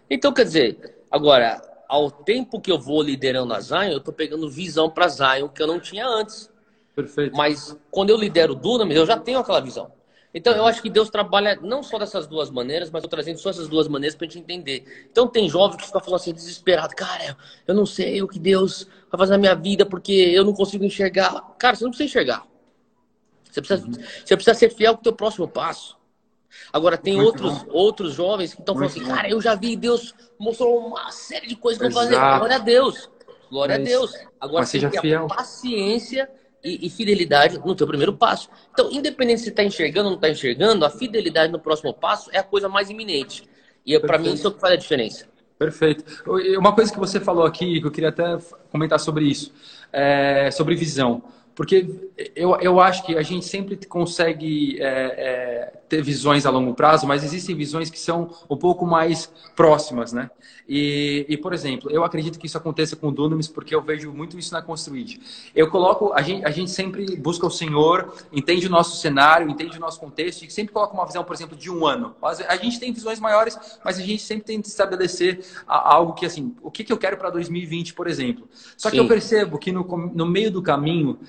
Então, 0.09 0.33
quer 0.33 0.43
dizer, 0.43 1.03
agora, 1.09 1.61
ao 1.87 2.09
tempo 2.09 2.59
que 2.59 2.71
eu 2.71 2.79
vou 2.79 3.01
liderando 3.01 3.53
a 3.53 3.59
Zion, 3.59 3.91
eu 3.91 3.97
estou 3.97 4.13
pegando 4.13 4.49
visão 4.49 4.89
para 4.89 5.07
Zion 5.07 5.47
que 5.47 5.61
eu 5.61 5.67
não 5.67 5.79
tinha 5.79 6.07
antes. 6.07 6.49
Perfeito. 6.95 7.35
Mas 7.35 7.77
quando 7.89 8.09
eu 8.09 8.17
lidero 8.17 8.53
o 8.53 8.55
Dunamis, 8.55 8.95
eu 8.95 9.05
já 9.05 9.17
tenho 9.17 9.39
aquela 9.39 9.59
visão. 9.61 9.91
Então 10.33 10.55
eu 10.55 10.65
acho 10.65 10.81
que 10.81 10.89
Deus 10.89 11.09
trabalha 11.09 11.59
não 11.61 11.83
só 11.83 11.99
dessas 11.99 12.25
duas 12.25 12.49
maneiras, 12.49 12.89
mas 12.89 13.03
eu 13.03 13.09
trazendo 13.09 13.37
só 13.37 13.49
essas 13.49 13.67
duas 13.67 13.87
maneiras 13.87 14.15
para 14.15 14.25
a 14.25 14.29
gente 14.29 14.41
entender. 14.41 15.07
Então 15.11 15.27
tem 15.27 15.49
jovem 15.49 15.77
que 15.77 15.85
fica 15.85 15.99
falando 15.99 16.21
assim, 16.21 16.33
desesperado, 16.33 16.95
cara, 16.95 17.35
eu 17.67 17.75
não 17.75 17.85
sei 17.85 18.21
o 18.21 18.27
que 18.27 18.39
Deus 18.39 18.87
vai 19.11 19.19
fazer 19.19 19.33
na 19.33 19.37
minha 19.37 19.55
vida 19.55 19.85
porque 19.85 20.13
eu 20.13 20.45
não 20.45 20.53
consigo 20.53 20.85
enxergar. 20.85 21.55
Cara, 21.59 21.75
você 21.75 21.83
não 21.83 21.91
precisa 21.91 22.09
enxergar. 22.09 22.50
Você 23.51 23.61
precisa, 23.61 23.85
uhum. 23.85 23.93
você 23.93 24.35
precisa 24.35 24.53
ser 24.53 24.69
fiel 24.69 24.93
com 24.93 25.01
o 25.01 25.03
teu 25.03 25.13
próximo 25.13 25.47
passo. 25.47 25.97
Agora, 26.71 26.97
tem 26.97 27.21
outros, 27.21 27.65
outros 27.69 28.13
jovens 28.13 28.53
que 28.53 28.61
estão 28.61 28.75
falando 28.75 28.89
assim, 28.89 29.03
cara, 29.03 29.29
eu 29.29 29.41
já 29.41 29.55
vi 29.55 29.75
Deus 29.75 30.13
mostrou 30.39 30.77
uma 30.79 31.11
série 31.11 31.47
de 31.47 31.55
coisas 31.55 31.79
que 31.79 31.87
eu 31.87 31.91
vou 31.91 32.01
fazer. 32.01 32.15
Glória 32.15 32.55
a 32.55 32.59
Deus. 32.59 33.09
Glória 33.49 33.77
Mas, 33.77 33.87
a 33.87 33.89
Deus. 33.89 34.13
Agora, 34.39 34.65
você 34.65 34.79
tem 34.79 34.89
que 34.89 35.27
paciência 35.27 36.29
e, 36.63 36.87
e, 36.87 36.89
fidelidade 36.89 37.59
no 37.59 37.75
teu 37.75 37.85
primeiro 37.85 38.13
passo. 38.13 38.49
Então, 38.71 38.89
independente 38.91 39.41
se 39.41 39.49
está 39.49 39.63
enxergando 39.63 40.05
ou 40.05 40.11
não 40.11 40.15
está 40.15 40.29
enxergando, 40.29 40.85
a 40.85 40.89
fidelidade 40.89 41.51
no 41.51 41.59
próximo 41.59 41.93
passo 41.93 42.29
é 42.31 42.39
a 42.39 42.43
coisa 42.43 42.69
mais 42.69 42.89
iminente. 42.89 43.43
E 43.85 43.97
para 43.99 44.17
mim 44.17 44.33
isso 44.33 44.47
é 44.47 44.49
o 44.49 44.53
que 44.53 44.59
faz 44.59 44.73
a 44.73 44.77
diferença. 44.77 45.27
Perfeito. 45.57 46.03
Uma 46.57 46.73
coisa 46.73 46.91
que 46.91 46.99
você 46.99 47.19
falou 47.19 47.45
aqui, 47.45 47.79
que 47.79 47.85
eu 47.85 47.91
queria 47.91 48.09
até 48.09 48.37
comentar 48.71 48.99
sobre 48.99 49.25
isso, 49.25 49.53
é 49.91 50.49
sobre 50.51 50.75
visão. 50.75 51.23
Porque 51.55 52.09
eu, 52.35 52.55
eu 52.61 52.79
acho 52.79 53.05
que 53.05 53.17
a 53.17 53.21
gente 53.21 53.45
sempre 53.45 53.75
consegue 53.85 54.81
é, 54.81 54.85
é, 54.85 55.73
ter 55.89 56.01
visões 56.01 56.45
a 56.45 56.49
longo 56.49 56.73
prazo, 56.73 57.05
mas 57.05 57.23
existem 57.23 57.55
visões 57.55 57.89
que 57.89 57.99
são 57.99 58.31
um 58.49 58.55
pouco 58.55 58.85
mais 58.85 59.31
próximas, 59.55 60.13
né? 60.13 60.29
E, 60.67 61.25
e 61.27 61.35
por 61.35 61.53
exemplo, 61.53 61.91
eu 61.91 62.03
acredito 62.03 62.39
que 62.39 62.45
isso 62.45 62.57
aconteça 62.57 62.95
com 62.95 63.09
o 63.09 63.11
Dunamis 63.11 63.49
porque 63.49 63.75
eu 63.75 63.81
vejo 63.81 64.11
muito 64.13 64.39
isso 64.39 64.53
na 64.53 64.61
Construid. 64.61 65.19
Eu 65.53 65.69
coloco, 65.69 66.13
a 66.13 66.21
gente, 66.21 66.45
a 66.45 66.49
gente 66.49 66.71
sempre 66.71 67.17
busca 67.17 67.45
o 67.45 67.51
Senhor, 67.51 68.13
entende 68.31 68.67
o 68.67 68.69
nosso 68.69 69.01
cenário, 69.01 69.49
entende 69.49 69.77
o 69.77 69.81
nosso 69.81 69.99
contexto 69.99 70.43
e 70.43 70.49
sempre 70.49 70.73
coloca 70.73 70.93
uma 70.93 71.05
visão, 71.05 71.25
por 71.25 71.35
exemplo, 71.35 71.57
de 71.57 71.69
um 71.69 71.85
ano. 71.85 72.15
A 72.47 72.55
gente 72.55 72.79
tem 72.79 72.93
visões 72.93 73.19
maiores, 73.19 73.59
mas 73.83 73.97
a 73.97 74.01
gente 74.01 74.21
sempre 74.21 74.45
tenta 74.45 74.69
estabelecer 74.69 75.43
algo 75.67 76.13
que, 76.13 76.25
assim, 76.25 76.55
o 76.61 76.71
que, 76.71 76.85
que 76.85 76.93
eu 76.93 76.97
quero 76.97 77.17
para 77.17 77.29
2020, 77.29 77.93
por 77.93 78.07
exemplo. 78.07 78.47
Só 78.77 78.89
Sim. 78.89 78.95
que 78.95 78.99
eu 79.01 79.07
percebo 79.09 79.57
que 79.57 79.73
no, 79.73 79.83
no 80.13 80.25
meio 80.25 80.51
do 80.51 80.61
caminho, 80.61 81.19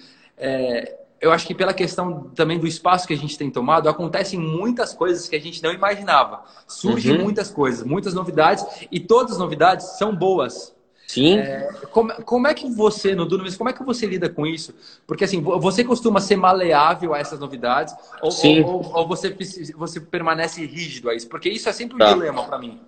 é, 0.42 0.98
eu 1.20 1.30
acho 1.30 1.46
que 1.46 1.54
pela 1.54 1.72
questão 1.72 2.30
também 2.34 2.58
do 2.58 2.66
espaço 2.66 3.06
que 3.06 3.14
a 3.14 3.16
gente 3.16 3.38
tem 3.38 3.48
tomado, 3.48 3.88
acontecem 3.88 4.40
muitas 4.40 4.92
coisas 4.92 5.28
que 5.28 5.36
a 5.36 5.40
gente 5.40 5.62
não 5.62 5.72
imaginava. 5.72 6.42
Surgem 6.66 7.16
uhum. 7.16 7.22
muitas 7.22 7.48
coisas, 7.48 7.86
muitas 7.86 8.12
novidades, 8.12 8.66
e 8.90 8.98
todas 8.98 9.32
as 9.32 9.38
novidades 9.38 9.86
são 9.98 10.14
boas. 10.14 10.74
Sim. 11.06 11.38
É, 11.38 11.70
como, 11.92 12.12
como 12.24 12.48
é 12.48 12.54
que 12.54 12.68
você, 12.68 13.14
no 13.14 13.24
Dunamis, 13.24 13.56
como 13.56 13.70
é 13.70 13.72
que 13.72 13.84
você 13.84 14.04
lida 14.06 14.28
com 14.28 14.44
isso? 14.44 14.74
Porque 15.06 15.22
assim, 15.22 15.40
você 15.40 15.84
costuma 15.84 16.20
ser 16.20 16.36
maleável 16.36 17.14
a 17.14 17.18
essas 17.18 17.38
novidades 17.38 17.94
ou, 18.20 18.30
Sim. 18.30 18.62
ou, 18.62 18.82
ou, 18.82 18.96
ou 18.96 19.06
você, 19.06 19.36
você 19.76 20.00
permanece 20.00 20.64
rígido 20.66 21.08
a 21.08 21.14
isso? 21.14 21.28
Porque 21.28 21.48
isso 21.48 21.68
é 21.68 21.72
sempre 21.72 21.96
um 21.96 21.98
Tá. 21.98 22.12
dilema 22.12 22.44
para 22.44 22.58
mim. 22.58 22.80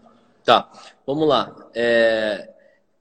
Tá, 0.44 0.68
vamos 1.06 1.28
lá. 1.28 1.54
É, 1.74 2.50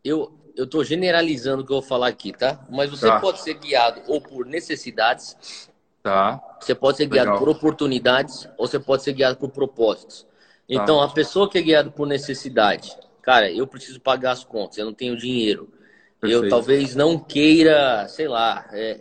eu 0.03 0.31
eu 0.55 0.65
estou 0.65 0.83
generalizando 0.83 1.63
o 1.63 1.65
que 1.65 1.72
eu 1.72 1.79
vou 1.79 1.88
falar 1.88 2.07
aqui, 2.07 2.31
tá? 2.31 2.60
Mas 2.69 2.89
você 2.89 3.10
Tá. 3.10 3.19
pode 3.19 3.41
ser 3.41 3.55
guiado 3.55 4.01
ou 4.07 4.22
por 4.22 4.45
necessidades, 4.45 5.69
Tá. 6.01 6.41
você 6.60 6.75
pode 6.75 6.98
ser 6.98 7.05
guiado 7.07 7.31
Legal. 7.31 7.39
por 7.39 7.50
oportunidades, 7.50 8.48
ou 8.57 8.67
você 8.67 8.79
pode 8.79 9.03
ser 9.03 9.13
guiado 9.13 9.38
por 9.38 9.50
propósitos. 9.50 10.25
Então, 10.67 11.01
a 11.01 11.10
pessoa 11.10 11.50
que 11.50 11.57
é 11.57 11.62
guiada 11.62 11.91
por 11.91 12.07
necessidade, 12.07 12.95
cara, 13.22 13.51
eu 13.51 13.67
preciso 13.67 14.00
pagar 14.00 14.31
as 14.31 14.43
contas, 14.43 14.77
eu 14.77 14.86
não 14.86 14.93
tenho 14.93 15.17
dinheiro. 15.17 15.69
Eu 16.22 16.29
Perfeito. 16.29 16.50
talvez 16.50 16.95
não 16.95 17.19
queira, 17.19 18.07
sei 18.07 18.29
lá, 18.29 18.65
é, 18.72 18.98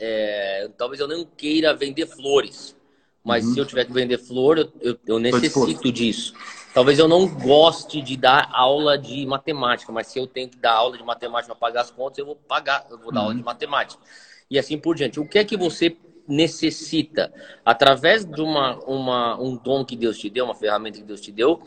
é, 0.65 0.69
talvez 0.77 1.01
eu 1.01 1.07
não 1.07 1.25
queira 1.25 1.73
vender 1.75 2.07
flores. 2.07 2.77
Mas 3.25 3.45
Uhum. 3.45 3.55
se 3.55 3.61
eu 3.61 3.67
tiver 3.67 3.85
que 3.85 3.93
vender 3.93 4.19
flor, 4.19 4.59
eu, 4.59 4.73
eu, 4.81 4.99
eu 5.07 5.19
necessito 5.21 5.93
disso. 5.93 6.35
Talvez 6.75 6.99
eu 6.99 7.07
não 7.07 7.29
goste 7.29 8.01
de 8.01 8.17
dar 8.17 8.49
aula 8.53 8.97
de 8.97 9.27
matemática, 9.27 9.93
mas 9.93 10.07
se 10.07 10.19
eu 10.19 10.27
tenho 10.27 10.49
que 10.49 10.57
dar 10.57 10.73
aula 10.73 10.97
de 10.97 11.05
matemática 11.05 11.55
para 11.55 11.69
pagar 11.69 11.83
as 11.83 11.91
contas, 11.91 12.19
eu 12.19 12.27
vou 12.27 12.37
pagar, 12.37 12.87
eu 12.91 12.99
vou 12.99 13.13
dar 13.13 13.21
Uhum. 13.21 13.27
aula 13.27 13.35
de 13.35 13.43
matemática. 13.43 14.03
E 14.51 14.59
assim 14.59 14.79
por 14.79 14.95
diante. 14.97 15.21
O 15.21 15.27
que 15.27 15.39
é 15.39 15.45
que 15.45 15.57
você 15.57 15.97
necessita? 16.27 17.33
Através 17.65 18.25
de 18.25 18.41
uma, 18.41 18.77
uma, 18.87 19.41
um 19.41 19.57
dom 19.57 19.85
que 19.85 19.97
Deus 19.97 20.19
te 20.19 20.31
deu, 20.31 20.47
uma 20.47 20.55
ferramenta 20.55 20.99
que 20.99 21.05
Deus 21.05 21.21
te 21.21 21.31
deu, 21.31 21.63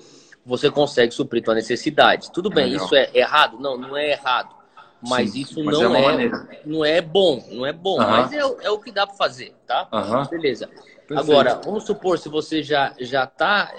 você 0.45 0.71
consegue 0.71 1.11
suprir 1.13 1.43
tua 1.43 1.53
necessidade. 1.55 2.31
Tudo 2.31 2.49
bem, 2.49 2.69
Legal. 2.69 2.85
isso 2.85 2.95
é 2.95 3.09
errado? 3.13 3.59
Não, 3.59 3.77
não 3.77 3.95
é 3.97 4.11
errado. 4.11 4.54
Mas 5.07 5.31
Sim, 5.31 5.41
isso 5.41 5.63
mas 5.63 5.79
é 5.79 5.87
não 5.87 5.95
é, 5.95 6.11
maneira. 6.11 6.47
não 6.65 6.85
é 6.85 7.01
bom, 7.01 7.43
não 7.51 7.65
é 7.65 7.73
bom, 7.73 7.99
Aham. 7.99 8.09
mas 8.11 8.33
é, 8.33 8.45
o- 8.45 8.57
é 8.61 8.69
o 8.69 8.79
que 8.79 8.91
dá 8.91 9.05
para 9.05 9.15
fazer, 9.15 9.53
tá? 9.67 9.87
Aham. 9.91 10.27
Beleza. 10.29 10.67
Perfeito. 11.07 11.17
Agora, 11.31 11.55
vamos 11.63 11.83
supor 11.85 12.17
se 12.17 12.29
você 12.29 12.63
já 12.63 12.93
já 12.99 13.23
está 13.25 13.71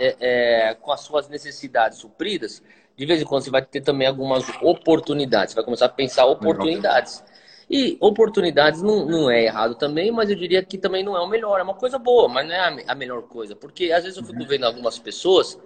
com 0.81 0.93
as 0.93 1.01
suas 1.01 1.29
necessidades 1.29 1.99
supridas, 1.99 2.63
de 2.97 3.05
vez 3.05 3.21
em 3.21 3.25
quando 3.25 3.43
você 3.43 3.51
vai 3.51 3.63
ter 3.63 3.81
também 3.81 4.07
algumas 4.07 4.45
oportunidades. 4.63 5.53
Você 5.53 5.57
vai 5.57 5.65
começar 5.65 5.87
a 5.87 5.91
pensar 5.91 6.27
oportunidades. 6.27 7.23
E 7.69 7.97
oportunidades 8.01 8.81
não, 8.81 9.05
não 9.05 9.29
é 9.31 9.43
errado 9.45 9.75
também, 9.75 10.13
mas 10.13 10.31
eu 10.31 10.37
diria 10.37 10.63
que 10.65 10.79
também 10.79 11.03
não 11.03 11.17
é 11.17 11.21
o 11.21 11.27
melhor. 11.27 11.59
É 11.59 11.65
uma 11.65 11.75
coisa 11.75 11.99
boa, 11.99 12.29
mas 12.29 12.47
não 12.47 12.55
é 12.55 12.61
a, 12.61 12.93
a 12.93 12.95
melhor 12.95 13.23
coisa. 13.23 13.57
Porque 13.57 13.91
às 13.91 14.05
vezes 14.05 14.17
eu 14.17 14.25
fico 14.25 14.45
vendo 14.47 14.65
algumas 14.65 14.99
pessoas 15.01 15.59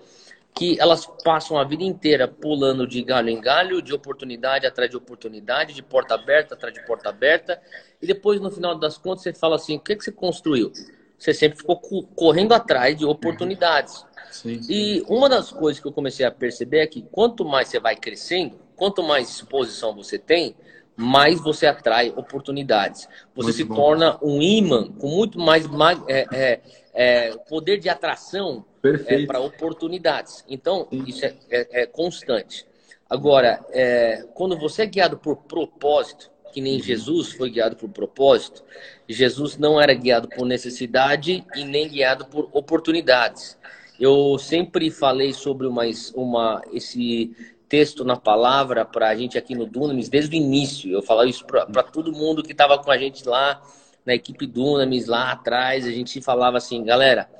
que 0.54 0.78
elas 0.80 1.06
passam 1.24 1.58
a 1.58 1.64
vida 1.64 1.82
inteira 1.82 2.26
pulando 2.28 2.86
de 2.86 3.02
galho 3.02 3.28
em 3.28 3.40
galho, 3.40 3.80
de 3.80 3.94
oportunidade 3.94 4.66
atrás 4.66 4.90
de 4.90 4.96
oportunidade, 4.96 5.72
de 5.74 5.82
porta 5.82 6.14
aberta 6.14 6.54
atrás 6.54 6.74
de 6.74 6.84
porta 6.84 7.08
aberta, 7.08 7.60
e 8.02 8.06
depois 8.06 8.40
no 8.40 8.50
final 8.50 8.78
das 8.78 8.98
contas 8.98 9.22
você 9.22 9.32
fala 9.32 9.56
assim: 9.56 9.76
o 9.76 9.80
que, 9.80 9.92
é 9.92 9.96
que 9.96 10.04
você 10.04 10.12
construiu? 10.12 10.72
Você 11.18 11.34
sempre 11.34 11.58
ficou 11.58 11.76
co- 11.78 12.02
correndo 12.14 12.52
atrás 12.52 12.96
de 12.96 13.04
oportunidades. 13.04 14.04
Sim. 14.30 14.60
E 14.68 15.04
uma 15.08 15.28
das 15.28 15.50
coisas 15.52 15.80
que 15.80 15.86
eu 15.86 15.92
comecei 15.92 16.24
a 16.24 16.30
perceber 16.30 16.78
é 16.78 16.86
que 16.86 17.02
quanto 17.02 17.44
mais 17.44 17.68
você 17.68 17.78
vai 17.78 17.96
crescendo, 17.96 18.58
quanto 18.76 19.02
mais 19.02 19.28
exposição 19.28 19.94
você 19.94 20.18
tem, 20.18 20.54
mais 21.00 21.40
você 21.40 21.66
atrai 21.66 22.12
oportunidades. 22.14 23.08
Você 23.34 23.46
Muito 23.46 23.56
se 23.56 23.64
bom. 23.64 23.74
torna 23.74 24.18
um 24.22 24.42
imã 24.42 24.90
com 24.92 25.08
muito 25.08 25.38
mais 25.38 25.66
ma- 25.66 26.04
é, 26.06 26.26
é, 26.30 26.60
é, 26.92 27.36
poder 27.48 27.78
de 27.78 27.88
atração 27.88 28.64
Perfeito. 28.82 29.26
para 29.26 29.40
oportunidades. 29.40 30.44
Então, 30.48 30.86
Sim. 30.90 31.04
isso 31.06 31.24
é, 31.24 31.34
é- 31.50 31.82
é 31.82 31.86
constante. 31.86 32.66
Agora, 33.08 33.64
é, 33.70 34.24
quando 34.34 34.56
você 34.58 34.82
é 34.82 34.86
guiado 34.86 35.16
por 35.18 35.36
propósito, 35.36 36.30
que 36.52 36.60
Uhum. 36.60 36.64
nem 36.64 36.82
Jesus 36.82 37.32
foi 37.32 37.48
guiado 37.50 37.76
por 37.76 37.88
propósito, 37.88 38.62
Jesus 39.08 39.56
não 39.56 39.80
era 39.80 39.94
guiado 39.94 40.28
por 40.28 40.44
necessidade 40.46 41.44
e 41.54 41.64
nem 41.64 41.88
guiado 41.88 42.26
por 42.26 42.48
oportunidades. 42.52 43.56
Eu 43.98 44.36
sempre 44.38 44.90
falei 44.90 45.32
sobre 45.32 45.66
uma, 45.66 45.82
uma, 46.14 46.62
esse 46.72 47.32
texto 47.70 48.04
na 48.04 48.16
palavra 48.16 48.84
para 48.84 49.08
a 49.08 49.14
gente 49.14 49.38
aqui 49.38 49.54
no 49.54 49.64
Dunamis 49.64 50.08
desde 50.08 50.36
o 50.36 50.36
início. 50.36 50.90
Eu 50.90 51.02
falava 51.02 51.30
isso 51.30 51.46
para 51.46 51.82
todo 51.84 52.12
mundo 52.12 52.42
que 52.42 52.50
estava 52.50 52.76
com 52.76 52.90
a 52.90 52.98
gente 52.98 53.26
lá 53.26 53.62
na 54.04 54.12
equipe 54.12 54.44
Dunamis, 54.44 55.06
lá 55.06 55.30
atrás. 55.30 55.86
A 55.86 55.90
gente 55.92 56.20
falava 56.20 56.58
assim, 56.58 56.82
galera, 56.82 57.30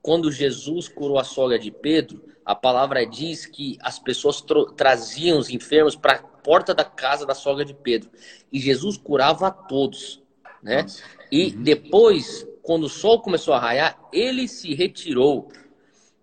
quando 0.00 0.30
Jesus 0.30 0.86
curou 0.86 1.18
a 1.18 1.24
sogra 1.24 1.58
de 1.58 1.72
Pedro, 1.72 2.22
a 2.46 2.54
palavra 2.54 3.04
diz 3.04 3.46
que 3.46 3.76
as 3.82 3.98
pessoas 3.98 4.42
traziam 4.76 5.38
os 5.38 5.50
enfermos 5.50 5.96
para 5.96 6.14
a 6.14 6.22
porta 6.22 6.72
da 6.72 6.84
casa 6.84 7.26
da 7.26 7.34
sogra 7.34 7.64
de 7.64 7.74
Pedro. 7.74 8.10
E 8.52 8.60
Jesus 8.60 8.96
curava 8.96 9.48
a 9.48 9.50
todos, 9.50 10.22
né? 10.62 10.86
E 11.32 11.50
depois, 11.50 12.46
quando 12.62 12.84
o 12.84 12.88
sol 12.88 13.20
começou 13.20 13.52
a 13.54 13.58
raiar, 13.58 13.98
ele 14.12 14.46
se 14.46 14.72
retirou 14.72 15.48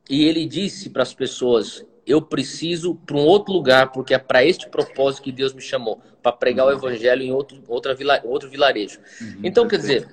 e 0.10 0.24
ele 0.24 0.46
disse 0.46 0.90
para 0.90 1.04
as 1.04 1.14
pessoas: 1.14 1.86
Eu 2.06 2.22
preciso 2.22 2.96
para 2.96 3.16
um 3.16 3.26
outro 3.26 3.54
lugar, 3.54 3.92
porque 3.92 4.14
é 4.14 4.18
para 4.18 4.44
este 4.44 4.70
propósito 4.70 5.24
que 5.24 5.32
Deus 5.32 5.54
me 5.54 5.62
chamou 5.62 6.02
para 6.22 6.32
pregar 6.32 6.68
o 6.68 6.72
evangelho 6.72 7.22
em 7.22 7.32
outro, 7.32 7.62
outra 7.68 7.94
vila, 7.94 8.22
outro 8.24 8.50
vilarejo. 8.50 9.00
Então, 9.44 9.68
quer 9.68 9.78
dizer, 9.78 10.08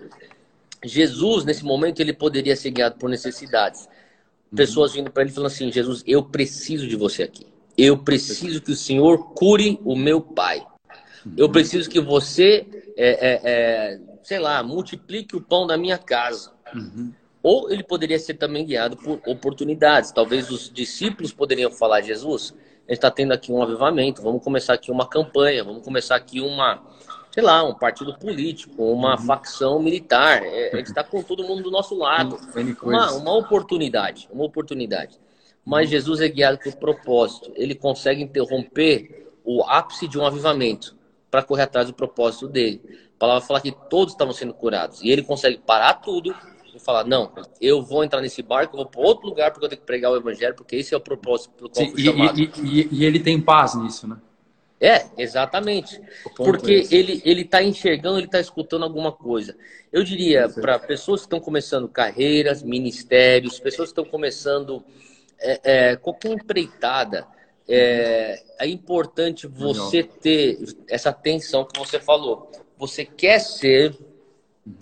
Jesus, 0.84 1.44
nesse 1.44 1.64
momento, 1.64 2.00
ele 2.00 2.12
poderia 2.12 2.56
ser 2.56 2.70
guiado 2.70 2.96
por 2.96 3.10
necessidades. 3.10 3.88
Pessoas 4.54 4.94
vindo 4.94 5.10
para 5.10 5.22
ele 5.22 5.32
falando 5.32 5.48
assim: 5.48 5.70
Jesus, 5.70 6.02
eu 6.06 6.22
preciso 6.22 6.86
de 6.86 6.96
você 6.96 7.22
aqui. 7.22 7.46
Eu 7.76 7.98
preciso 7.98 8.60
que 8.60 8.72
o 8.72 8.76
Senhor 8.76 9.34
cure 9.34 9.78
o 9.84 9.94
meu 9.94 10.20
pai. 10.20 10.66
Eu 11.36 11.50
preciso 11.50 11.90
que 11.90 12.00
você, 12.00 12.66
é, 12.96 13.10
é, 13.10 13.40
é, 13.44 14.00
sei 14.22 14.38
lá, 14.38 14.62
multiplique 14.62 15.36
o 15.36 15.40
pão 15.40 15.66
da 15.66 15.76
minha 15.76 15.98
casa. 15.98 16.52
Uhum. 16.74 17.12
Ou 17.42 17.70
ele 17.70 17.82
poderia 17.82 18.18
ser 18.18 18.34
também 18.34 18.64
guiado 18.64 18.96
por 18.96 19.20
oportunidades. 19.26 20.10
Talvez 20.10 20.50
os 20.50 20.70
discípulos 20.70 21.32
poderiam 21.32 21.70
falar: 21.70 22.00
Jesus, 22.00 22.54
a 22.86 22.92
gente 22.92 22.98
está 22.98 23.10
tendo 23.10 23.32
aqui 23.32 23.52
um 23.52 23.62
avivamento, 23.62 24.22
vamos 24.22 24.42
começar 24.42 24.74
aqui 24.74 24.90
uma 24.90 25.06
campanha, 25.06 25.62
vamos 25.62 25.84
começar 25.84 26.16
aqui 26.16 26.40
uma, 26.40 26.82
sei 27.30 27.42
lá, 27.42 27.62
um 27.62 27.74
partido 27.74 28.18
político, 28.18 28.82
uma 28.82 29.16
facção 29.18 29.78
militar. 29.78 30.42
É, 30.42 30.72
a 30.72 30.76
gente 30.78 30.88
está 30.88 31.04
com 31.04 31.22
todo 31.22 31.44
mundo 31.44 31.62
do 31.62 31.70
nosso 31.70 31.94
lado. 31.94 32.38
Uma, 32.82 33.12
uma 33.12 33.36
oportunidade, 33.36 34.28
uma 34.32 34.44
oportunidade. 34.44 35.20
Mas 35.64 35.90
Jesus 35.90 36.20
é 36.20 36.28
guiado 36.28 36.58
por 36.58 36.74
propósito. 36.76 37.52
Ele 37.54 37.74
consegue 37.74 38.22
interromper 38.22 39.28
o 39.44 39.62
ápice 39.64 40.08
de 40.08 40.18
um 40.18 40.26
avivamento 40.26 40.96
para 41.30 41.42
correr 41.42 41.62
atrás 41.62 41.86
do 41.86 41.94
propósito 41.94 42.48
dele. 42.48 42.80
A 43.16 43.18
palavra 43.18 43.46
fala 43.46 43.60
que 43.60 43.72
todos 43.90 44.14
estavam 44.14 44.32
sendo 44.32 44.54
curados. 44.54 45.02
E 45.02 45.10
ele 45.10 45.22
consegue 45.22 45.58
parar 45.58 45.94
tudo 45.94 46.34
falar: 46.88 47.04
Não, 47.04 47.30
eu 47.60 47.82
vou 47.82 48.02
entrar 48.02 48.22
nesse 48.22 48.42
barco, 48.42 48.74
eu 48.74 48.78
vou 48.78 48.86
para 48.86 49.00
outro 49.02 49.28
lugar 49.28 49.50
porque 49.50 49.66
eu 49.66 49.68
tenho 49.68 49.80
que 49.80 49.86
pregar 49.86 50.10
o 50.10 50.16
evangelho, 50.16 50.54
porque 50.54 50.76
esse 50.76 50.94
é 50.94 50.96
o 50.96 51.00
propósito 51.00 51.50
pelo 51.50 51.68
qual 51.68 51.84
Sim, 51.84 51.92
fui 51.92 52.00
e, 52.00 52.04
chamado. 52.06 52.40
e- 52.40 52.50
e- 52.64 52.88
e 52.92 53.04
ele 53.04 53.20
tem 53.20 53.38
paz 53.38 53.74
nisso, 53.74 54.08
né? 54.08 54.16
É, 54.80 55.06
exatamente. 55.18 55.96
É 55.96 56.28
Porque 56.36 56.72
esse. 56.72 56.94
ele 56.94 57.20
ele 57.24 57.42
está 57.42 57.62
enxergando, 57.62 58.18
ele 58.18 58.26
está 58.26 58.40
escutando 58.40 58.84
alguma 58.84 59.12
coisa. 59.12 59.56
Eu 59.92 60.02
diria 60.02 60.48
para 60.48 60.78
pessoas 60.78 61.20
que 61.20 61.26
estão 61.26 61.40
começando 61.40 61.88
carreiras, 61.88 62.62
ministérios, 62.62 63.60
pessoas 63.60 63.92
que 63.92 64.00
estão 64.00 64.10
começando 64.10 64.82
é, 65.40 65.60
é, 65.90 65.96
qualquer 65.96 66.32
empreitada, 66.32 67.26
é, 67.68 68.40
é 68.60 68.66
importante 68.68 69.46
você 69.46 70.02
ter 70.04 70.58
essa 70.88 71.10
atenção 71.10 71.66
que 71.66 71.78
você 71.78 71.98
falou. 72.00 72.50
Você 72.78 73.04
quer 73.04 73.40
ser 73.40 73.94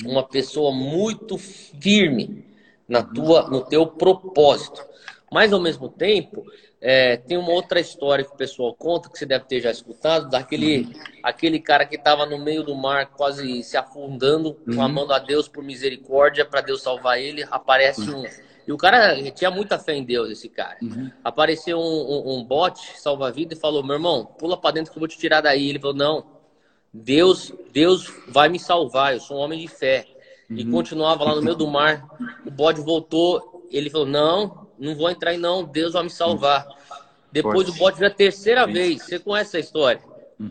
uma 0.04 0.22
pessoa 0.22 0.72
muito 0.72 1.38
firme 1.38 2.44
na 2.88 3.02
tua, 3.02 3.48
no 3.48 3.62
teu 3.62 3.86
propósito. 3.86 4.84
Mas 5.30 5.52
ao 5.52 5.60
mesmo 5.60 5.88
tempo, 5.88 6.44
é, 6.80 7.16
tem 7.16 7.36
uma 7.36 7.50
outra 7.50 7.80
história 7.80 8.24
que 8.24 8.32
o 8.32 8.36
pessoal 8.36 8.74
conta, 8.74 9.08
que 9.10 9.18
você 9.18 9.26
deve 9.26 9.44
ter 9.46 9.60
já 9.60 9.70
escutado, 9.70 10.30
daquele 10.30 10.88
aquele 11.22 11.58
cara 11.58 11.84
que 11.84 11.96
estava 11.96 12.24
no 12.26 12.38
meio 12.38 12.62
do 12.62 12.74
mar, 12.74 13.06
quase 13.06 13.62
se 13.62 13.76
afundando, 13.76 14.54
clamando 14.72 15.12
a 15.12 15.18
Deus 15.18 15.48
por 15.48 15.64
misericórdia 15.64 16.44
para 16.44 16.60
Deus 16.60 16.82
salvar 16.82 17.18
ele. 17.18 17.44
Aparece 17.50 18.08
um. 18.10 18.24
E 18.66 18.72
o 18.72 18.76
cara 18.76 19.20
tinha 19.32 19.50
muita 19.50 19.78
fé 19.78 19.94
em 19.94 20.04
Deus, 20.04 20.30
esse 20.30 20.48
cara. 20.48 20.76
Apareceu 21.24 21.78
um, 21.78 21.82
um, 21.82 22.38
um 22.38 22.44
bote 22.44 22.98
salva-vida 23.00 23.54
e 23.54 23.58
falou: 23.58 23.82
Meu 23.82 23.94
irmão, 23.94 24.24
pula 24.38 24.56
para 24.56 24.72
dentro 24.72 24.92
que 24.92 24.98
eu 24.98 25.00
vou 25.00 25.08
te 25.08 25.18
tirar 25.18 25.40
daí. 25.40 25.68
Ele 25.68 25.78
falou: 25.78 25.96
Não, 25.96 26.24
Deus, 27.02 27.52
Deus 27.72 28.12
vai 28.28 28.48
me 28.48 28.58
salvar, 28.58 29.14
eu 29.14 29.20
sou 29.20 29.36
um 29.36 29.40
homem 29.40 29.60
de 29.60 29.68
fé. 29.68 30.06
E 30.50 30.64
continuava 30.64 31.24
lá 31.24 31.34
no 31.34 31.42
meio 31.42 31.56
do 31.56 31.66
mar. 31.66 32.08
O 32.46 32.50
bode 32.50 32.80
voltou, 32.80 33.66
ele 33.70 33.90
falou: 33.90 34.06
Não, 34.06 34.68
não 34.78 34.94
vou 34.94 35.10
entrar 35.10 35.30
aí, 35.32 35.36
não, 35.36 35.64
Deus 35.64 35.92
vai 35.92 36.04
me 36.04 36.10
salvar. 36.10 36.66
Depois 37.30 37.66
Forte. 37.66 37.70
o 37.76 37.78
bode 37.78 37.98
veio 37.98 38.10
a 38.10 38.14
terceira 38.14 38.66
vez. 38.66 39.02
Você 39.02 39.18
conhece 39.18 39.50
essa 39.50 39.58
história? 39.58 40.00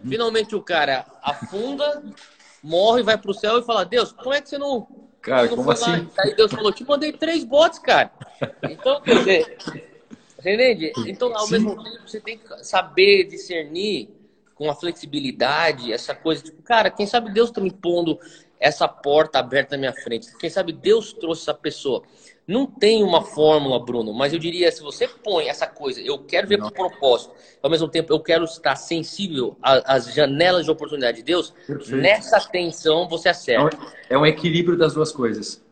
Finalmente 0.07 0.55
o 0.55 0.61
cara 0.61 1.05
afunda, 1.23 2.03
morre, 2.61 3.01
vai 3.01 3.17
pro 3.17 3.33
céu 3.33 3.59
e 3.59 3.63
fala: 3.63 3.85
Deus, 3.85 4.11
como 4.11 4.33
é 4.33 4.41
que 4.41 4.49
você 4.49 4.57
não. 4.57 4.87
Cara, 5.21 5.47
você 5.47 5.55
não 5.55 5.63
como 5.63 5.75
foi 5.75 5.81
lá?" 5.81 5.95
assim? 5.95 6.09
Aí 6.19 6.35
Deus 6.35 6.51
falou: 6.51 6.71
Te 6.71 6.83
mandei 6.83 7.13
três 7.13 7.43
botes, 7.43 7.79
cara. 7.79 8.11
Então, 8.69 9.01
quer 9.01 9.17
dizer, 9.17 9.57
entende? 10.39 10.93
Então, 11.07 11.35
ao 11.35 11.47
Sim. 11.47 11.53
mesmo 11.53 11.83
tempo, 11.83 12.07
você 12.07 12.19
tem 12.19 12.37
que 12.37 12.63
saber 12.63 13.23
discernir 13.23 14.09
com 14.55 14.69
a 14.69 14.73
flexibilidade, 14.73 15.91
essa 15.91 16.15
coisa, 16.15 16.41
tipo, 16.41 16.61
cara, 16.63 16.89
quem 16.89 17.05
sabe 17.05 17.31
Deus 17.31 17.49
está 17.49 17.61
me 17.61 17.71
pondo 17.71 18.17
essa 18.59 18.87
porta 18.87 19.37
aberta 19.37 19.75
na 19.75 19.81
minha 19.81 19.93
frente. 19.93 20.35
Quem 20.37 20.49
sabe 20.49 20.71
Deus 20.71 21.13
trouxe 21.13 21.41
essa 21.41 21.53
pessoa. 21.53 22.03
Não 22.47 22.65
tem 22.65 23.03
uma 23.03 23.21
fórmula, 23.21 23.83
Bruno, 23.83 24.13
mas 24.13 24.31
eu 24.31 24.39
diria, 24.39 24.71
se 24.71 24.81
você 24.81 25.07
põe 25.07 25.49
essa 25.49 25.67
coisa, 25.67 25.99
eu 25.99 26.19
quero 26.19 26.47
ver 26.47 26.63
o 26.63 26.71
propósito, 26.71 27.33
ao 27.61 27.69
mesmo 27.69 27.87
tempo 27.87 28.13
eu 28.13 28.19
quero 28.19 28.45
estar 28.45 28.75
sensível 28.75 29.57
às 29.61 30.13
janelas 30.13 30.65
de 30.65 30.71
oportunidade 30.71 31.17
de 31.17 31.23
Deus, 31.23 31.53
Perfeito. 31.65 31.97
nessa 31.97 32.39
tensão 32.39 33.09
você 33.09 33.29
acerta. 33.29 33.77
É 34.09 34.17
um 34.17 34.25
equilíbrio 34.25 34.77
das 34.77 34.93
duas 34.93 35.11
coisas. 35.11 35.63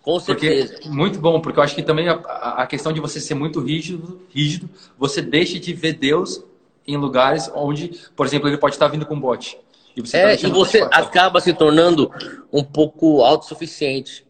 Com 0.00 0.18
certeza. 0.18 0.72
Porque, 0.72 0.88
muito 0.88 1.18
bom, 1.20 1.40
porque 1.40 1.58
eu 1.58 1.62
acho 1.62 1.74
que 1.74 1.82
também 1.82 2.08
a, 2.08 2.14
a 2.14 2.66
questão 2.66 2.92
de 2.92 3.00
você 3.00 3.20
ser 3.20 3.34
muito 3.34 3.60
rígido, 3.60 4.22
rígido, 4.30 4.68
você 4.98 5.22
deixa 5.22 5.60
de 5.60 5.72
ver 5.74 5.92
Deus 5.92 6.42
em 6.86 6.96
lugares 6.96 7.50
onde, 7.54 8.00
por 8.16 8.26
exemplo, 8.26 8.48
ele 8.48 8.58
pode 8.58 8.74
estar 8.74 8.88
vindo 8.88 9.06
com 9.06 9.18
bote. 9.18 9.58
E 9.96 10.00
você, 10.00 10.16
é, 10.16 10.36
tá 10.36 10.48
e 10.48 10.50
você 10.50 10.82
acaba 10.90 11.40
se 11.40 11.52
tornando 11.52 12.10
um 12.52 12.64
pouco 12.64 13.22
autossuficiente. 13.22 14.26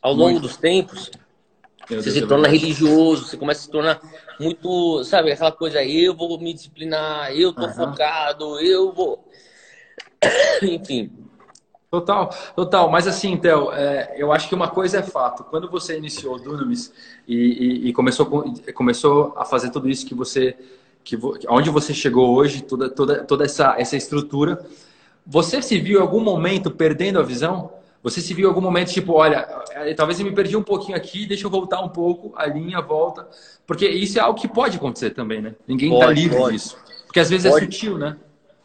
Ao 0.00 0.12
longo 0.12 0.32
muito. 0.32 0.42
dos 0.42 0.56
tempos, 0.56 1.10
Meu 1.88 2.02
você 2.02 2.10
Deus 2.10 2.22
se 2.22 2.26
torna 2.26 2.48
religioso, 2.48 3.24
você 3.26 3.36
começa 3.36 3.60
a 3.60 3.64
se 3.64 3.70
tornar 3.70 4.00
muito, 4.40 5.04
sabe, 5.04 5.30
aquela 5.30 5.52
coisa, 5.52 5.84
eu 5.84 6.14
vou 6.16 6.38
me 6.40 6.52
disciplinar, 6.52 7.32
eu 7.32 7.52
tô 7.52 7.62
uhum. 7.62 7.72
focado, 7.72 8.58
eu 8.60 8.92
vou. 8.92 9.24
Enfim. 10.62 11.12
Total, 11.88 12.34
total. 12.56 12.90
Mas 12.90 13.06
assim, 13.06 13.36
Theo, 13.36 13.70
é, 13.70 14.14
eu 14.16 14.32
acho 14.32 14.48
que 14.48 14.54
uma 14.54 14.68
coisa 14.68 14.98
é 14.98 15.02
fato. 15.02 15.44
Quando 15.44 15.70
você 15.70 15.98
iniciou 15.98 16.36
o 16.36 16.38
Dunamis 16.40 16.90
e, 17.28 17.36
e, 17.36 17.88
e 17.88 17.92
começou, 17.92 18.44
começou 18.74 19.34
a 19.36 19.44
fazer 19.44 19.70
tudo 19.70 19.90
isso 19.90 20.06
que 20.06 20.14
você 20.14 20.56
que 21.04 21.18
onde 21.48 21.70
você 21.70 21.92
chegou 21.92 22.34
hoje, 22.34 22.62
toda, 22.62 22.88
toda, 22.88 23.24
toda 23.24 23.44
essa, 23.44 23.74
essa 23.78 23.96
estrutura, 23.96 24.64
você 25.26 25.62
se 25.62 25.78
viu 25.78 25.98
em 25.98 26.02
algum 26.02 26.20
momento 26.20 26.70
perdendo 26.70 27.18
a 27.18 27.22
visão? 27.22 27.72
Você 28.02 28.20
se 28.20 28.34
viu 28.34 28.46
em 28.46 28.48
algum 28.48 28.60
momento, 28.60 28.92
tipo, 28.92 29.12
olha, 29.12 29.46
é, 29.70 29.94
talvez 29.94 30.18
eu 30.18 30.26
me 30.26 30.32
perdi 30.32 30.56
um 30.56 30.62
pouquinho 30.62 30.96
aqui, 30.96 31.24
deixa 31.24 31.46
eu 31.46 31.50
voltar 31.50 31.80
um 31.80 31.88
pouco, 31.88 32.32
a 32.36 32.46
linha 32.46 32.80
volta. 32.80 33.28
Porque 33.64 33.88
isso 33.88 34.18
é 34.18 34.22
algo 34.22 34.40
que 34.40 34.48
pode 34.48 34.76
acontecer 34.76 35.10
também, 35.10 35.40
né? 35.40 35.54
Ninguém 35.68 35.92
está 35.94 36.10
livre 36.10 36.36
pode. 36.36 36.56
disso. 36.56 36.76
Porque 37.06 37.20
às 37.20 37.30
vezes 37.30 37.46
é 37.46 37.50
pode. 37.50 37.66
é 37.66 37.70
sutil, 37.70 37.96
né? 37.96 38.16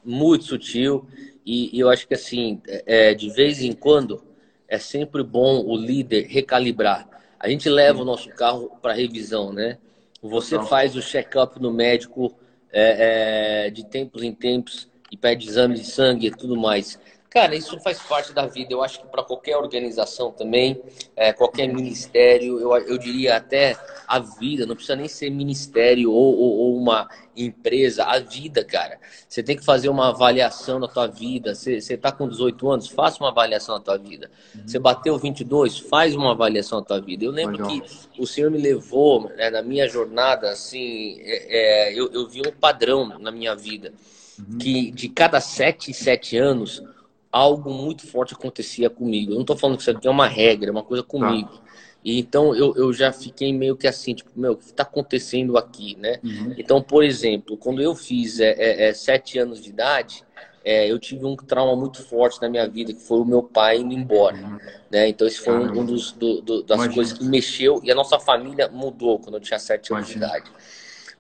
Muito 0.04 0.46
sutil. 0.46 1.06
E, 1.46 1.76
e 1.76 1.80
eu 1.80 1.90
acho 1.90 2.08
que, 2.08 2.16
assim, 2.16 2.60
é, 2.66 3.14
de 3.14 3.30
vez 3.30 3.62
em 3.62 3.74
quando, 3.74 4.24
é 4.68 4.80
sempre 4.80 5.22
bom 5.22 5.64
o 5.64 5.78
líder 5.78 6.26
recalibrar. 6.28 7.08
A 7.40 7.48
gente 7.48 7.70
leva 7.70 8.02
o 8.02 8.06
nosso 8.06 8.30
carro 8.30 8.72
para 8.82 8.94
revisão, 8.94 9.54
né? 9.54 9.78
Você 10.28 10.60
faz 10.64 10.96
o 10.96 11.02
check-up 11.02 11.62
no 11.62 11.72
médico 11.72 12.36
é, 12.72 13.66
é, 13.66 13.70
de 13.70 13.86
tempos 13.86 14.24
em 14.24 14.34
tempos 14.34 14.88
e 15.12 15.18
pede 15.18 15.48
exame 15.48 15.76
de 15.76 15.86
sangue 15.86 16.28
e 16.28 16.32
tudo 16.32 16.56
mais. 16.56 17.00
Cara, 17.30 17.56
isso 17.56 17.80
faz 17.80 18.00
parte 18.00 18.34
da 18.34 18.46
vida. 18.46 18.74
Eu 18.74 18.84
acho 18.84 19.02
que 19.02 19.08
para 19.08 19.24
qualquer 19.24 19.58
organização 19.58 20.32
também, 20.32 20.82
é, 21.16 21.34
qualquer 21.34 21.68
ministério, 21.68 22.60
eu, 22.60 22.76
eu 22.76 22.98
diria 22.98 23.36
até 23.36 23.76
a 24.08 24.20
vida, 24.20 24.66
não 24.66 24.74
precisa 24.74 24.96
nem 24.96 25.08
ser 25.10 25.30
ministério 25.30 26.12
ou, 26.12 26.38
ou, 26.38 26.58
ou, 26.60 26.78
uma 26.78 27.10
empresa, 27.36 28.06
a 28.06 28.20
vida, 28.20 28.64
cara. 28.64 28.98
Você 29.28 29.44
tem 29.44 29.58
que 29.58 29.66
fazer 29.66 29.90
uma 29.90 30.10
avaliação 30.10 30.80
da 30.80 30.88
tua 30.88 31.08
vida. 31.08 31.54
Você 31.54 31.78
está 31.78 32.10
com 32.10 32.30
18 32.30 32.72
anos, 32.72 32.88
faça 32.88 33.22
uma 33.22 33.30
avaliação 33.30 33.76
da 33.78 33.84
tua 33.84 33.98
vida. 33.98 34.32
Uhum. 34.56 34.62
Você 34.66 34.80
bateu 34.80 35.18
22, 35.18 35.80
faz 35.80 36.16
uma 36.16 36.32
avaliação 36.32 36.80
da 36.80 36.86
tua 36.86 37.02
vida. 37.02 37.26
Eu 37.26 37.32
lembro 37.32 37.68
Legal. 37.68 37.82
que 38.14 38.22
o 38.22 38.26
Senhor 38.26 38.50
me 38.50 38.58
levou 38.58 39.30
né, 39.36 39.50
na 39.50 39.62
minha 39.62 39.90
jornada, 39.90 40.50
assim, 40.52 41.20
é, 41.20 41.90
é, 41.90 41.94
eu, 41.94 42.10
eu 42.14 42.30
vi 42.30 42.42
um 42.48 42.52
padrão 42.52 43.20
na 43.20 43.30
minha 43.30 43.54
vida. 43.56 43.92
Uhum. 44.40 44.58
Que 44.58 44.90
de 44.90 45.10
cada 45.10 45.42
sete, 45.42 45.94
sete 45.94 46.38
anos, 46.38 46.82
algo 47.30 47.74
muito 47.74 48.08
forte 48.08 48.34
acontecia 48.34 48.90
comigo. 48.90 49.32
Eu 49.32 49.36
não 49.36 49.42
estou 49.42 49.58
falando 49.58 49.76
que 49.76 49.82
isso 49.82 49.92
aqui 49.92 50.08
é 50.08 50.12
uma 50.12 50.28
regra, 50.28 50.70
é 50.70 50.72
uma 50.72 50.84
coisa 50.84 51.04
comigo. 51.04 51.50
Ah. 51.54 51.68
E 52.04 52.20
então 52.20 52.56
eu, 52.56 52.76
eu 52.76 52.94
já 52.94 53.12
fiquei 53.12 53.52
meio 53.52 53.76
que 53.76 53.88
assim, 53.88 54.14
tipo, 54.14 54.32
meu, 54.36 54.54
o 54.54 54.58
que 54.58 54.66
está 54.66 54.84
acontecendo 54.84 55.58
aqui, 55.58 55.98
né? 56.00 56.20
Uhum. 56.24 56.56
Então, 56.58 56.82
por 56.82 57.04
exemplo, 57.04 57.58
quando 57.58 57.82
eu 57.82 57.96
fiz 57.96 58.40
é, 58.40 58.52
é, 58.52 58.90
é, 58.90 58.94
sete 58.94 59.38
anos 59.38 59.62
de 59.62 59.70
idade, 59.70 60.24
é, 60.64 60.92
eu 60.92 61.00
tive 61.00 61.26
um 61.26 61.36
trauma 61.36 61.76
muito 61.76 62.04
forte 62.04 62.42
na 62.42 62.50
minha 62.50 62.68
vida, 62.68 62.94
que 62.94 63.02
foi 63.02 63.20
o 63.20 63.26
meu 63.26 63.42
pai 63.42 63.78
indo 63.78 63.94
embora. 63.94 64.38
Uhum. 64.38 64.58
Né? 64.92 65.10
Então, 65.10 65.28
esse 65.28 65.40
foi 65.40 65.54
um, 65.54 65.80
um 65.80 65.86
dos 65.86 66.12
do, 66.12 66.42
do, 66.42 66.64
das 66.64 66.76
Imagina. 66.76 66.96
coisas 66.96 67.18
que 67.18 67.24
mexeu 67.24 67.82
e 67.84 67.92
a 67.92 67.96
nossa 67.96 68.20
família 68.20 68.68
mudou 68.68 69.20
quando 69.20 69.36
eu 69.36 69.42
tinha 69.42 69.60
sete 69.60 69.94
anos 69.94 70.10
Imagina. 70.10 70.28
de 70.28 70.38
idade. 70.38 70.52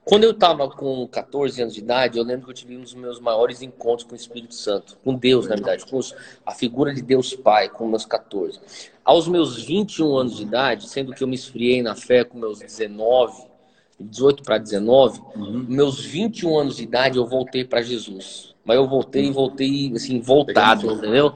Quando 0.08 0.24
eu 0.24 0.32
estava 0.32 0.70
com 0.70 1.06
14 1.06 1.62
anos 1.62 1.74
de 1.74 1.82
idade, 1.82 2.17
eu 2.17 2.24
lembro 2.24 2.46
que 2.46 2.52
eu 2.52 2.56
tive 2.56 2.78
um 2.78 2.82
dos 2.82 2.93
meus 2.93 3.20
maiores 3.20 3.62
encontros 3.62 4.08
com 4.08 4.13
o 4.13 4.15
Espírito 4.15 4.56
Santo, 4.56 4.98
com 5.04 5.13
Deus, 5.13 5.50
na 5.50 5.56
verdade, 5.56 5.86
com 5.86 6.00
a 6.46 6.52
figura 6.54 6.93
de 6.93 7.02
Deus 7.02 7.36
Pai, 7.36 7.67
com 7.67 7.86
meus 7.86 8.06
14. 8.06 8.58
Aos 9.04 9.28
meus 9.28 9.62
21 9.62 10.17
anos 10.17 10.38
de 10.38 10.43
idade, 10.43 10.88
sendo 10.88 11.13
que 11.13 11.22
eu 11.22 11.28
me 11.28 11.36
esfriei 11.36 11.82
na 11.82 11.93
fé 11.93 12.24
com 12.24 12.38
meus 12.38 12.60
19, 12.60 13.48
18 14.00 14.43
para 14.43 14.58
19, 14.58 15.20
uhum. 15.36 15.65
meus 15.67 16.00
21 16.00 16.58
anos 16.58 16.78
de 16.78 16.84
idade 16.84 17.17
eu 17.17 17.26
voltei 17.26 17.65
para 17.65 17.82
Jesus. 17.82 18.56
Mas 18.63 18.78
eu 18.78 18.88
voltei 18.88 19.26
e 19.26 19.32
voltei 19.32 19.91
assim 19.93 20.22
voltado, 20.22 20.89
entendeu? 20.89 21.34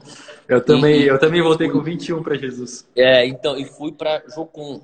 Eu 0.48 0.64
também, 0.64 1.00
e, 1.00 1.08
eu 1.08 1.18
também 1.18 1.42
voltei 1.42 1.68
com 1.68 1.82
21 1.82 2.22
para 2.22 2.36
Jesus. 2.36 2.88
É, 2.96 3.26
então, 3.26 3.58
e 3.58 3.66
fui 3.66 3.92
para 3.92 4.22
Jocum. 4.34 4.80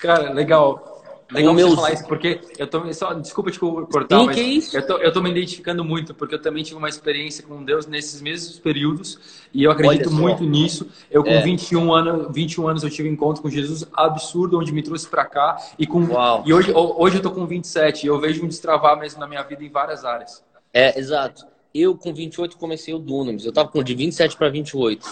Cara, 0.00 0.32
legal. 0.32 0.95
Legal 1.30 1.54
meus... 1.54 1.70
você 1.70 1.76
falar 1.76 1.92
isso, 1.92 2.06
porque 2.06 2.40
eu 2.56 2.66
tô. 2.68 2.92
Só, 2.92 3.12
desculpa 3.14 3.50
te 3.50 3.58
cortar, 3.58 4.20
Sim, 4.20 4.26
mas 4.26 4.74
é 4.74 4.78
eu, 4.78 4.86
tô, 4.86 4.98
eu 4.98 5.12
tô 5.12 5.20
me 5.20 5.30
identificando 5.30 5.84
muito, 5.84 6.14
porque 6.14 6.36
eu 6.36 6.40
também 6.40 6.62
tive 6.62 6.76
uma 6.76 6.88
experiência 6.88 7.44
com 7.44 7.64
Deus 7.64 7.86
nesses 7.86 8.20
mesmos 8.20 8.60
períodos, 8.60 9.18
e 9.52 9.64
eu 9.64 9.72
acredito 9.72 10.10
muito 10.10 10.44
nisso. 10.44 10.88
Eu, 11.10 11.24
com 11.24 11.30
é. 11.30 11.42
21, 11.42 11.92
anos, 11.92 12.28
21 12.32 12.68
anos, 12.68 12.82
eu 12.84 12.90
tive 12.90 13.08
um 13.08 13.12
encontro 13.12 13.42
com 13.42 13.50
Jesus 13.50 13.84
absurdo, 13.92 14.58
onde 14.58 14.72
me 14.72 14.82
trouxe 14.82 15.08
para 15.08 15.24
cá, 15.24 15.56
e, 15.76 15.84
com, 15.84 16.04
Uau. 16.04 16.44
e 16.46 16.54
hoje, 16.54 16.72
hoje 16.72 17.16
eu 17.16 17.22
tô 17.22 17.32
com 17.32 17.44
27, 17.44 18.04
e 18.04 18.06
eu 18.06 18.20
vejo 18.20 18.44
um 18.44 18.48
destravar 18.48 18.96
mesmo 18.96 19.18
na 19.18 19.26
minha 19.26 19.42
vida 19.42 19.64
em 19.64 19.68
várias 19.68 20.04
áreas. 20.04 20.44
É, 20.72 20.98
exato. 20.98 21.44
Eu, 21.74 21.96
com 21.96 22.14
28, 22.14 22.56
comecei 22.56 22.94
o 22.94 22.98
Dunamis. 22.98 23.44
Eu 23.44 23.52
tava 23.52 23.68
com 23.68 23.82
de 23.82 23.94
27 23.94 24.36
para 24.36 24.48
28. 24.48 25.06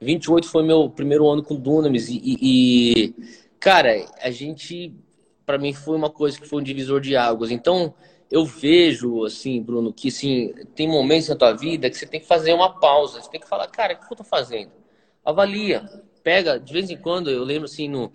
28 0.00 0.48
foi 0.48 0.62
meu 0.62 0.88
primeiro 0.88 1.28
ano 1.28 1.42
com 1.42 1.56
Dunamis, 1.56 2.08
e, 2.08 2.16
e, 2.24 2.38
e 2.40 3.14
cara, 3.60 4.06
a 4.22 4.30
gente 4.30 4.94
para 5.48 5.56
mim 5.56 5.72
foi 5.72 5.96
uma 5.96 6.10
coisa 6.10 6.38
que 6.38 6.46
foi 6.46 6.60
um 6.60 6.62
divisor 6.62 7.00
de 7.00 7.16
águas. 7.16 7.50
Então, 7.50 7.94
eu 8.30 8.44
vejo, 8.44 9.24
assim, 9.24 9.62
Bruno, 9.62 9.94
que 9.94 10.08
assim, 10.08 10.52
tem 10.74 10.86
momentos 10.86 11.26
na 11.30 11.36
tua 11.36 11.54
vida 11.54 11.88
que 11.88 11.96
você 11.96 12.04
tem 12.04 12.20
que 12.20 12.26
fazer 12.26 12.52
uma 12.52 12.78
pausa. 12.78 13.22
Você 13.22 13.30
tem 13.30 13.40
que 13.40 13.48
falar, 13.48 13.66
cara, 13.68 13.94
o 13.94 14.06
que 14.06 14.12
eu 14.12 14.16
tô 14.18 14.24
fazendo? 14.24 14.70
Avalia. 15.24 15.88
Pega, 16.22 16.60
de 16.60 16.70
vez 16.70 16.90
em 16.90 16.98
quando, 16.98 17.30
eu 17.30 17.44
lembro 17.44 17.64
assim, 17.64 17.88
no, 17.88 18.12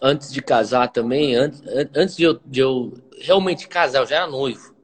antes 0.00 0.32
de 0.32 0.40
casar 0.40 0.88
também, 0.88 1.34
antes, 1.34 1.62
antes 1.94 2.16
de, 2.16 2.22
eu, 2.22 2.40
de 2.46 2.60
eu 2.60 2.94
realmente 3.20 3.68
casar, 3.68 4.00
eu 4.00 4.06
já 4.06 4.16
era 4.16 4.26
noivo. 4.26 4.74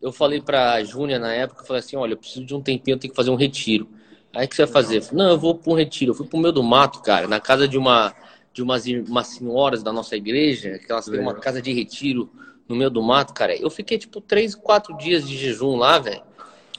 Eu 0.00 0.12
falei 0.12 0.40
pra 0.40 0.82
Júnia 0.84 1.18
na 1.18 1.34
época, 1.34 1.60
eu 1.60 1.66
falei 1.66 1.80
assim, 1.80 1.96
olha, 1.96 2.14
eu 2.14 2.16
preciso 2.16 2.46
de 2.46 2.54
um 2.54 2.62
tempinho, 2.62 2.94
eu 2.94 2.98
tenho 2.98 3.12
que 3.12 3.16
fazer 3.16 3.28
um 3.28 3.36
retiro. 3.36 3.86
Aí 4.34 4.46
o 4.46 4.48
que 4.48 4.56
você 4.56 4.64
vai 4.64 4.72
fazer? 4.72 5.04
Não, 5.12 5.32
eu 5.32 5.38
vou 5.38 5.54
para 5.54 5.70
um 5.70 5.76
retiro. 5.76 6.12
Eu 6.12 6.14
fui 6.14 6.26
pro 6.26 6.38
meio 6.38 6.52
do 6.52 6.62
mato, 6.62 7.02
cara, 7.02 7.28
na 7.28 7.38
casa 7.38 7.68
de 7.68 7.76
uma 7.76 8.14
de 8.56 8.62
umas, 8.62 8.86
umas 8.86 9.26
senhoras 9.26 9.82
da 9.82 9.92
nossa 9.92 10.16
igreja, 10.16 10.78
que 10.78 10.90
elas 10.90 11.04
têm 11.04 11.20
uma 11.20 11.34
casa 11.34 11.60
de 11.60 11.74
retiro 11.74 12.30
no 12.66 12.74
meio 12.74 12.88
do 12.88 13.02
mato, 13.02 13.34
cara. 13.34 13.54
Eu 13.54 13.68
fiquei, 13.68 13.98
tipo, 13.98 14.18
três, 14.18 14.54
quatro 14.54 14.96
dias 14.96 15.28
de 15.28 15.36
jejum 15.36 15.76
lá, 15.76 15.98
velho. 15.98 16.22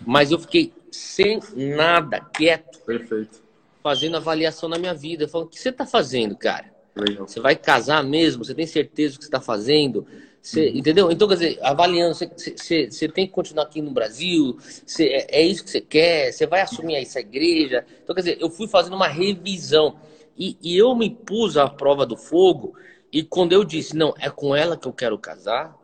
Mas 0.03 0.31
eu 0.31 0.39
fiquei 0.39 0.73
sem 0.91 1.39
nada, 1.55 2.19
quieto. 2.19 2.79
Perfeito. 2.79 3.43
Fazendo 3.83 4.17
avaliação 4.17 4.67
na 4.67 4.79
minha 4.79 4.93
vida. 4.95 5.25
Eu 5.25 5.27
falo, 5.27 5.43
o 5.43 5.47
que 5.47 5.59
você 5.59 5.71
tá 5.71 5.85
fazendo, 5.85 6.35
cara? 6.35 6.65
Legal. 6.95 7.27
Você 7.27 7.39
vai 7.39 7.55
casar 7.55 8.03
mesmo? 8.03 8.43
Você 8.43 8.55
tem 8.55 8.65
certeza 8.65 9.13
do 9.13 9.17
que 9.19 9.25
você 9.25 9.27
está 9.27 9.39
fazendo? 9.39 10.07
Você, 10.41 10.69
uhum. 10.69 10.77
Entendeu? 10.77 11.11
Então, 11.11 11.27
quer 11.27 11.35
dizer, 11.35 11.59
avaliando, 11.61 12.15
você, 12.15 12.25
você, 12.25 12.89
você, 12.89 13.07
tem 13.07 13.27
que 13.27 13.33
continuar 13.33 13.65
aqui 13.65 13.83
no 13.83 13.91
Brasil, 13.91 14.57
é, 14.99 15.41
é 15.41 15.45
isso 15.45 15.63
que 15.63 15.69
você 15.69 15.81
quer, 15.81 16.31
você 16.31 16.47
vai 16.47 16.61
assumir 16.61 16.95
essa 16.95 17.19
igreja. 17.19 17.85
Então, 18.03 18.15
quer 18.15 18.21
dizer, 18.21 18.37
eu 18.41 18.49
fui 18.49 18.67
fazendo 18.67 18.95
uma 18.95 19.07
revisão. 19.07 19.95
E, 20.37 20.57
e 20.61 20.77
eu 20.77 20.95
me 20.95 21.09
pus 21.09 21.57
à 21.57 21.67
prova 21.67 22.05
do 22.05 22.15
fogo. 22.15 22.75
E 23.11 23.23
quando 23.23 23.53
eu 23.53 23.63
disse, 23.63 23.95
não, 23.95 24.13
é 24.19 24.29
com 24.29 24.55
ela 24.55 24.77
que 24.77 24.87
eu 24.87 24.93
quero 24.93 25.17
casar, 25.17 25.75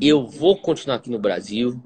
eu 0.00 0.26
vou 0.26 0.56
continuar 0.58 0.96
aqui 0.96 1.10
no 1.10 1.18
Brasil, 1.18 1.80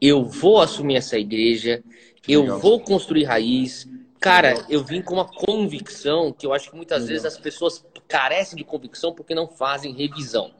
eu 0.00 0.24
vou 0.24 0.60
assumir 0.60 0.96
essa 0.96 1.18
igreja, 1.18 1.82
eu 2.26 2.58
vou 2.58 2.80
construir 2.80 3.24
raiz. 3.24 3.88
Cara, 4.20 4.66
eu 4.68 4.84
vim 4.84 5.02
com 5.02 5.14
uma 5.14 5.26
convicção 5.26 6.32
que 6.32 6.46
eu 6.46 6.52
acho 6.52 6.70
que 6.70 6.76
muitas 6.76 7.08
vezes 7.08 7.24
as 7.24 7.38
pessoas 7.38 7.84
carecem 8.06 8.56
de 8.56 8.64
convicção 8.64 9.12
porque 9.12 9.34
não 9.34 9.48
fazem 9.48 9.92
revisão. 9.92 10.52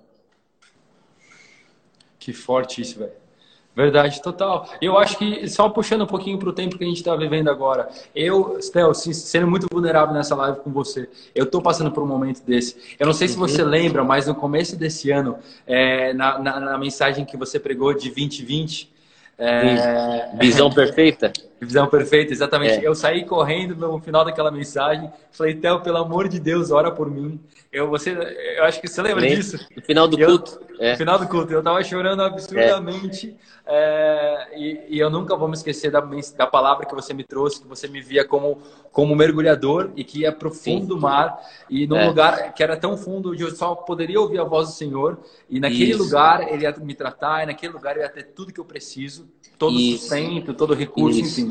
Que 2.18 2.32
forte 2.32 2.80
isso, 2.80 2.98
velho. 2.98 3.12
Verdade, 3.78 4.20
total. 4.20 4.68
Eu 4.82 4.98
acho 4.98 5.16
que, 5.16 5.48
só 5.48 5.68
puxando 5.68 6.02
um 6.02 6.06
pouquinho 6.06 6.36
para 6.36 6.48
o 6.48 6.52
tempo 6.52 6.76
que 6.76 6.82
a 6.82 6.86
gente 6.88 6.96
está 6.96 7.14
vivendo 7.14 7.48
agora, 7.48 7.88
eu, 8.12 8.58
Stel, 8.60 8.92
sendo 8.92 9.46
muito 9.46 9.68
vulnerável 9.72 10.12
nessa 10.12 10.34
live 10.34 10.58
com 10.58 10.72
você, 10.72 11.08
eu 11.32 11.44
estou 11.44 11.62
passando 11.62 11.92
por 11.92 12.02
um 12.02 12.06
momento 12.06 12.42
desse. 12.42 12.96
Eu 12.98 13.06
não 13.06 13.12
sei 13.12 13.28
se 13.28 13.36
você 13.36 13.62
uhum. 13.62 13.68
lembra, 13.68 14.02
mas 14.02 14.26
no 14.26 14.34
começo 14.34 14.76
desse 14.76 15.12
ano, 15.12 15.38
é, 15.64 16.12
na, 16.12 16.40
na, 16.40 16.58
na, 16.58 16.76
mensagem 16.76 17.24
que 17.24 17.36
você 17.36 17.60
pregou 17.60 17.94
de 17.94 18.10
2020, 18.10 18.90
É... 19.38 20.36
Visão 20.40 20.72
perfeita? 20.72 21.32
Visão 21.60 21.88
perfeita, 21.88 22.32
exatamente. 22.32 22.84
É. 22.84 22.86
Eu 22.86 22.94
saí 22.94 23.24
correndo 23.24 23.74
no 23.74 24.00
final 24.00 24.24
daquela 24.24 24.50
mensagem, 24.50 25.10
falei, 25.32 25.54
Theo, 25.54 25.80
pelo 25.80 25.98
amor 25.98 26.28
de 26.28 26.38
Deus, 26.38 26.70
ora 26.70 26.90
por 26.90 27.10
mim. 27.10 27.40
Eu, 27.70 27.88
você, 27.88 28.12
eu 28.56 28.64
acho 28.64 28.80
que 28.80 28.88
você 28.88 29.02
lembra 29.02 29.26
disso? 29.26 29.58
No 29.76 29.82
final 29.82 30.08
do 30.08 30.18
eu, 30.18 30.28
culto. 30.28 30.60
É. 30.78 30.92
No 30.92 30.96
final 30.96 31.18
do 31.18 31.28
culto. 31.28 31.52
Eu 31.52 31.62
tava 31.62 31.82
chorando 31.84 32.22
absurdamente. 32.22 33.36
É. 33.66 34.48
E, 34.56 34.96
e, 34.96 34.98
eu 34.98 35.10
nunca 35.10 35.36
vou 35.36 35.48
me 35.48 35.54
esquecer 35.54 35.90
da, 35.90 36.00
da 36.00 36.46
palavra 36.46 36.86
que 36.86 36.94
você 36.94 37.12
me 37.12 37.22
trouxe, 37.22 37.60
que 37.60 37.68
você 37.68 37.86
me 37.86 38.00
via 38.00 38.24
como, 38.24 38.62
como 38.90 39.14
mergulhador 39.14 39.90
e 39.94 40.02
que 40.02 40.20
ia 40.20 40.32
pro 40.32 40.50
fundo 40.50 40.82
Sim. 40.82 40.86
do 40.86 40.98
mar. 40.98 41.38
E 41.68 41.86
num 41.86 41.98
é. 41.98 42.06
lugar 42.06 42.54
que 42.54 42.62
era 42.62 42.74
tão 42.74 42.96
fundo, 42.96 43.32
onde 43.32 43.42
eu 43.42 43.50
só 43.50 43.74
poderia 43.74 44.18
ouvir 44.18 44.38
a 44.40 44.44
voz 44.44 44.68
do 44.68 44.74
Senhor. 44.74 45.18
E 45.50 45.60
naquele 45.60 45.90
Isso. 45.90 46.02
lugar 46.02 46.50
ele 46.50 46.62
ia 46.62 46.74
me 46.80 46.94
tratar, 46.94 47.42
e 47.42 47.46
naquele 47.46 47.74
lugar 47.74 47.96
eu 47.96 48.02
ia 48.02 48.08
ter 48.08 48.28
tudo 48.28 48.52
que 48.52 48.60
eu 48.60 48.64
preciso. 48.64 49.28
Todo 49.58 49.78
Isso. 49.78 50.02
sustento, 50.02 50.54
todo 50.54 50.72
recurso, 50.72 51.20
Isso. 51.20 51.40
enfim. 51.40 51.47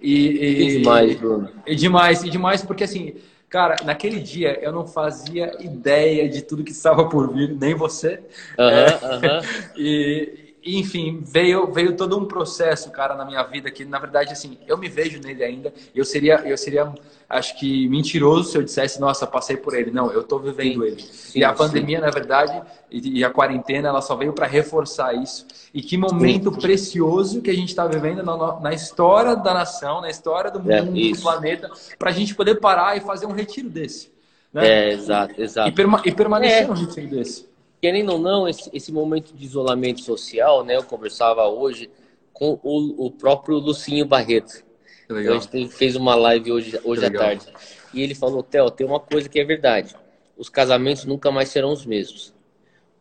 E, 0.00 0.12
e, 0.12 0.62
e 0.62 0.78
demais, 0.78 1.16
Bruno. 1.16 1.50
E 1.66 1.74
demais, 1.74 2.22
e 2.22 2.30
demais, 2.30 2.62
porque 2.62 2.84
assim 2.84 3.14
Cara, 3.48 3.76
naquele 3.84 4.20
dia 4.20 4.58
eu 4.60 4.72
não 4.72 4.86
fazia 4.86 5.56
ideia 5.60 6.28
de 6.28 6.42
tudo 6.42 6.64
que 6.64 6.72
estava 6.72 7.08
por 7.08 7.32
vir, 7.32 7.56
nem 7.58 7.74
você. 7.74 8.20
Uhum, 8.58 8.68
é, 8.68 8.86
uhum. 8.92 9.42
e, 9.78 10.45
enfim, 10.66 11.22
veio, 11.24 11.70
veio 11.70 11.96
todo 11.96 12.18
um 12.18 12.24
processo, 12.24 12.90
cara, 12.90 13.14
na 13.14 13.24
minha 13.24 13.42
vida 13.44 13.70
que, 13.70 13.84
na 13.84 14.00
verdade, 14.00 14.32
assim, 14.32 14.58
eu 14.66 14.76
me 14.76 14.88
vejo 14.88 15.20
nele 15.20 15.44
ainda. 15.44 15.72
Eu 15.94 16.04
seria, 16.04 16.42
eu 16.44 16.58
seria, 16.58 16.92
acho 17.28 17.56
que, 17.56 17.88
mentiroso 17.88 18.50
se 18.50 18.58
eu 18.58 18.62
dissesse, 18.62 19.00
nossa, 19.00 19.26
passei 19.26 19.56
por 19.56 19.74
ele. 19.74 19.92
Não, 19.92 20.10
eu 20.10 20.22
estou 20.22 20.40
vivendo 20.40 20.82
sim, 20.82 20.86
ele. 20.86 21.02
Sim, 21.02 21.38
e 21.38 21.44
a 21.44 21.52
pandemia, 21.52 21.98
sim. 21.98 22.04
na 22.04 22.10
verdade, 22.10 22.60
e, 22.90 23.20
e, 23.20 23.24
a 23.24 23.30
quarentena, 23.30 23.88
ela 23.88 24.00
só 24.00 24.16
veio 24.16 24.32
para 24.32 24.46
reforçar 24.46 25.14
isso. 25.14 25.46
E 25.72 25.80
que 25.80 25.96
momento 25.96 26.50
precioso 26.50 27.40
que 27.40 27.50
a 27.50 27.54
gente 27.54 27.68
está 27.68 27.86
vivendo 27.86 28.24
na, 28.24 28.60
na, 28.60 28.72
história 28.72 29.36
da 29.36 29.54
nação, 29.54 30.00
na 30.00 30.10
história 30.10 30.50
do 30.50 30.58
é, 30.70 30.82
mundo, 30.82 30.98
é, 30.98 31.10
do 31.12 31.20
planeta, 31.20 31.70
para 31.98 32.10
a 32.10 32.12
gente 32.12 32.34
poder 32.34 32.56
parar 32.56 32.96
e 32.96 33.00
fazer 33.00 33.26
um 33.26 33.32
retiro 33.32 33.68
desse. 33.68 34.10
Né? 34.52 34.66
É, 34.66 34.92
exato, 34.92 35.40
exato. 35.40 35.68
E, 35.68 35.72
perma 35.72 36.02
e 36.04 36.12
permanecer 36.12 36.64
é. 36.64 36.70
um 36.70 36.74
retiro 36.74 37.08
desse 37.08 37.55
querendo 37.80 38.12
ou 38.12 38.18
não, 38.18 38.48
esse, 38.48 38.70
esse 38.72 38.92
momento 38.92 39.32
de 39.34 39.44
isolamento 39.44 40.00
social, 40.00 40.64
né? 40.64 40.76
Eu 40.76 40.82
conversava 40.82 41.46
hoje 41.46 41.90
com 42.32 42.58
o, 42.62 43.06
o 43.06 43.10
próprio 43.10 43.58
Lucinho 43.58 44.04
Barreto. 44.04 44.64
A 45.08 45.38
gente 45.38 45.68
fez 45.68 45.94
uma 45.96 46.14
live 46.14 46.52
hoje, 46.52 46.80
hoje 46.84 47.04
à 47.04 47.10
tarde. 47.10 47.46
E 47.94 48.02
ele 48.02 48.14
falou, 48.14 48.42
Theo, 48.42 48.70
tem 48.70 48.86
uma 48.86 49.00
coisa 49.00 49.28
que 49.28 49.38
é 49.38 49.44
verdade. 49.44 49.94
Os 50.36 50.48
casamentos 50.48 51.04
nunca 51.04 51.30
mais 51.30 51.48
serão 51.48 51.72
os 51.72 51.86
mesmos. 51.86 52.34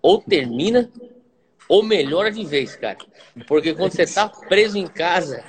Ou 0.02 0.22
termina, 0.22 0.90
ou 1.68 1.84
melhora 1.84 2.32
de 2.32 2.46
vez, 2.46 2.76
cara. 2.76 3.00
Porque 3.48 3.74
quando 3.74 3.92
você 3.92 4.06
tá 4.06 4.30
preso 4.30 4.78
em 4.78 4.88
casa, 4.88 5.44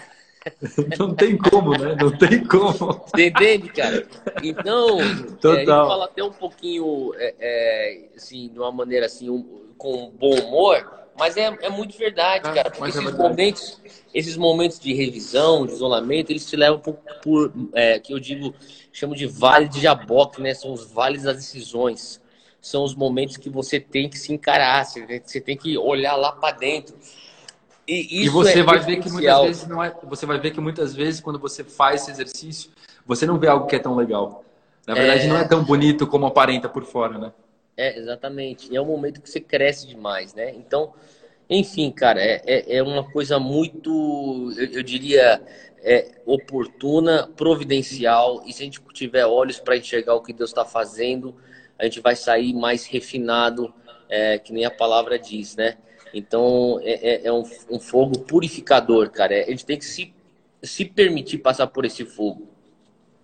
Não 0.98 1.14
tem 1.14 1.36
como, 1.36 1.72
né? 1.72 1.96
Não 2.00 2.10
tem 2.10 2.44
como. 2.44 2.72
Você 2.72 3.28
entende, 3.28 3.68
cara? 3.68 4.06
Então, 4.42 4.98
Total. 5.40 5.52
É, 5.52 5.54
a 5.54 5.58
gente 5.58 5.66
fala 5.66 6.04
até 6.04 6.24
um 6.24 6.32
pouquinho, 6.32 7.12
é, 7.16 7.34
é, 7.38 8.08
assim, 8.16 8.48
de 8.48 8.58
uma 8.58 8.72
maneira 8.72 9.06
assim, 9.06 9.28
um, 9.28 9.72
com 9.76 10.10
bom 10.10 10.34
humor, 10.34 11.06
mas 11.18 11.36
é, 11.36 11.46
é 11.62 11.68
muito 11.68 11.96
verdade, 11.96 12.48
ah, 12.48 12.52
cara. 12.52 12.70
Porque 12.70 12.84
é 12.84 12.88
esses, 12.88 13.02
verdade. 13.02 13.22
momentos, 13.22 13.80
esses 14.14 14.36
momentos 14.36 14.78
de 14.78 14.92
revisão, 14.94 15.66
de 15.66 15.72
isolamento, 15.72 16.30
eles 16.30 16.48
te 16.48 16.56
levam 16.56 16.78
por, 16.78 16.94
por 17.22 17.52
é, 17.74 17.98
que 17.98 18.12
eu 18.12 18.18
digo, 18.18 18.54
chamo 18.92 19.14
de 19.14 19.26
vale 19.26 19.68
de 19.68 19.80
jaboque, 19.80 20.40
né? 20.40 20.54
São 20.54 20.72
os 20.72 20.90
vales 20.90 21.22
das 21.22 21.36
decisões. 21.36 22.20
São 22.60 22.82
os 22.82 22.94
momentos 22.94 23.36
que 23.36 23.48
você 23.48 23.78
tem 23.78 24.08
que 24.08 24.18
se 24.18 24.32
encarar, 24.32 24.84
você 24.84 25.40
tem 25.40 25.56
que 25.56 25.78
olhar 25.78 26.16
lá 26.16 26.32
para 26.32 26.56
dentro 26.56 26.96
e, 27.86 28.24
e 28.24 28.28
você 28.28 28.60
é 28.60 28.62
vai 28.62 28.78
ver 28.80 28.96
que 28.96 29.10
muitas 29.10 29.42
vezes 29.42 29.66
não 29.66 29.82
é. 29.82 29.94
Você 30.04 30.26
vai 30.26 30.38
ver 30.40 30.50
que 30.50 30.60
muitas 30.60 30.94
vezes 30.94 31.20
quando 31.20 31.38
você 31.38 31.62
faz 31.62 32.02
esse 32.02 32.10
exercício, 32.10 32.70
você 33.04 33.26
não 33.26 33.38
vê 33.38 33.48
algo 33.48 33.66
que 33.66 33.76
é 33.76 33.78
tão 33.78 33.94
legal. 33.94 34.44
Na 34.86 34.94
verdade, 34.94 35.26
é... 35.26 35.28
não 35.28 35.36
é 35.36 35.46
tão 35.46 35.64
bonito 35.64 36.06
como 36.06 36.26
aparenta 36.26 36.68
por 36.68 36.84
fora, 36.84 37.18
né? 37.18 37.32
É, 37.76 37.98
exatamente. 37.98 38.72
E 38.72 38.76
é 38.76 38.80
um 38.80 38.86
momento 38.86 39.20
que 39.20 39.28
você 39.28 39.40
cresce 39.40 39.86
demais, 39.86 40.34
né? 40.34 40.50
Então, 40.54 40.94
enfim, 41.48 41.90
cara, 41.90 42.20
é, 42.20 42.42
é, 42.46 42.76
é 42.78 42.82
uma 42.82 43.04
coisa 43.04 43.38
muito, 43.38 44.52
eu, 44.56 44.66
eu 44.72 44.82
diria, 44.82 45.40
é, 45.82 46.10
oportuna, 46.24 47.28
providencial. 47.36 48.42
E 48.46 48.52
se 48.52 48.62
a 48.62 48.64
gente 48.64 48.80
tiver 48.92 49.26
olhos 49.26 49.60
para 49.60 49.76
enxergar 49.76 50.14
o 50.14 50.22
que 50.22 50.32
Deus 50.32 50.50
está 50.50 50.64
fazendo, 50.64 51.36
a 51.78 51.84
gente 51.84 52.00
vai 52.00 52.16
sair 52.16 52.52
mais 52.54 52.86
refinado, 52.86 53.72
é, 54.08 54.38
que 54.38 54.52
nem 54.52 54.64
a 54.64 54.70
palavra 54.70 55.18
diz, 55.18 55.54
né? 55.54 55.76
Então, 56.12 56.80
é, 56.82 56.92
é, 56.92 57.26
é 57.26 57.32
um, 57.32 57.42
um, 57.70 57.78
fogo 57.78 58.20
purificador, 58.20 59.10
cara. 59.10 59.34
É, 59.34 59.44
a 59.44 59.50
gente 59.50 59.66
tem 59.66 59.78
que 59.78 59.84
se, 59.84 60.14
se 60.62 60.84
permitir 60.84 61.38
passar 61.38 61.66
por 61.66 61.84
esse 61.84 62.04
fogo. 62.04 62.48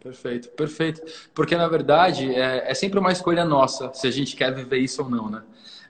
Perfeito, 0.01 0.49
perfeito. 0.51 1.01
Porque, 1.33 1.57
na 1.57 1.69
verdade, 1.69 2.35
é, 2.35 2.71
é 2.71 2.75
sempre 2.75 2.99
uma 2.99 3.13
escolha 3.13 3.45
nossa 3.45 3.93
se 3.95 4.07
a 4.07 4.11
gente 4.11 4.35
quer 4.35 4.53
viver 4.55 4.79
isso 4.79 5.03
ou 5.03 5.09
não, 5.09 5.31
né? 5.31 5.43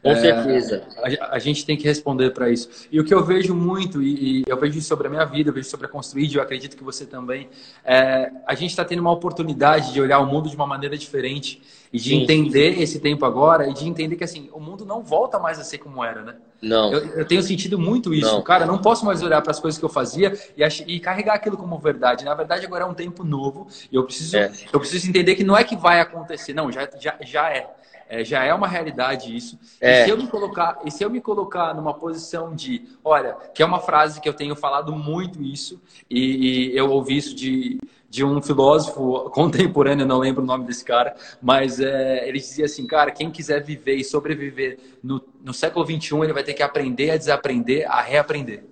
Com 0.03 0.11
é, 0.11 0.17
certeza. 0.17 0.83
A, 0.99 1.37
a, 1.37 1.39
gente 1.39 1.65
tem 1.65 1.77
que 1.77 1.85
responder 1.85 2.31
para 2.31 2.51
isso. 2.51 2.69
E 2.91 2.99
o 2.99 3.05
que 3.05 3.15
eu 3.15 3.25
vejo 3.25 3.55
muito, 3.55 4.03
e, 4.03 4.41
e, 4.41 4.45
eu 4.49 4.57
vejo 4.57 4.77
isso 4.77 4.89
sobre 4.89 5.07
a 5.07 5.11
minha 5.11 5.25
vida, 5.25 5.51
eu 5.51 5.55
vejo 5.55 5.69
sobre 5.69 5.87
a 5.87 5.89
Construid, 5.89 6.35
eu 6.35 6.43
acredito 6.43 6.77
que 6.77 6.83
você 6.83 7.07
também, 7.07 7.49
é, 7.85 8.29
a 8.45 8.55
gente 8.57 8.71
está 8.71 8.85
tendo 8.85 8.99
uma 8.99 9.13
oportunidade 9.13 9.93
de 9.93 10.01
olhar 10.01 10.19
o 10.19 10.27
mundo 10.27 10.51
de 10.51 10.57
uma 10.57 10.67
maneira 10.67 10.99
diferente 10.99 11.63
e 11.93 11.99
de 11.99 12.11
sim, 12.11 12.23
entender 12.23 12.75
sim. 12.75 12.83
esse 12.83 12.99
tempo 12.99 13.25
agora 13.25 13.69
e 13.69 13.75
de 13.75 13.87
entender 13.87 14.17
que 14.17 14.25
assim 14.25 14.49
o 14.53 14.59
mundo 14.59 14.85
não 14.85 15.05
volta 15.05 15.39
mais 15.39 15.61
a 15.61 15.63
ser 15.63 15.79
como 15.79 16.03
era, 16.03 16.23
né? 16.23 16.35
Não. 16.61 16.93
Eu, 16.93 17.19
eu 17.19 17.25
tenho 17.25 17.43
sentido 17.43 17.79
muito 17.79 18.13
isso, 18.13 18.33
não. 18.33 18.43
cara. 18.43 18.67
Não 18.67 18.79
posso 18.79 19.05
mais 19.05 19.23
olhar 19.23 19.41
para 19.41 19.53
as 19.53 19.61
coisas 19.61 19.79
que 19.79 19.85
eu 19.85 19.89
fazia 19.89 20.33
e, 20.57 20.65
ach... 20.65 20.81
e, 20.87 20.99
carregar 20.99 21.35
aquilo 21.35 21.57
como 21.57 21.79
verdade. 21.79 22.25
Na 22.25 22.35
verdade, 22.35 22.67
agora 22.67 22.85
é 22.85 22.87
um 22.87 22.95
tempo 22.95 23.23
novo 23.23 23.69
e 23.91 23.95
eu 23.95 24.05
preciso, 24.05 24.37
é. 24.37 24.51
eu 24.73 24.81
preciso 24.81 25.09
entender 25.09 25.37
que 25.37 25.45
não 25.45 25.57
é 25.57 25.63
que 25.63 25.77
vai 25.77 26.01
acontecer, 26.01 26.55
não, 26.55 26.73
já, 26.73 26.89
já, 26.99 27.17
já 27.21 27.51
é. 27.51 27.69
É, 28.13 28.23
já 28.23 28.45
é 28.45 28.53
uma 28.53 28.69
realidade 28.69 29.35
isso. 29.35 29.59
É. 29.81 30.03
E, 30.03 30.05
se 30.05 30.11
eu 30.11 30.19
me 30.19 30.27
colocar, 30.27 30.79
e 30.85 30.91
se 30.91 31.03
eu 31.03 31.09
me 31.09 31.19
colocar 31.19 31.75
numa 31.75 31.95
posição 31.95 32.55
de, 32.55 32.87
olha, 33.03 33.33
que 33.55 33.63
é 33.63 33.65
uma 33.65 33.81
frase 33.81 34.21
que 34.21 34.29
eu 34.29 34.35
tenho 34.35 34.55
falado 34.55 34.95
muito 34.95 35.43
isso, 35.43 35.81
e, 36.11 36.73
e 36.73 36.77
eu 36.77 36.91
ouvi 36.91 37.17
isso 37.17 37.35
de, 37.35 37.81
de 38.11 38.23
um 38.23 38.43
filósofo 38.43 39.31
contemporâneo, 39.31 40.05
não 40.05 40.19
lembro 40.19 40.43
o 40.43 40.47
nome 40.47 40.67
desse 40.67 40.85
cara, 40.85 41.17
mas 41.41 41.81
é, 41.81 42.29
ele 42.29 42.39
dizia 42.39 42.67
assim, 42.67 42.87
cara, 42.87 43.11
quem 43.11 43.31
quiser 43.31 43.63
viver 43.63 43.95
e 43.95 44.05
sobreviver 44.05 44.79
no, 45.03 45.25
no 45.43 45.55
século 45.55 45.83
XXI, 45.87 46.17
ele 46.17 46.35
vai 46.35 46.45
ter 46.45 46.53
que 46.53 46.63
aprender 46.63 47.13
a 47.13 47.17
desaprender, 47.17 47.91
a 47.91 48.03
reaprender. 48.03 48.63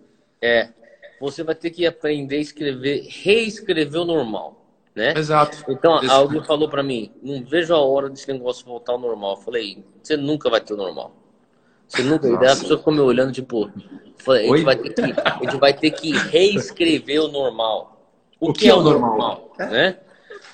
É, 0.43 0.69
você 1.19 1.43
vai 1.43 1.55
ter 1.55 1.71
que 1.71 1.87
aprender 1.87 2.37
a 2.37 2.41
escrever, 2.41 3.09
reescrever 3.09 4.03
o 4.03 4.05
normal 4.05 4.60
né? 5.01 5.15
Exato. 5.17 5.65
Então, 5.67 6.03
Exato. 6.03 6.13
alguém 6.13 6.45
falou 6.45 6.69
para 6.69 6.83
mim, 6.83 7.11
não 7.23 7.43
vejo 7.43 7.75
a 7.75 7.81
hora 7.81 8.11
desse 8.11 8.31
negócio 8.31 8.67
voltar 8.67 8.93
ao 8.93 8.99
normal. 8.99 9.33
Eu 9.33 9.43
falei, 9.43 9.83
você 10.03 10.15
nunca 10.15 10.51
vai 10.51 10.61
ter 10.61 10.75
o 10.75 10.77
normal. 10.77 11.13
Você 11.89 12.03
nunca. 12.03 12.29
E 12.29 12.39
daí 12.39 12.49
a 12.49 12.57
pessoa 12.57 12.79
ficou 12.79 12.93
me 12.93 13.01
olhando, 13.01 13.33
tipo, 13.33 13.71
falei, 14.19 14.51
a, 14.51 14.57
gente 14.57 14.65
vai 14.65 14.77
ter 14.77 14.93
que, 14.93 15.21
a 15.25 15.39
gente 15.39 15.57
vai 15.57 15.73
ter 15.73 15.91
que 15.91 16.13
reescrever 16.13 17.23
o 17.23 17.29
normal. 17.29 18.07
O, 18.39 18.51
o 18.51 18.53
que, 18.53 18.61
que, 18.61 18.69
é 18.69 18.75
o 18.75 18.83
normal? 18.83 19.11
normal 19.11 19.51
né? 19.59 19.99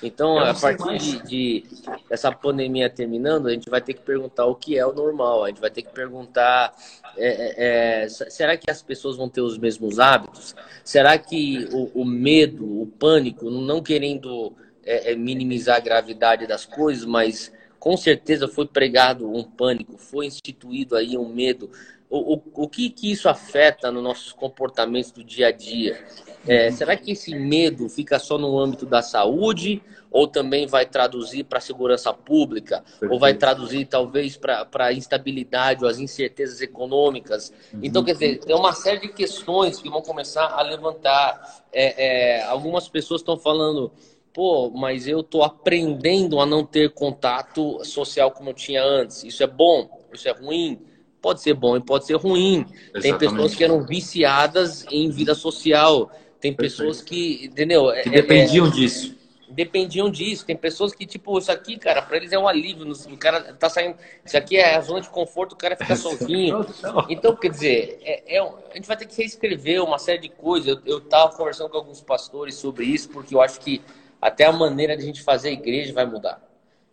Então, 0.01 0.37
a 0.37 0.53
partir 0.53 0.97
de, 0.97 1.19
de, 1.23 1.63
dessa 2.07 2.31
pandemia 2.31 2.89
terminando, 2.89 3.47
a 3.47 3.51
gente 3.51 3.69
vai 3.69 3.81
ter 3.81 3.93
que 3.93 4.01
perguntar 4.01 4.45
o 4.45 4.55
que 4.55 4.77
é 4.77 4.85
o 4.85 4.93
normal. 4.93 5.43
A 5.43 5.47
gente 5.49 5.59
vai 5.59 5.71
ter 5.71 5.81
que 5.81 5.91
perguntar: 5.91 6.71
é, 7.17 8.01
é, 8.01 8.03
é 8.03 8.09
será 8.09 8.55
que 8.55 8.69
as 8.69 8.81
pessoas 8.81 9.17
vão 9.17 9.27
ter 9.27 9.41
os 9.41 9.57
mesmos 9.57 9.99
hábitos? 9.99 10.55
Será 10.83 11.17
que 11.17 11.67
o, 11.71 12.01
o 12.01 12.05
medo, 12.05 12.81
o 12.81 12.87
pânico, 12.87 13.49
não 13.49 13.81
querendo 13.81 14.53
é, 14.87 15.11
é, 15.11 15.15
minimizar 15.15 15.75
a 15.75 15.81
gravidade 15.81 16.47
das 16.47 16.65
coisas, 16.65 17.03
mas 17.03 17.51
com 17.77 17.97
certeza 17.97 18.47
foi 18.47 18.65
pregado 18.65 19.29
um 19.29 19.43
pânico, 19.43 19.97
foi 19.97 20.25
instituído 20.25 20.95
aí 20.95 21.17
um 21.17 21.27
medo. 21.27 21.69
O, 22.09 22.35
o, 22.35 22.41
o 22.53 22.69
que, 22.69 22.89
que 22.89 23.11
isso 23.11 23.27
afeta 23.27 23.91
nos 23.91 24.01
nossos 24.01 24.31
comportamentos 24.31 25.11
do 25.11 25.23
dia 25.23 25.47
a 25.47 25.51
dia? 25.51 26.01
É, 26.47 26.71
será 26.71 26.95
que 26.95 27.11
esse 27.11 27.35
medo 27.35 27.89
fica 27.89 28.17
só 28.17 28.37
no 28.37 28.57
âmbito 28.57 28.85
da 28.85 29.01
saúde 29.01 29.81
ou 30.17 30.27
também 30.27 30.65
vai 30.65 30.83
traduzir 30.83 31.43
para 31.43 31.59
a 31.59 31.61
segurança 31.61 32.11
pública? 32.11 32.81
Perfeito. 32.81 33.13
Ou 33.13 33.19
vai 33.19 33.35
traduzir 33.35 33.85
talvez 33.85 34.35
para 34.35 34.67
a 34.73 34.91
instabilidade 34.91 35.83
ou 35.83 35.89
as 35.89 35.99
incertezas 35.99 36.59
econômicas? 36.59 37.53
Uhum. 37.71 37.81
Então, 37.83 38.03
quer 38.03 38.13
dizer, 38.13 38.39
tem 38.39 38.55
uma 38.55 38.73
série 38.73 38.99
de 38.99 39.09
questões 39.09 39.79
que 39.79 39.87
vão 39.87 40.01
começar 40.01 40.47
a 40.47 40.63
levantar. 40.63 41.61
É, 41.71 42.37
é, 42.37 42.43
algumas 42.45 42.89
pessoas 42.89 43.21
estão 43.21 43.37
falando, 43.37 43.91
pô, 44.33 44.71
mas 44.71 45.07
eu 45.07 45.19
estou 45.19 45.43
aprendendo 45.43 46.39
a 46.39 46.47
não 46.47 46.65
ter 46.65 46.89
contato 46.95 47.85
social 47.85 48.31
como 48.31 48.49
eu 48.49 48.55
tinha 48.55 48.83
antes. 48.83 49.23
Isso 49.23 49.43
é 49.43 49.47
bom? 49.47 49.87
Isso 50.11 50.27
é 50.27 50.31
ruim? 50.31 50.81
Pode 51.21 51.43
ser 51.43 51.53
bom 51.53 51.77
e 51.77 51.79
pode 51.79 52.07
ser 52.07 52.15
ruim. 52.15 52.65
Exatamente. 52.71 53.01
Tem 53.03 53.17
pessoas 53.19 53.53
que 53.53 53.63
eram 53.63 53.85
viciadas 53.85 54.83
em 54.89 55.11
vida 55.11 55.35
social 55.35 56.09
tem 56.39 56.53
pessoas 56.53 57.01
que, 57.01 57.45
entendeu? 57.45 57.91
Que 58.03 58.09
é, 58.09 58.11
dependiam 58.11 58.67
é, 58.67 58.69
disso. 58.69 59.16
Dependiam 59.49 60.09
disso. 60.09 60.45
Tem 60.45 60.55
pessoas 60.55 60.93
que, 60.93 61.05
tipo, 61.05 61.37
isso 61.37 61.51
aqui, 61.51 61.77
cara, 61.77 62.01
para 62.01 62.17
eles 62.17 62.31
é 62.31 62.39
um 62.39 62.47
alívio. 62.47 62.91
O 63.11 63.17
cara 63.17 63.53
tá 63.53 63.69
saindo. 63.69 63.97
Isso 64.25 64.37
aqui 64.37 64.57
é 64.57 64.75
a 64.75 64.81
zona 64.81 65.01
de 65.01 65.09
conforto, 65.09 65.53
o 65.53 65.55
cara 65.55 65.75
fica 65.75 65.95
sozinho. 65.97 66.65
Então, 67.09 67.35
quer 67.35 67.49
dizer, 67.49 67.99
é, 68.03 68.35
é, 68.35 68.39
a 68.39 68.75
gente 68.75 68.87
vai 68.87 68.97
ter 68.97 69.05
que 69.05 69.17
reescrever 69.17 69.83
uma 69.83 69.97
série 69.97 70.19
de 70.19 70.29
coisas. 70.29 70.67
Eu, 70.67 70.81
eu 70.85 71.01
tava 71.01 71.35
conversando 71.35 71.69
com 71.69 71.77
alguns 71.77 72.01
pastores 72.01 72.55
sobre 72.55 72.85
isso, 72.85 73.09
porque 73.09 73.33
eu 73.33 73.41
acho 73.41 73.59
que 73.59 73.81
até 74.21 74.45
a 74.45 74.51
maneira 74.51 74.95
de 74.95 75.03
a 75.03 75.05
gente 75.05 75.21
fazer 75.21 75.49
a 75.49 75.53
igreja 75.53 75.93
vai 75.93 76.05
mudar. 76.05 76.41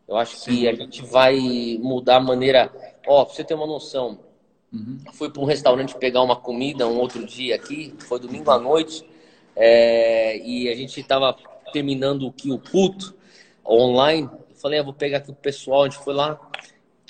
Eu 0.06 0.16
acho 0.16 0.36
Sim. 0.36 0.50
que 0.50 0.68
a 0.68 0.74
gente 0.74 1.02
vai 1.02 1.78
mudar 1.80 2.16
a 2.16 2.20
maneira. 2.20 2.70
Ó, 3.06 3.24
pra 3.24 3.34
você 3.34 3.42
ter 3.42 3.54
uma 3.54 3.66
noção, 3.66 4.18
uhum. 4.72 4.98
fui 5.12 5.30
para 5.30 5.42
um 5.42 5.46
restaurante 5.46 5.94
pegar 5.96 6.22
uma 6.22 6.36
comida 6.36 6.86
um 6.86 6.98
outro 6.98 7.24
dia 7.24 7.54
aqui, 7.54 7.94
foi 8.00 8.20
domingo 8.20 8.50
à 8.50 8.58
noite, 8.58 9.04
é, 9.56 10.38
e 10.38 10.68
a 10.68 10.74
gente 10.74 11.00
estava 11.00 11.36
terminando 11.74 12.28
aqui 12.28 12.52
o 12.52 12.58
culto 12.58 13.12
online. 13.66 14.30
Eu 14.32 14.56
falei, 14.56 14.78
ah, 14.78 14.82
vou 14.84 14.94
pegar 14.94 15.18
aqui 15.18 15.32
o 15.32 15.34
pessoal, 15.34 15.82
a 15.82 15.88
gente 15.88 15.98
foi 15.98 16.14
lá, 16.14 16.40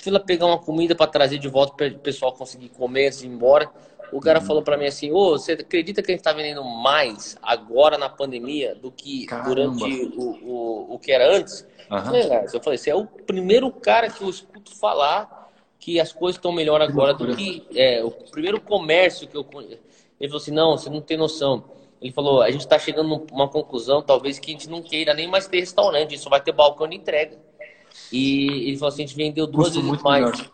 fui 0.01 0.11
lá 0.11 0.19
pegar 0.19 0.47
uma 0.47 0.57
comida 0.57 0.95
para 0.95 1.05
trazer 1.05 1.37
de 1.37 1.47
volta 1.47 1.75
para 1.75 1.87
o 1.87 1.99
pessoal 1.99 2.33
conseguir 2.33 2.69
comer 2.69 3.07
antes 3.07 3.19
de 3.19 3.27
ir 3.27 3.29
embora. 3.29 3.69
O 4.11 4.19
cara 4.19 4.39
uhum. 4.39 4.45
falou 4.45 4.63
para 4.63 4.75
mim 4.75 4.85
assim: 4.85 5.11
Ô, 5.11 5.31
você 5.31 5.53
acredita 5.53 6.01
que 6.01 6.11
a 6.11 6.13
gente 6.13 6.21
está 6.21 6.33
vendendo 6.33 6.63
mais 6.63 7.37
agora 7.41 7.97
na 7.97 8.09
pandemia 8.09 8.73
do 8.75 8.91
que 8.91 9.25
Caramba. 9.25 9.49
durante 9.49 9.83
o, 10.15 10.21
o, 10.21 10.95
o 10.95 10.99
que 10.99 11.11
era 11.11 11.35
antes? 11.35 11.67
Uhum. 11.89 11.97
Eu, 11.97 12.03
falei, 12.03 12.45
eu 12.53 12.63
falei: 12.63 12.77
você 12.77 12.89
é 12.89 12.95
o 12.95 13.05
primeiro 13.05 13.71
cara 13.71 14.09
que 14.09 14.23
eu 14.23 14.29
escuto 14.29 14.75
falar 14.75 15.51
que 15.79 15.99
as 15.99 16.11
coisas 16.11 16.37
estão 16.37 16.51
melhor 16.51 16.81
agora 16.81 17.13
do 17.13 17.35
que 17.35 17.67
é, 17.75 18.03
o 18.03 18.09
primeiro 18.09 18.59
comércio 18.59 19.27
que 19.27 19.35
eu 19.35 19.43
conheço. 19.43 19.81
Ele 20.19 20.29
falou 20.29 20.41
assim: 20.41 20.51
não, 20.51 20.77
você 20.77 20.89
não 20.89 21.01
tem 21.01 21.17
noção. 21.17 21.74
Ele 22.01 22.11
falou: 22.11 22.41
a 22.41 22.51
gente 22.51 22.61
está 22.61 22.77
chegando 22.77 23.25
numa 23.31 23.47
conclusão, 23.47 24.01
talvez, 24.01 24.39
que 24.39 24.51
a 24.51 24.53
gente 24.53 24.69
não 24.69 24.81
queira 24.81 25.13
nem 25.13 25.27
mais 25.27 25.47
ter 25.47 25.59
restaurante, 25.59 26.17
só 26.17 26.29
vai 26.29 26.41
ter 26.41 26.51
balcão 26.51 26.87
de 26.87 26.95
entrega. 26.95 27.37
E 28.11 28.69
ele 28.69 28.77
falou 28.77 28.89
assim: 28.89 29.03
a 29.03 29.07
gente 29.07 29.15
vendeu 29.15 29.47
duas 29.47 29.69
Custo 29.69 29.81
vezes 29.81 30.03
mais. 30.03 30.25
Melhor. 30.25 30.51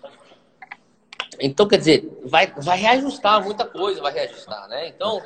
Então, 1.39 1.67
quer 1.67 1.77
dizer, 1.77 2.21
vai, 2.23 2.53
vai 2.57 2.77
reajustar 2.77 3.43
muita 3.43 3.65
coisa, 3.65 3.99
vai 3.99 4.13
reajustar, 4.13 4.67
né? 4.67 4.87
Então, 4.89 5.21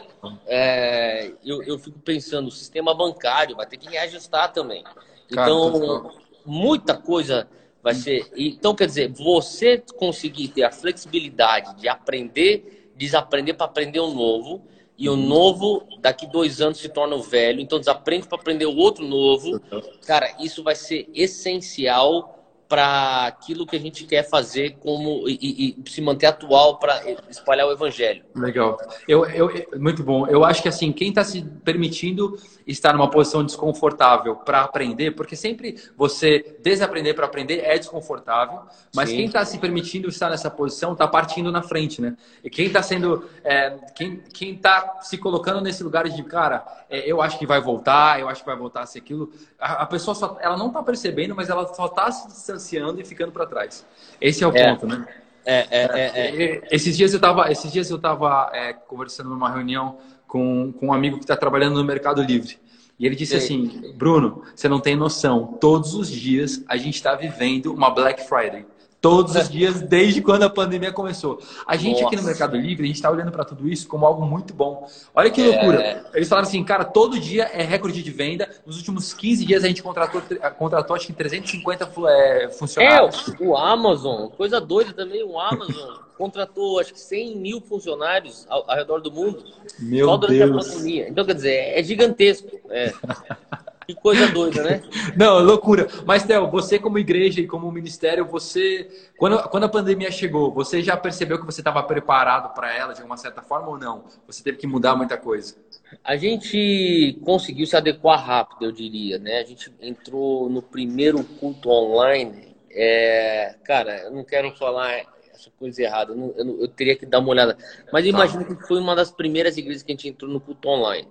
é, 0.47 1.33
eu, 1.43 1.61
eu 1.63 1.77
fico 1.77 1.99
pensando, 1.99 2.47
o 2.47 2.51
sistema 2.51 2.93
bancário 2.93 3.55
vai 3.55 3.65
ter 3.65 3.75
que 3.75 3.89
reajustar 3.89 4.53
também. 4.53 4.81
Então, 5.29 6.11
muita 6.45 6.95
coisa 6.95 7.49
vai 7.83 7.93
ser. 7.93 8.31
Então, 8.37 8.73
quer 8.73 8.85
dizer, 8.85 9.11
você 9.11 9.83
conseguir 9.97 10.49
ter 10.49 10.63
a 10.63 10.71
flexibilidade 10.71 11.75
de 11.75 11.89
aprender, 11.89 12.91
desaprender 12.95 13.55
para 13.55 13.65
aprender 13.65 13.99
o 13.99 14.13
novo, 14.13 14.65
e 14.97 15.09
o 15.09 15.13
uhum. 15.13 15.27
novo 15.27 15.87
daqui 15.99 16.25
dois 16.25 16.61
anos 16.61 16.77
se 16.77 16.87
torna 16.87 17.15
o 17.15 17.21
velho, 17.21 17.59
então 17.59 17.79
desaprende 17.79 18.27
para 18.27 18.37
aprender 18.37 18.65
o 18.65 18.75
outro 18.75 19.05
novo. 19.05 19.59
Cara, 20.05 20.35
isso 20.39 20.63
vai 20.63 20.75
ser 20.75 21.09
essencial 21.13 22.44
para 22.67 23.27
aquilo 23.27 23.65
que 23.65 23.75
a 23.75 23.79
gente 23.79 24.05
quer 24.05 24.23
fazer 24.23 24.77
como 24.79 25.27
e, 25.27 25.75
e 25.85 25.89
se 25.89 26.01
manter 26.01 26.27
atual 26.27 26.77
para 26.79 27.01
espalhar 27.29 27.67
o 27.67 27.71
evangelho. 27.71 28.23
Legal. 28.35 28.77
Eu, 29.07 29.25
eu, 29.25 29.49
muito 29.79 30.03
bom. 30.03 30.25
Eu 30.27 30.43
acho 30.43 30.61
que 30.61 30.67
assim, 30.67 30.91
quem 30.91 31.09
está 31.09 31.23
se 31.23 31.43
permitindo 31.63 32.37
estar 32.65 32.93
numa 32.93 33.09
posição 33.09 33.43
desconfortável 33.43 34.37
para 34.37 34.61
aprender, 34.61 35.11
porque 35.11 35.35
sempre 35.35 35.75
você 35.95 36.57
desaprender 36.63 37.13
para 37.15 37.25
aprender 37.25 37.59
é 37.59 37.77
desconfortável, 37.77 38.61
mas 38.93 39.09
Sim. 39.09 39.17
quem 39.17 39.25
está 39.25 39.45
se 39.45 39.59
permitindo 39.59 40.09
estar 40.09 40.29
nessa 40.29 40.49
posição 40.49 40.93
está 40.93 41.07
partindo 41.07 41.51
na 41.51 41.61
frente, 41.61 42.01
né? 42.01 42.17
E 42.43 42.49
quem 42.49 42.67
está 42.67 42.81
sendo, 42.81 43.29
é, 43.43 43.77
quem 43.95 44.21
quem 44.33 44.53
está 44.55 44.99
se 45.01 45.17
colocando 45.17 45.61
nesse 45.61 45.83
lugar 45.83 46.09
de 46.09 46.23
cara, 46.23 46.65
é, 46.89 47.09
eu 47.09 47.21
acho 47.21 47.37
que 47.37 47.45
vai 47.45 47.61
voltar, 47.61 48.19
eu 48.19 48.27
acho 48.27 48.41
que 48.41 48.47
vai 48.47 48.57
voltar 48.57 48.81
a 48.81 48.85
ser 48.85 48.99
aquilo. 48.99 49.31
A, 49.59 49.83
a 49.83 49.85
pessoa 49.85 50.15
só, 50.15 50.37
ela 50.41 50.57
não 50.57 50.67
está 50.67 50.81
percebendo, 50.81 51.35
mas 51.35 51.49
ela 51.49 51.71
só 51.73 51.85
está 51.85 52.11
se 52.11 52.54
distanciando 52.55 52.99
e 52.99 53.05
ficando 53.05 53.31
para 53.31 53.45
trás. 53.45 53.85
Esse 54.19 54.43
é 54.43 54.47
o 54.47 54.55
é. 54.55 54.69
ponto, 54.69 54.87
né? 54.87 55.05
É, 55.45 55.67
é, 55.69 55.83
é, 55.83 56.43
é, 56.43 56.67
Esses 56.71 56.97
dias 56.97 57.13
eu 57.13 57.17
estava, 57.17 57.51
esses 57.51 57.71
dias 57.71 57.89
eu 57.89 57.97
estava 57.97 58.51
conversando 58.87 59.29
numa 59.29 59.49
reunião 59.49 59.97
com, 60.27 60.73
com 60.73 60.87
um 60.87 60.93
amigo 60.93 61.17
que 61.17 61.23
está 61.23 61.35
trabalhando 61.35 61.75
no 61.75 61.83
Mercado 61.83 62.21
Livre. 62.21 62.57
E 62.97 63.05
ele 63.05 63.15
disse 63.15 63.39
Sim. 63.39 63.67
assim: 63.67 63.93
Bruno, 63.93 64.41
você 64.55 64.67
não 64.67 64.79
tem 64.79 64.95
noção, 64.95 65.57
todos 65.59 65.93
os 65.93 66.09
dias 66.09 66.63
a 66.67 66.77
gente 66.77 66.95
está 66.95 67.13
vivendo 67.13 67.73
uma 67.73 67.89
Black 67.89 68.27
Friday. 68.27 68.65
Todos 69.05 69.35
os 69.35 69.47
dias, 69.47 69.81
desde 69.83 70.19
quando 70.19 70.41
a 70.41 70.49
pandemia 70.49 70.91
começou. 70.91 71.39
A 71.67 71.77
gente 71.77 72.01
Nossa. 72.01 72.07
aqui 72.07 72.15
no 72.15 72.23
Mercado 72.23 72.57
Livre, 72.57 72.85
a 72.85 72.87
gente 72.87 72.95
está 72.95 73.11
olhando 73.11 73.31
para 73.31 73.45
tudo 73.45 73.69
isso 73.69 73.87
como 73.87 74.03
algo 74.03 74.25
muito 74.25 74.51
bom. 74.51 74.89
Olha 75.13 75.29
que 75.29 75.43
loucura. 75.43 75.79
É... 75.79 76.03
Eles 76.15 76.27
falaram 76.27 76.47
assim, 76.47 76.63
cara, 76.63 76.83
todo 76.83 77.19
dia 77.19 77.43
é 77.53 77.61
recorde 77.61 78.01
de 78.01 78.09
venda. 78.09 78.49
Nos 78.65 78.77
últimos 78.77 79.13
15 79.13 79.45
dias 79.45 79.63
a 79.63 79.67
gente 79.67 79.83
contratou, 79.83 80.23
contratou 80.57 80.95
acho 80.95 81.05
que 81.05 81.13
350 81.13 81.87
é, 82.07 82.49
funcionários. 82.49 83.29
É, 83.39 83.43
o 83.43 83.55
Amazon, 83.55 84.27
coisa 84.29 84.59
doida 84.59 84.91
também, 84.91 85.21
o 85.23 85.39
Amazon 85.39 85.99
contratou 86.17 86.79
acho 86.79 86.91
que 86.91 86.99
100 86.99 87.35
mil 87.35 87.61
funcionários 87.61 88.47
ao, 88.49 88.67
ao 88.67 88.75
redor 88.75 89.01
do 89.01 89.11
mundo. 89.11 89.43
Meu 89.77 90.07
só 90.07 90.17
durante 90.17 90.39
Deus. 90.39 90.67
a 90.67 90.71
pandemia. 90.71 91.09
Então, 91.09 91.23
quer 91.23 91.35
dizer, 91.35 91.77
é 91.77 91.83
gigantesco. 91.83 92.59
É. 92.71 92.91
Que 93.85 93.93
coisa 93.93 94.27
doida, 94.27 94.63
né? 94.63 94.81
Não, 95.15 95.39
loucura. 95.39 95.87
Mas, 96.05 96.23
Theo, 96.23 96.49
você 96.49 96.79
como 96.79 96.97
igreja 96.97 97.39
e 97.39 97.47
como 97.47 97.71
ministério, 97.71 98.25
você... 98.25 98.89
Quando, 99.17 99.41
quando 99.49 99.63
a 99.65 99.69
pandemia 99.69 100.11
chegou, 100.11 100.51
você 100.51 100.81
já 100.81 100.97
percebeu 100.97 101.39
que 101.39 101.45
você 101.45 101.61
estava 101.61 101.81
preparado 101.83 102.53
para 102.53 102.73
ela 102.75 102.93
de 102.93 103.03
uma 103.03 103.17
certa 103.17 103.41
forma 103.41 103.69
ou 103.69 103.77
não? 103.77 104.05
Você 104.27 104.43
teve 104.43 104.57
que 104.57 104.67
mudar 104.67 104.95
muita 104.95 105.17
coisa? 105.17 105.55
A 106.03 106.15
gente 106.15 107.19
conseguiu 107.23 107.65
se 107.67 107.75
adequar 107.75 108.25
rápido, 108.25 108.65
eu 108.65 108.71
diria, 108.71 109.19
né? 109.19 109.39
A 109.39 109.43
gente 109.43 109.71
entrou 109.79 110.49
no 110.49 110.61
primeiro 110.61 111.23
culto 111.23 111.69
online. 111.69 112.55
É... 112.71 113.55
Cara, 113.63 114.03
eu 114.03 114.11
não 114.11 114.23
quero 114.23 114.51
falar 114.55 115.03
essa 115.33 115.51
coisa 115.59 115.81
errada, 115.81 116.11
eu, 116.13 116.17
não, 116.17 116.33
eu, 116.35 116.45
não, 116.45 116.61
eu 116.61 116.67
teria 116.67 116.95
que 116.95 117.05
dar 117.05 117.19
uma 117.19 117.29
olhada. 117.29 117.57
Mas 117.91 118.03
tá. 118.03 118.09
imagino 118.09 118.45
que 118.45 118.67
foi 118.67 118.79
uma 118.79 118.95
das 118.95 119.11
primeiras 119.11 119.57
igrejas 119.57 119.83
que 119.83 119.91
a 119.91 119.95
gente 119.95 120.09
entrou 120.09 120.31
no 120.31 120.39
culto 120.39 120.67
online. 120.67 121.07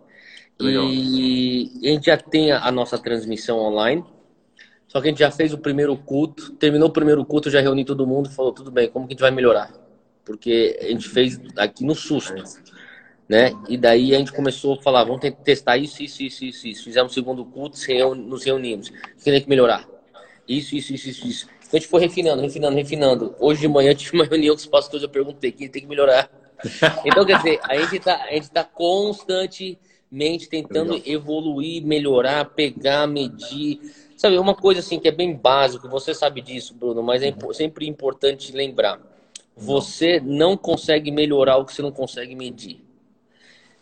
Legal. 0.58 0.84
E 0.88 1.70
a 1.82 1.88
gente 1.88 2.06
já 2.06 2.16
tem 2.16 2.52
a 2.52 2.70
nossa 2.70 2.98
transmissão 2.98 3.58
online. 3.58 4.04
Só 4.94 5.00
que 5.00 5.08
a 5.08 5.10
gente 5.10 5.18
já 5.18 5.30
fez 5.30 5.52
o 5.52 5.58
primeiro 5.58 5.96
culto, 5.96 6.52
terminou 6.52 6.88
o 6.88 6.92
primeiro 6.92 7.24
culto, 7.24 7.50
já 7.50 7.60
reuni 7.60 7.84
todo 7.84 8.06
mundo 8.06 8.28
e 8.30 8.32
falou, 8.32 8.52
tudo 8.52 8.70
bem, 8.70 8.88
como 8.88 9.06
que 9.06 9.12
a 9.12 9.14
gente 9.14 9.22
vai 9.22 9.32
melhorar? 9.32 9.72
Porque 10.24 10.78
a 10.80 10.84
gente 10.84 11.08
fez 11.08 11.40
aqui 11.56 11.84
no 11.84 11.96
susto, 11.96 12.44
né? 13.28 13.50
E 13.68 13.76
daí 13.76 14.14
a 14.14 14.18
gente 14.18 14.32
começou 14.32 14.74
a 14.74 14.82
falar, 14.82 15.02
vamos 15.02 15.20
testar 15.42 15.76
isso, 15.78 16.00
isso, 16.00 16.22
isso, 16.22 16.44
isso, 16.44 16.68
isso. 16.68 16.84
Fizemos 16.84 17.10
o 17.10 17.14
segundo 17.14 17.44
culto, 17.44 17.76
nos 18.14 18.44
reunimos. 18.44 18.88
O 18.88 18.92
que 19.18 19.24
tem 19.24 19.40
que 19.40 19.48
melhorar? 19.48 19.84
Isso, 20.46 20.76
isso, 20.76 20.94
isso, 20.94 21.08
isso, 21.08 21.26
isso. 21.26 21.46
Então 21.58 21.70
a 21.72 21.76
gente 21.76 21.88
foi 21.88 22.00
refinando, 22.00 22.42
refinando, 22.42 22.76
refinando. 22.76 23.34
Hoje 23.40 23.62
de 23.62 23.68
manhã 23.68 23.92
tive 23.96 24.16
uma 24.16 24.24
reunião 24.24 24.54
com 24.54 24.60
os 24.60 24.66
pastores, 24.66 25.02
eu 25.02 25.08
perguntei, 25.08 25.50
quem 25.50 25.68
tem 25.68 25.82
que 25.82 25.88
melhorar? 25.88 26.30
Então, 27.04 27.26
quer 27.26 27.38
dizer, 27.38 27.60
a 27.64 27.76
gente 27.76 27.96
está 27.96 28.24
tá 28.52 28.64
constante 28.64 29.76
mente 30.14 30.48
tentando 30.48 30.92
Legal. 30.92 31.12
evoluir, 31.12 31.84
melhorar, 31.84 32.44
pegar, 32.44 33.06
medir. 33.06 33.80
Sabe, 34.16 34.38
uma 34.38 34.54
coisa 34.54 34.80
assim 34.80 35.00
que 35.00 35.08
é 35.08 35.12
bem 35.12 35.34
básico, 35.34 35.88
você 35.88 36.14
sabe 36.14 36.40
disso, 36.40 36.72
Bruno, 36.74 37.02
mas 37.02 37.22
é 37.22 37.34
uhum. 37.42 37.52
sempre 37.52 37.86
importante 37.86 38.52
lembrar. 38.52 39.00
Você 39.56 40.20
não 40.20 40.56
consegue 40.56 41.10
melhorar 41.10 41.56
o 41.58 41.64
que 41.64 41.74
você 41.74 41.82
não 41.82 41.92
consegue 41.92 42.34
medir. 42.34 42.84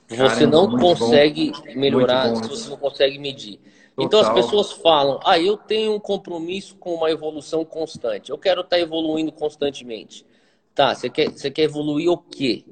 Você 0.09 0.17
Caramba, 0.17 0.47
não 0.47 0.79
consegue 0.79 1.53
bom. 1.53 1.81
melhorar 1.81 2.37
se 2.37 2.49
você 2.49 2.71
não 2.71 2.77
consegue 2.77 3.19
medir. 3.19 3.59
Total. 3.95 4.05
Então 4.05 4.21
as 4.21 4.29
pessoas 4.31 4.73
falam: 4.73 5.21
ah, 5.25 5.39
eu 5.39 5.57
tenho 5.57 5.95
um 5.95 6.01
compromisso 6.01 6.77
com 6.77 6.95
uma 6.95 7.11
evolução 7.11 7.65
constante. 7.65 8.31
Eu 8.31 8.39
quero 8.39 8.63
estar 8.63 8.79
evoluindo 8.79 9.33
constantemente. 9.33 10.27
Tá, 10.75 10.95
você 10.95 11.09
quer, 11.09 11.31
você 11.31 11.51
quer 11.51 11.63
evoluir 11.63 12.11
o 12.11 12.17
quê? 12.17 12.65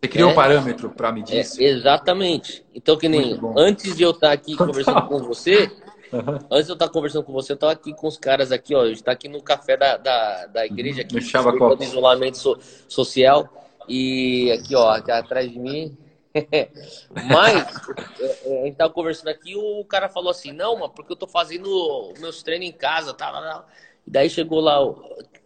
Você 0.00 0.08
criou 0.08 0.30
é, 0.30 0.32
um 0.32 0.34
parâmetro 0.34 0.90
para 0.90 1.10
medir 1.10 1.40
isso? 1.40 1.60
É, 1.60 1.64
exatamente. 1.64 2.64
Então, 2.74 2.96
que 2.96 3.08
nem 3.08 3.38
antes 3.56 3.96
de 3.96 4.02
eu 4.02 4.10
estar 4.10 4.32
aqui 4.32 4.54
conversando 4.54 5.02
com 5.08 5.18
você, 5.18 5.70
uhum. 6.12 6.38
antes 6.50 6.66
de 6.66 6.72
eu 6.72 6.74
estar 6.74 6.88
conversando 6.88 7.24
com 7.24 7.32
você, 7.32 7.52
eu 7.52 7.54
estava 7.54 7.72
aqui 7.72 7.94
com 7.94 8.06
os 8.06 8.16
caras 8.16 8.52
aqui, 8.52 8.74
ó. 8.74 8.82
A 8.82 8.88
gente 8.88 8.96
está 8.96 9.12
aqui 9.12 9.28
no 9.28 9.42
café 9.42 9.76
da, 9.76 9.96
da, 9.96 10.46
da 10.46 10.66
igreja 10.66 11.02
aqui, 11.02 11.14
do 11.14 11.82
isolamento 11.82 12.36
so, 12.36 12.58
social. 12.88 13.48
E 13.88 14.50
aqui, 14.52 14.74
ó, 14.74 14.90
aqui 14.90 15.10
atrás 15.10 15.50
de 15.50 15.58
mim. 15.58 15.96
Mas 17.30 17.88
é, 18.20 18.24
é, 18.24 18.60
a 18.60 18.64
gente 18.64 18.72
estava 18.72 18.92
conversando 18.92 19.28
aqui, 19.28 19.56
o 19.56 19.84
cara 19.84 20.08
falou 20.08 20.30
assim, 20.30 20.52
não, 20.52 20.74
mano, 20.74 20.92
porque 20.94 21.12
eu 21.12 21.16
tô 21.16 21.26
fazendo 21.26 22.12
meus 22.20 22.42
treinos 22.42 22.68
em 22.68 22.72
casa, 22.72 23.14
tá, 23.14 23.32
tá, 23.32 23.40
tá. 23.40 23.64
E 24.06 24.10
daí 24.10 24.28
chegou 24.28 24.60
lá, 24.60 24.78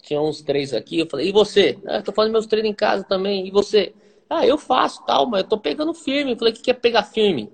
tinha 0.02 0.20
uns 0.20 0.42
três 0.42 0.74
aqui, 0.74 0.98
eu 0.98 1.06
falei, 1.06 1.28
e 1.28 1.32
você? 1.32 1.78
Ah, 1.86 2.02
tô 2.02 2.12
fazendo 2.12 2.32
meus 2.32 2.46
treinos 2.46 2.70
em 2.70 2.74
casa 2.74 3.04
também, 3.04 3.46
e 3.46 3.50
você? 3.50 3.94
Ah, 4.30 4.46
eu 4.46 4.56
faço 4.56 5.04
tal, 5.04 5.26
mas 5.26 5.42
eu 5.42 5.48
tô 5.48 5.58
pegando 5.58 5.92
firme. 5.92 6.32
Eu 6.32 6.36
falei, 6.36 6.54
o 6.54 6.56
que 6.56 6.70
é 6.70 6.74
pegar 6.74 7.02
firme? 7.02 7.52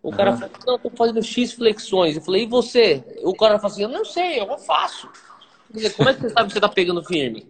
O 0.00 0.10
uhum. 0.10 0.16
cara 0.16 0.36
falou, 0.36 0.50
não, 0.64 0.74
eu 0.74 0.78
tô 0.78 0.90
fazendo 0.90 1.20
X 1.20 1.52
flexões. 1.52 2.14
Eu 2.14 2.22
falei, 2.22 2.44
e 2.44 2.46
você? 2.46 3.04
O 3.24 3.34
cara 3.34 3.58
falou 3.58 3.72
assim, 3.72 3.82
eu 3.82 3.88
não 3.88 4.04
sei, 4.04 4.40
eu 4.40 4.58
faço. 4.58 5.08
Quer 5.72 5.76
dizer, 5.76 5.90
como 5.94 6.08
é 6.08 6.14
que 6.14 6.20
você 6.20 6.30
sabe 6.30 6.46
que 6.46 6.52
você 6.54 6.60
tá 6.60 6.68
pegando 6.68 7.04
firme? 7.04 7.48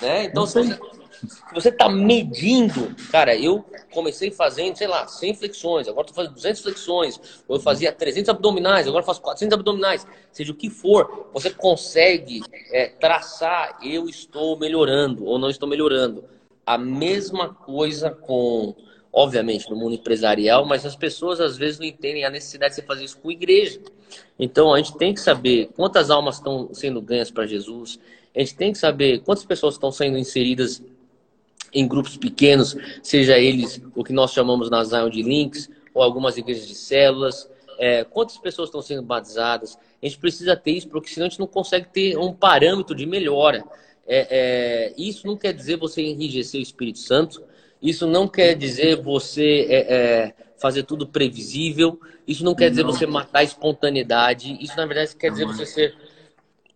Né? 0.00 0.24
Então, 0.24 0.46
se 0.46 0.60
você, 0.60 0.78
Se 1.22 1.54
você 1.54 1.68
está 1.68 1.88
medindo, 1.88 2.92
cara, 3.12 3.36
eu 3.36 3.64
comecei 3.92 4.32
fazendo, 4.32 4.76
sei 4.76 4.88
lá, 4.88 5.06
100 5.06 5.34
flexões, 5.34 5.86
agora 5.86 6.02
estou 6.08 6.16
fazendo 6.16 6.34
200 6.34 6.62
flexões, 6.62 7.20
ou 7.46 7.56
eu 7.56 7.62
fazia 7.62 7.92
300 7.92 8.30
abdominais, 8.30 8.88
agora 8.88 9.04
faço 9.04 9.22
400 9.22 9.54
abdominais, 9.54 10.04
seja 10.32 10.50
o 10.50 10.56
que 10.56 10.68
for, 10.68 11.30
você 11.32 11.50
consegue 11.50 12.42
é, 12.72 12.88
traçar, 12.88 13.78
eu 13.82 14.08
estou 14.08 14.58
melhorando 14.58 15.24
ou 15.24 15.38
não 15.38 15.48
estou 15.48 15.68
melhorando. 15.68 16.24
A 16.64 16.78
mesma 16.78 17.52
coisa 17.52 18.10
com, 18.10 18.74
obviamente, 19.12 19.68
no 19.70 19.76
mundo 19.76 19.94
empresarial, 19.94 20.64
mas 20.64 20.86
as 20.86 20.96
pessoas 20.96 21.40
às 21.40 21.56
vezes 21.56 21.78
não 21.78 21.86
entendem 21.86 22.24
a 22.24 22.30
necessidade 22.30 22.74
de 22.74 22.80
você 22.80 22.86
fazer 22.86 23.04
isso 23.04 23.18
com 23.18 23.28
a 23.28 23.32
igreja. 23.32 23.80
Então 24.38 24.72
a 24.72 24.78
gente 24.78 24.96
tem 24.96 25.12
que 25.12 25.20
saber 25.20 25.70
quantas 25.74 26.10
almas 26.10 26.36
estão 26.36 26.72
sendo 26.72 27.00
ganhas 27.00 27.30
para 27.30 27.46
Jesus, 27.46 27.98
a 28.34 28.38
gente 28.38 28.54
tem 28.54 28.72
que 28.72 28.78
saber 28.78 29.20
quantas 29.20 29.44
pessoas 29.44 29.74
estão 29.74 29.90
sendo 29.90 30.16
inseridas 30.16 30.82
em 31.72 31.86
grupos 31.86 32.16
pequenos, 32.16 32.76
seja 33.02 33.38
eles 33.38 33.80
o 33.94 34.04
que 34.04 34.12
nós 34.12 34.32
chamamos 34.32 34.70
na 34.70 34.84
Zion 34.84 35.08
de 35.08 35.22
links, 35.22 35.70
ou 35.94 36.02
algumas 36.02 36.36
igrejas 36.36 36.66
de 36.66 36.74
células, 36.74 37.48
é, 37.78 38.04
quantas 38.04 38.36
pessoas 38.38 38.68
estão 38.68 38.82
sendo 38.82 39.02
batizadas. 39.02 39.78
A 40.02 40.06
gente 40.06 40.18
precisa 40.18 40.56
ter 40.56 40.72
isso, 40.72 40.88
porque 40.88 41.08
senão 41.08 41.26
a 41.26 41.28
gente 41.30 41.40
não 41.40 41.46
consegue 41.46 41.88
ter 41.88 42.16
um 42.18 42.32
parâmetro 42.32 42.94
de 42.94 43.06
melhora. 43.06 43.64
É, 44.06 44.26
é, 44.30 44.94
isso 44.96 45.26
não 45.26 45.36
quer 45.36 45.52
dizer 45.52 45.76
você 45.76 46.02
enrijecer 46.02 46.60
o 46.60 46.62
Espírito 46.62 46.98
Santo, 46.98 47.42
isso 47.80 48.06
não 48.06 48.28
quer 48.28 48.54
dizer 48.54 49.00
você 49.00 49.66
é, 49.68 49.94
é, 49.94 50.34
fazer 50.60 50.84
tudo 50.84 51.06
previsível, 51.06 52.00
isso 52.26 52.44
não 52.44 52.54
quer 52.54 52.70
dizer 52.70 52.84
você 52.84 53.06
matar 53.06 53.40
a 53.40 53.44
espontaneidade, 53.44 54.56
isso 54.60 54.76
na 54.76 54.86
verdade 54.86 55.16
quer 55.16 55.30
dizer 55.30 55.46
você 55.46 55.66
ser 55.66 55.94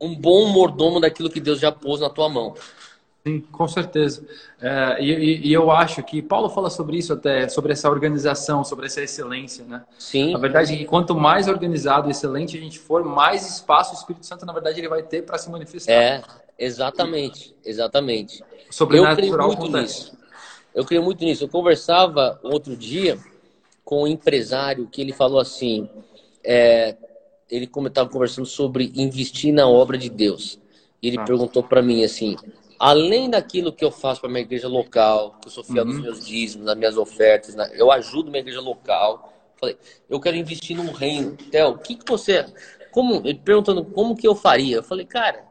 um 0.00 0.14
bom 0.14 0.46
mordomo 0.46 1.00
daquilo 1.00 1.30
que 1.30 1.40
Deus 1.40 1.60
já 1.60 1.72
pôs 1.72 2.00
na 2.00 2.10
tua 2.10 2.28
mão. 2.28 2.54
Sim, 3.26 3.40
com 3.40 3.66
certeza. 3.66 4.24
É, 4.60 5.02
e, 5.02 5.48
e, 5.48 5.52
eu 5.52 5.68
acho 5.72 6.00
que 6.04 6.22
Paulo 6.22 6.48
fala 6.48 6.70
sobre 6.70 6.96
isso 6.96 7.12
até, 7.12 7.48
sobre 7.48 7.72
essa 7.72 7.90
organização, 7.90 8.62
sobre 8.62 8.86
essa 8.86 9.00
excelência, 9.00 9.64
né? 9.64 9.82
Sim. 9.98 10.32
A 10.32 10.38
verdade 10.38 10.72
é 10.72 10.76
que 10.76 10.84
quanto 10.84 11.12
mais 11.12 11.48
organizado 11.48 12.06
e 12.06 12.12
excelente 12.12 12.56
a 12.56 12.60
gente 12.60 12.78
for, 12.78 13.02
mais 13.02 13.48
espaço 13.48 13.94
o 13.94 13.98
Espírito 13.98 14.24
Santo, 14.24 14.46
na 14.46 14.52
verdade, 14.52 14.78
ele 14.78 14.88
vai 14.88 15.02
ter 15.02 15.22
para 15.22 15.38
se 15.38 15.50
manifestar. 15.50 15.92
É, 15.92 16.22
exatamente, 16.59 17.54
exatamente. 17.64 18.42
Sobrenatural 18.70 19.50
eu 19.50 19.57
creio 19.57 19.68
muito 19.68 19.78
nisso. 19.78 20.18
Eu 20.74 20.84
creio 20.84 21.02
muito 21.02 21.24
nisso. 21.24 21.44
Eu 21.44 21.48
conversava 21.48 22.38
outro 22.42 22.76
dia 22.76 23.18
com 23.84 24.02
um 24.02 24.07
empresário 24.07 24.88
que 24.88 25.00
ele 25.00 25.12
falou 25.12 25.38
assim, 25.38 25.88
é, 26.44 26.96
ele 27.50 27.70
estava 27.86 28.09
conversando 28.09 28.46
sobre 28.46 28.92
investir 28.94 29.54
na 29.54 29.68
obra 29.68 29.96
de 29.96 30.11
Deus. 30.11 30.59
E 31.02 31.09
ele 31.09 31.18
ah. 31.18 31.24
perguntou 31.24 31.62
para 31.62 31.80
mim 31.80 32.04
assim, 32.04 32.36
além 32.78 33.30
daquilo 33.30 33.72
que 33.72 33.84
eu 33.84 33.90
faço 33.90 34.20
para 34.20 34.28
minha 34.28 34.42
igreja 34.42 34.68
local, 34.68 35.36
que 35.40 35.48
eu 35.48 35.52
sou 35.52 35.64
fiel 35.64 35.84
uhum. 35.84 35.92
nos 35.92 36.02
meus 36.02 36.26
dízimos, 36.26 36.66
nas 36.66 36.76
minhas 36.76 36.96
ofertas, 36.96 37.54
né? 37.54 37.70
eu 37.74 37.90
ajudo 37.90 38.30
minha 38.30 38.40
igreja 38.40 38.61
local. 38.61 39.32
Falei, 39.59 39.78
eu 40.09 40.20
quero 40.20 40.36
investir 40.36 40.76
no 40.76 40.92
reino. 40.92 41.36
Theo, 41.50 41.70
o 41.70 41.78
que, 41.78 41.94
que 41.94 42.04
você. 42.07 42.44
Como, 42.90 43.26
ele 43.26 43.40
perguntando 43.42 43.84
como 43.84 44.16
que 44.16 44.26
eu 44.26 44.34
faria. 44.34 44.76
Eu 44.76 44.82
falei, 44.82 45.07
cara, 45.07 45.45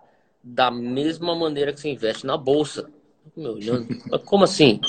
da 0.47 0.69
mesma 0.69 1.33
maneira 1.35 1.73
que 1.73 1.79
você 1.79 1.89
investe 1.89 2.23
na 2.23 2.37
bolsa. 2.37 2.87
Meu, 3.35 3.57
como 4.25 4.43
assim? 4.43 4.79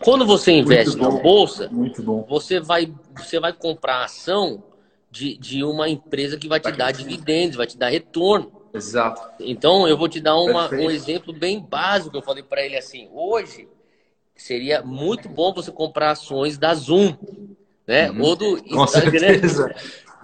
Quando 0.00 0.24
você 0.24 0.52
investe 0.52 0.96
na 0.96 1.10
bolsa, 1.10 1.70
você 2.26 2.58
vai, 2.58 2.90
você 3.14 3.38
vai 3.38 3.52
comprar 3.52 4.04
ação 4.04 4.64
de, 5.10 5.36
de 5.36 5.62
uma 5.62 5.90
empresa 5.90 6.38
que 6.38 6.48
vai 6.48 6.58
te 6.58 6.72
dar 6.72 6.90
dividendos, 6.92 7.58
vai 7.58 7.66
te 7.66 7.76
dar 7.76 7.90
retorno. 7.90 8.50
Exato. 8.72 9.28
Então, 9.38 9.86
eu 9.86 9.96
vou 9.96 10.08
te 10.08 10.20
dar 10.20 10.36
uma, 10.36 10.72
um 10.72 10.90
exemplo 10.90 11.34
bem 11.34 11.60
básico. 11.60 12.16
Eu 12.16 12.22
falei 12.22 12.42
para 12.42 12.64
ele 12.64 12.76
assim: 12.76 13.10
hoje 13.12 13.68
seria 14.34 14.80
muito 14.82 15.28
bom 15.28 15.52
você 15.52 15.70
comprar 15.70 16.12
ações 16.12 16.56
da 16.56 16.74
Zoom, 16.74 17.14
né? 17.86 18.10
Uhum. 18.10 18.22
Ou 18.22 18.36
do 18.36 18.62
Com 18.64 18.86
certeza. 18.86 19.74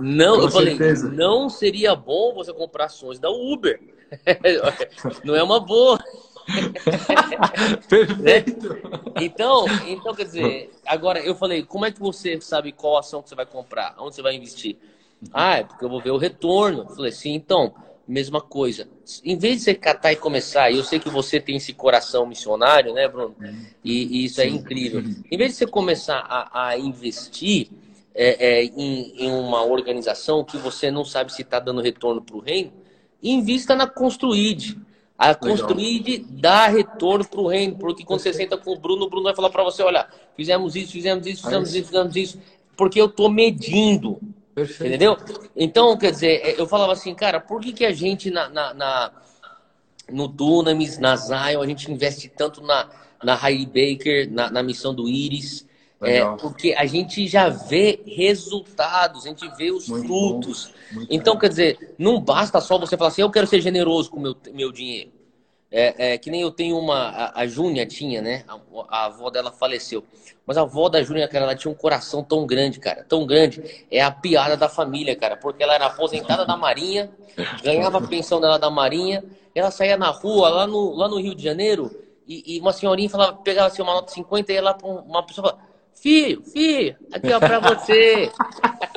Não, 0.00 0.36
Com 0.36 0.42
eu 0.42 0.50
falei, 0.50 0.76
certeza. 0.76 1.08
não 1.10 1.50
seria 1.50 1.94
bom 1.94 2.34
você 2.34 2.52
comprar 2.52 2.86
ações 2.86 3.18
da 3.18 3.30
Uber. 3.30 3.93
não 5.24 5.34
é 5.34 5.42
uma 5.42 5.60
boa. 5.60 5.98
Perfeito. 7.88 8.74
Né? 8.74 8.82
Então, 9.20 9.64
então, 9.86 10.14
quer 10.14 10.24
dizer, 10.24 10.70
agora 10.86 11.20
eu 11.20 11.34
falei, 11.34 11.62
como 11.62 11.86
é 11.86 11.90
que 11.90 12.00
você 12.00 12.40
sabe 12.40 12.72
qual 12.72 12.98
ação 12.98 13.22
que 13.22 13.28
você 13.28 13.34
vai 13.34 13.46
comprar? 13.46 13.94
Onde 13.98 14.14
você 14.14 14.22
vai 14.22 14.34
investir? 14.34 14.76
Ah, 15.32 15.58
é 15.58 15.64
porque 15.64 15.84
eu 15.84 15.88
vou 15.88 16.00
ver 16.00 16.10
o 16.10 16.18
retorno. 16.18 16.80
Eu 16.80 16.94
falei, 16.96 17.12
sim, 17.12 17.32
então, 17.32 17.74
mesma 18.06 18.40
coisa. 18.40 18.86
Em 19.24 19.36
vez 19.36 19.58
de 19.58 19.62
você 19.64 19.74
catar 19.74 20.12
e 20.12 20.16
começar, 20.16 20.70
eu 20.70 20.84
sei 20.84 20.98
que 20.98 21.08
você 21.08 21.40
tem 21.40 21.56
esse 21.56 21.72
coração 21.72 22.26
missionário, 22.26 22.92
né, 22.92 23.08
Bruno? 23.08 23.34
E, 23.82 24.20
e 24.20 24.24
isso 24.26 24.40
é 24.40 24.46
incrível. 24.46 25.02
Em 25.30 25.36
vez 25.36 25.52
de 25.52 25.58
você 25.58 25.66
começar 25.66 26.18
a, 26.18 26.68
a 26.68 26.78
investir 26.78 27.70
é, 28.14 28.60
é, 28.60 28.64
em, 28.64 29.24
em, 29.24 29.32
uma 29.32 29.64
organização 29.64 30.44
que 30.44 30.56
você 30.56 30.90
não 30.90 31.04
sabe 31.04 31.32
se 31.32 31.42
está 31.42 31.58
dando 31.58 31.80
retorno 31.80 32.22
para 32.22 32.36
o 32.36 32.40
reino, 32.40 32.72
invista 33.24 33.74
na 33.74 33.86
Construid. 33.86 34.78
A 35.16 35.34
Construid 35.34 36.26
dá 36.28 36.66
retorno 36.66 37.24
para 37.24 37.40
o 37.40 37.48
reino, 37.48 37.76
porque 37.76 38.04
quando 38.04 38.20
você 38.20 38.32
senta 38.32 38.56
com 38.56 38.72
o 38.72 38.78
Bruno, 38.78 39.04
o 39.04 39.08
Bruno 39.08 39.24
vai 39.24 39.34
falar 39.34 39.48
para 39.48 39.62
você, 39.62 39.82
olha, 39.82 40.06
fizemos 40.36 40.76
isso, 40.76 40.92
fizemos 40.92 41.26
isso, 41.26 41.42
fizemos 41.44 41.74
isso, 41.74 41.86
fizemos 41.86 42.16
isso, 42.16 42.40
porque 42.76 43.00
eu 43.00 43.06
estou 43.06 43.30
medindo. 43.30 44.20
Perfeito. 44.54 44.88
Entendeu? 44.88 45.16
Então, 45.56 45.96
quer 45.96 46.12
dizer, 46.12 46.40
é, 46.44 46.60
eu 46.60 46.66
falava 46.66 46.92
assim, 46.92 47.14
cara, 47.14 47.40
por 47.40 47.60
que, 47.60 47.72
que 47.72 47.84
a 47.84 47.92
gente 47.92 48.30
na, 48.30 48.48
na, 48.48 48.74
na 48.74 49.12
no 50.10 50.28
Dunamis, 50.28 50.98
na 50.98 51.16
Zion, 51.16 51.62
a 51.62 51.66
gente 51.66 51.90
investe 51.90 52.28
tanto 52.28 52.60
na, 52.60 52.88
na 53.22 53.34
Riley 53.34 53.66
Baker, 53.66 54.30
na, 54.30 54.50
na 54.50 54.62
missão 54.62 54.94
do 54.94 55.08
Iris? 55.08 55.66
É, 56.06 56.24
porque 56.36 56.74
a 56.76 56.86
gente 56.86 57.26
já 57.26 57.48
vê 57.48 58.00
resultados, 58.06 59.26
a 59.26 59.28
gente 59.28 59.48
vê 59.56 59.70
os 59.70 59.88
Muito 59.88 60.06
frutos. 60.06 60.72
então, 61.10 61.34
bom. 61.34 61.40
quer 61.40 61.48
dizer, 61.48 61.94
não 61.98 62.20
basta 62.20 62.60
só 62.60 62.78
você 62.78 62.96
falar 62.96 63.08
assim, 63.08 63.22
eu 63.22 63.30
quero 63.30 63.46
ser 63.46 63.60
generoso 63.60 64.10
com 64.10 64.18
o 64.18 64.20
meu, 64.20 64.36
meu 64.52 64.72
dinheiro. 64.72 65.10
É, 65.76 66.12
é, 66.12 66.18
que 66.18 66.30
nem 66.30 66.40
eu 66.40 66.52
tenho 66.52 66.78
uma. 66.78 67.08
A, 67.08 67.40
a 67.40 67.46
Júnia 67.48 67.84
tinha, 67.84 68.22
né? 68.22 68.44
A, 68.46 68.56
a, 68.88 69.06
avó 69.06 69.28
dela 69.28 69.50
faleceu. 69.50 70.04
Mas 70.46 70.56
a 70.56 70.60
avó 70.60 70.88
da 70.88 71.02
Júnia, 71.02 71.26
cara, 71.26 71.46
ela 71.46 71.56
tinha 71.56 71.68
um 71.72 71.74
coração 71.74 72.22
tão 72.22 72.46
grande, 72.46 72.78
cara. 72.78 73.04
Tão 73.08 73.26
grande. 73.26 73.84
É 73.90 74.00
a 74.00 74.08
piada 74.08 74.56
da 74.56 74.68
família, 74.68 75.16
cara. 75.16 75.36
Porque 75.36 75.64
ela 75.64 75.74
era 75.74 75.86
aposentada 75.86 76.46
da 76.46 76.56
Marinha, 76.56 77.10
ganhava 77.60 77.98
a 77.98 78.06
pensão 78.06 78.40
dela 78.40 78.56
da 78.56 78.70
Marinha. 78.70 79.24
Ela 79.52 79.72
saía 79.72 79.96
na 79.96 80.10
rua, 80.10 80.48
lá 80.48 80.66
no, 80.66 80.94
lá 80.94 81.08
no 81.08 81.20
Rio 81.20 81.34
de 81.34 81.42
Janeiro, 81.42 81.90
e, 82.26 82.56
e 82.56 82.60
uma 82.60 82.72
senhorinha 82.72 83.10
falava, 83.10 83.32
pegava 83.38 83.66
assim, 83.66 83.82
uma 83.82 83.94
nota 83.94 84.06
de 84.06 84.12
50 84.12 84.52
e 84.52 84.54
ia 84.54 84.62
lá 84.62 84.74
pra 84.74 84.86
uma 84.86 85.22
pessoa 85.24 85.50
falava 85.50 85.73
Filho, 86.04 86.42
filho, 86.42 86.94
aqui 87.10 87.32
ó, 87.32 87.40
pra 87.40 87.58
você. 87.60 88.30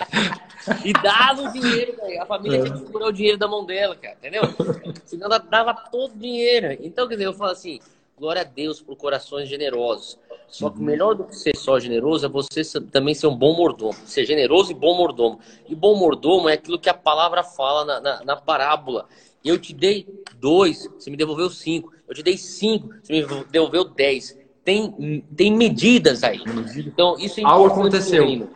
e 0.84 0.92
dava 0.92 1.44
o 1.44 1.54
dinheiro, 1.54 1.96
A 2.20 2.26
família 2.26 2.62
tinha 2.62 2.74
que 2.74 2.80
segurar 2.80 3.08
o 3.08 3.14
dinheiro 3.14 3.38
da 3.38 3.48
mão 3.48 3.66
dela, 3.66 3.96
cara, 3.96 4.18
entendeu? 4.20 4.42
Senão 5.06 5.28
ela 5.28 5.38
dava 5.38 5.74
todo 5.74 6.12
o 6.12 6.18
dinheiro. 6.18 6.78
Então, 6.82 7.08
quer 7.08 7.14
dizer, 7.14 7.28
eu 7.28 7.34
falo 7.34 7.52
assim, 7.52 7.80
glória 8.20 8.42
a 8.42 8.44
Deus 8.44 8.82
por 8.82 8.98
corações 8.98 9.48
generosos. 9.48 10.20
Só 10.50 10.70
que 10.70 10.82
melhor 10.82 11.16
do 11.16 11.24
que 11.24 11.38
ser 11.38 11.56
só 11.56 11.80
generoso 11.80 12.26
é 12.26 12.30
você 12.30 12.62
também 12.92 13.16
ser 13.16 13.28
um 13.28 13.36
bom 13.38 13.56
mordomo. 13.56 13.96
Ser 14.06 14.26
generoso 14.26 14.74
e 14.74 14.76
bom 14.76 14.94
mordomo. 14.98 15.40
E 15.66 15.74
bom 15.74 15.96
mordomo 15.96 16.50
é 16.50 16.56
aquilo 16.56 16.78
que 16.78 16.90
a 16.90 16.94
palavra 16.94 17.42
fala 17.42 17.86
na, 17.86 18.02
na, 18.02 18.26
na 18.26 18.36
parábola. 18.36 19.08
Eu 19.46 19.58
te 19.58 19.74
dei 19.74 20.06
dois, 20.36 20.90
você 21.00 21.10
me 21.10 21.16
devolveu 21.16 21.50
cinco. 21.50 21.94
Eu 22.06 22.14
te 22.14 22.22
dei 22.22 22.38
cinco, 22.38 22.90
você 23.02 23.14
me 23.14 23.46
devolveu 23.46 23.86
dez 23.86 24.36
tem, 24.68 25.24
tem 25.34 25.56
medidas 25.56 26.26
aí. 26.26 26.42
Então, 26.76 27.16
isso 27.18 27.40
é 27.40 27.44
Algo 27.46 27.68
aconteceu. 27.68 28.50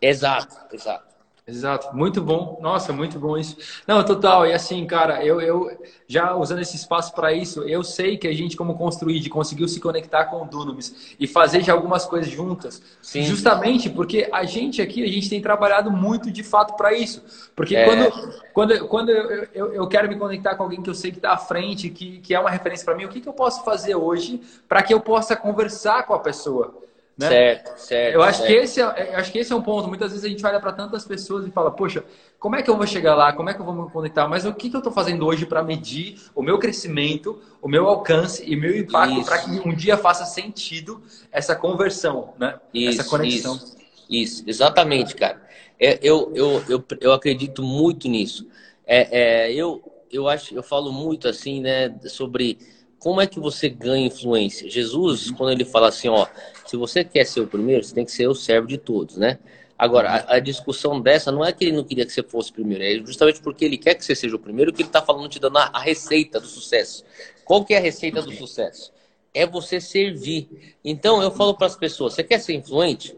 Exato, 0.00 0.56
exato. 0.72 1.07
Exato, 1.48 1.96
muito 1.96 2.20
bom. 2.20 2.58
Nossa, 2.60 2.92
muito 2.92 3.18
bom 3.18 3.38
isso. 3.38 3.56
Não, 3.86 4.04
total. 4.04 4.46
E 4.46 4.52
assim, 4.52 4.84
cara, 4.86 5.24
eu, 5.24 5.40
eu 5.40 5.82
já 6.06 6.34
usando 6.34 6.60
esse 6.60 6.76
espaço 6.76 7.14
para 7.14 7.32
isso, 7.32 7.62
eu 7.62 7.82
sei 7.82 8.18
que 8.18 8.28
a 8.28 8.34
gente, 8.34 8.54
como 8.54 8.76
construir, 8.76 9.26
conseguiu 9.30 9.66
se 9.66 9.80
conectar 9.80 10.26
com 10.26 10.42
o 10.42 10.44
Dunamis 10.44 11.16
e 11.18 11.26
fazer 11.26 11.62
já 11.62 11.72
algumas 11.72 12.04
coisas 12.04 12.30
juntas. 12.30 12.82
Sim. 13.00 13.22
Justamente 13.22 13.88
porque 13.88 14.28
a 14.30 14.44
gente 14.44 14.82
aqui, 14.82 15.02
a 15.02 15.08
gente 15.08 15.30
tem 15.30 15.40
trabalhado 15.40 15.90
muito 15.90 16.30
de 16.30 16.42
fato 16.42 16.76
para 16.76 16.92
isso. 16.92 17.24
Porque 17.56 17.74
é. 17.74 17.84
quando, 17.86 18.42
quando, 18.52 18.88
quando 18.88 19.08
eu, 19.08 19.48
eu, 19.54 19.72
eu, 19.72 19.88
quero 19.88 20.06
me 20.06 20.16
conectar 20.16 20.54
com 20.54 20.64
alguém 20.64 20.82
que 20.82 20.90
eu 20.90 20.94
sei 20.94 21.10
que 21.10 21.16
está 21.16 21.32
à 21.32 21.38
frente, 21.38 21.88
que, 21.88 22.18
que 22.18 22.34
é 22.34 22.38
uma 22.38 22.50
referência 22.50 22.84
para 22.84 22.94
mim, 22.94 23.06
o 23.06 23.08
que, 23.08 23.22
que 23.22 23.28
eu 23.28 23.32
posso 23.32 23.64
fazer 23.64 23.94
hoje 23.94 24.42
para 24.68 24.82
que 24.82 24.92
eu 24.92 25.00
possa 25.00 25.34
conversar 25.34 26.02
com 26.02 26.12
a 26.12 26.18
pessoa? 26.18 26.87
Né? 27.18 27.28
Certo, 27.28 27.76
certo. 27.78 28.14
Eu 28.14 28.22
acho, 28.22 28.38
certo. 28.38 28.48
Que 28.48 28.56
esse 28.58 28.80
é, 28.80 29.14
acho 29.16 29.32
que 29.32 29.38
esse 29.40 29.52
é 29.52 29.56
um 29.56 29.60
ponto. 29.60 29.88
Muitas 29.88 30.12
vezes 30.12 30.24
a 30.24 30.28
gente 30.28 30.46
olha 30.46 30.60
para 30.60 30.70
tantas 30.70 31.04
pessoas 31.04 31.44
e 31.44 31.50
fala, 31.50 31.72
poxa, 31.72 32.04
como 32.38 32.54
é 32.54 32.62
que 32.62 32.70
eu 32.70 32.76
vou 32.76 32.86
chegar 32.86 33.16
lá? 33.16 33.32
Como 33.32 33.50
é 33.50 33.54
que 33.54 33.60
eu 33.60 33.64
vou 33.64 33.74
me 33.74 33.90
conectar? 33.90 34.28
Mas 34.28 34.46
o 34.46 34.54
que, 34.54 34.70
que 34.70 34.76
eu 34.76 34.78
estou 34.78 34.92
fazendo 34.92 35.26
hoje 35.26 35.44
para 35.44 35.60
medir 35.60 36.16
o 36.32 36.40
meu 36.40 36.60
crescimento, 36.60 37.42
o 37.60 37.68
meu 37.68 37.88
alcance 37.88 38.44
e 38.46 38.54
meu 38.54 38.76
impacto 38.78 39.24
para 39.24 39.38
que 39.38 39.50
um 39.68 39.74
dia 39.74 39.96
faça 39.96 40.24
sentido 40.24 41.02
essa 41.32 41.56
conversão, 41.56 42.34
né? 42.38 42.60
Isso, 42.72 43.00
essa 43.00 43.10
conexão. 43.10 43.56
Isso, 43.56 43.76
isso. 44.08 44.44
exatamente, 44.46 45.16
cara. 45.16 45.42
É, 45.80 45.98
eu, 46.00 46.30
eu, 46.36 46.62
eu, 46.68 46.84
eu 47.00 47.12
acredito 47.12 47.64
muito 47.64 48.08
nisso. 48.08 48.46
É, 48.86 49.46
é, 49.48 49.52
eu, 49.52 49.82
eu 50.08 50.28
acho, 50.28 50.54
eu 50.54 50.62
falo 50.62 50.92
muito 50.92 51.26
assim, 51.26 51.60
né, 51.60 51.92
sobre 52.06 52.58
como 52.98 53.20
é 53.20 53.26
que 53.26 53.38
você 53.38 53.68
ganha 53.68 54.06
influência? 54.06 54.68
Jesus, 54.68 55.30
quando 55.30 55.52
ele 55.52 55.64
fala 55.64 55.88
assim, 55.88 56.08
ó, 56.08 56.26
se 56.68 56.76
você 56.76 57.02
quer 57.02 57.24
ser 57.24 57.40
o 57.40 57.46
primeiro, 57.46 57.82
você 57.82 57.94
tem 57.94 58.04
que 58.04 58.12
ser 58.12 58.28
o 58.28 58.34
servo 58.34 58.68
de 58.68 58.76
todos, 58.76 59.16
né? 59.16 59.38
Agora, 59.78 60.10
a, 60.10 60.34
a, 60.34 60.38
discussão 60.38 61.00
dessa 61.00 61.32
não 61.32 61.42
é 61.42 61.50
que 61.50 61.64
ele 61.64 61.76
não 61.76 61.82
queria 61.82 62.04
que 62.04 62.12
você 62.12 62.22
fosse 62.22 62.52
primeiro, 62.52 62.84
é 62.84 63.06
justamente 63.06 63.40
porque 63.40 63.64
ele 63.64 63.78
quer 63.78 63.94
que 63.94 64.04
você 64.04 64.14
seja 64.14 64.36
o 64.36 64.38
primeiro 64.38 64.70
que 64.70 64.82
ele 64.82 64.88
está 64.88 65.00
falando, 65.00 65.30
te 65.30 65.38
dando 65.38 65.56
a, 65.56 65.70
a, 65.72 65.80
receita 65.80 66.38
do 66.38 66.46
sucesso. 66.46 67.04
Qual 67.42 67.64
que 67.64 67.72
é 67.72 67.78
a 67.78 67.80
receita 67.80 68.20
do 68.20 68.30
sucesso? 68.32 68.92
É 69.32 69.46
você 69.46 69.80
servir. 69.80 70.76
Então, 70.84 71.22
eu 71.22 71.30
falo 71.30 71.54
para 71.54 71.68
as 71.68 71.76
pessoas, 71.76 72.12
você 72.12 72.22
quer 72.22 72.38
ser 72.38 72.52
influente? 72.52 73.16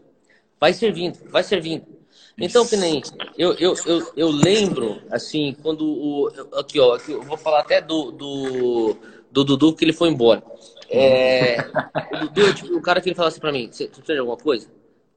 Vai 0.57 0.71
servindo, 0.71 1.19
vai 1.29 1.43
servindo. 1.43 1.85
Então, 2.37 2.65
que 2.65 2.77
nem 2.77 3.01
eu, 3.37 3.53
eu, 3.55 3.75
eu, 3.85 4.13
eu 4.15 4.29
lembro, 4.29 5.01
assim, 5.11 5.57
quando 5.61 5.85
o. 5.85 6.31
Aqui, 6.53 6.79
ó, 6.79 6.95
aqui, 6.95 7.11
eu 7.11 7.21
vou 7.21 7.37
falar 7.37 7.59
até 7.59 7.81
do, 7.81 8.11
do, 8.11 8.97
do 9.29 9.43
Dudu 9.43 9.75
que 9.75 9.83
ele 9.83 9.91
foi 9.91 10.07
embora. 10.07 10.41
É, 10.91 11.57
o 12.13 12.19
Dudu 12.27 12.47
é 12.47 12.53
tipo 12.53 12.75
o 12.75 12.81
cara 12.81 12.99
que 13.01 13.09
ele 13.09 13.15
fala 13.15 13.29
assim 13.29 13.39
pra 13.39 13.51
mim: 13.51 13.69
você 13.71 13.87
precisa 13.87 14.13
de 14.13 14.19
alguma 14.19 14.37
coisa? 14.37 14.67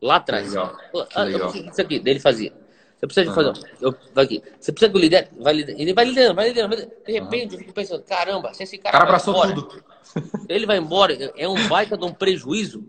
Lá 0.01 0.17
atrás. 0.17 0.49
Legal. 0.49 0.77
Ah, 1.15 1.23
legal. 1.25 1.55
Isso 1.55 1.81
aqui, 1.81 1.99
dele 1.99 2.21
fazia. 2.21 2.53
Você 2.99 3.07
precisa 3.07 3.27
de 3.27 3.35
fazer. 3.35 3.75
Eu, 3.81 3.95
aqui. 4.17 4.43
Você 4.59 4.73
precisa 4.73 4.91
que 4.91 4.97
eu 4.97 5.01
lidere? 5.01 5.29
Vai 5.39 5.53
liderando. 5.53 5.83
Ele 5.83 5.95
vai 5.95 6.05
liderando, 6.05 6.35
vai 6.35 6.49
liderando. 6.49 6.77
De 6.77 7.13
repente, 7.13 7.55
eu 7.55 7.59
fico 7.59 7.73
pensando: 7.73 8.03
caramba, 8.03 8.55
se 8.55 8.63
esse 8.63 8.79
cara. 8.79 8.93
cara 8.93 9.05
abraçou 9.05 9.35
embora, 9.35 9.55
tudo. 9.55 9.85
Ele 10.49 10.67
vai 10.67 10.79
embora, 10.79 11.33
é 11.37 11.49
um 11.49 11.69
baita 11.69 11.97
de 11.97 12.05
um 12.05 12.13
prejuízo. 12.13 12.85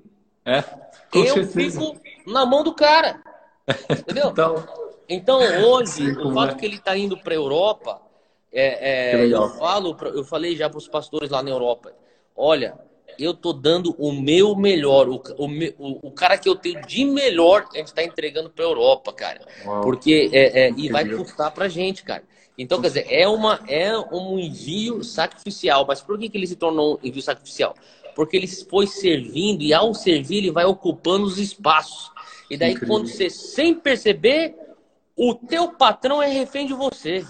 É. 0.46 0.64
eu 1.14 1.26
certeza. 1.26 1.80
fico 1.82 2.00
na 2.28 2.46
mão 2.46 2.64
do 2.64 2.74
cara. 2.74 3.20
Entendeu? 3.90 4.30
então, 4.32 4.68
então, 5.10 5.40
hoje, 5.68 6.12
o 6.12 6.32
fato 6.34 6.54
é. 6.54 6.56
que 6.56 6.66
ele 6.66 6.76
está 6.76 6.96
indo 6.96 7.18
para 7.18 7.34
a 7.34 7.36
Europa, 7.36 8.02
é, 8.54 9.22
é, 9.22 9.26
eu, 9.26 9.50
falo, 9.50 9.98
eu 10.14 10.24
falei 10.24 10.56
já 10.56 10.70
para 10.70 10.78
os 10.78 10.88
pastores 10.88 11.30
lá 11.30 11.42
na 11.42 11.50
Europa: 11.50 11.92
olha, 12.36 12.78
eu 13.18 13.34
tô 13.34 13.54
dando 13.54 13.96
o 13.98 14.12
meu 14.12 14.56
melhor, 14.56 15.08
o, 15.08 15.22
o, 15.38 16.08
o 16.08 16.12
cara 16.12 16.38
que 16.38 16.50
eu 16.50 16.56
tenho 16.56 16.82
de 16.86 17.06
melhor, 17.06 17.66
a 17.74 17.78
gente 17.78 17.88
está 17.88 18.04
entregando 18.04 18.50
para 18.50 18.66
a 18.66 18.68
Europa, 18.68 19.14
cara. 19.14 19.42
Uau. 19.66 19.82
Porque 19.82 20.30
é, 20.34 20.68
é, 20.68 20.72
e 20.76 20.90
vai 20.90 21.08
custar 21.08 21.52
para 21.52 21.68
gente, 21.68 22.04
cara. 22.04 22.24
Então, 22.58 22.82
quer 22.82 22.88
dizer, 22.88 23.08
é, 23.10 23.28
uma, 23.28 23.60
é 23.68 23.98
um 23.98 24.40
envio 24.40 25.04
sacrificial. 25.04 25.86
Mas 25.88 26.02
por 26.02 26.18
que, 26.18 26.30
que 26.30 26.38
ele 26.38 26.48
se 26.48 26.56
tornou 26.56 26.96
um 26.96 27.08
envio 27.08 27.22
sacrificial? 27.22 27.76
Porque 28.16 28.38
ele 28.38 28.48
foi 28.48 28.88
servindo 28.88 29.62
e 29.62 29.74
ao 29.74 29.94
servir 29.94 30.38
ele 30.38 30.52
vai 30.52 30.64
ocupando 30.64 31.26
os 31.26 31.38
espaços. 31.38 32.12
E 32.50 32.56
daí, 32.56 32.72
Incrível. 32.72 32.96
quando 32.96 33.08
você, 33.08 33.30
sem 33.30 33.74
perceber, 33.74 34.56
o 35.18 35.36
teu 35.36 35.70
patrão 35.70 36.22
é 36.22 36.28
refém 36.28 36.66
de 36.66 36.74
você. 36.74 37.26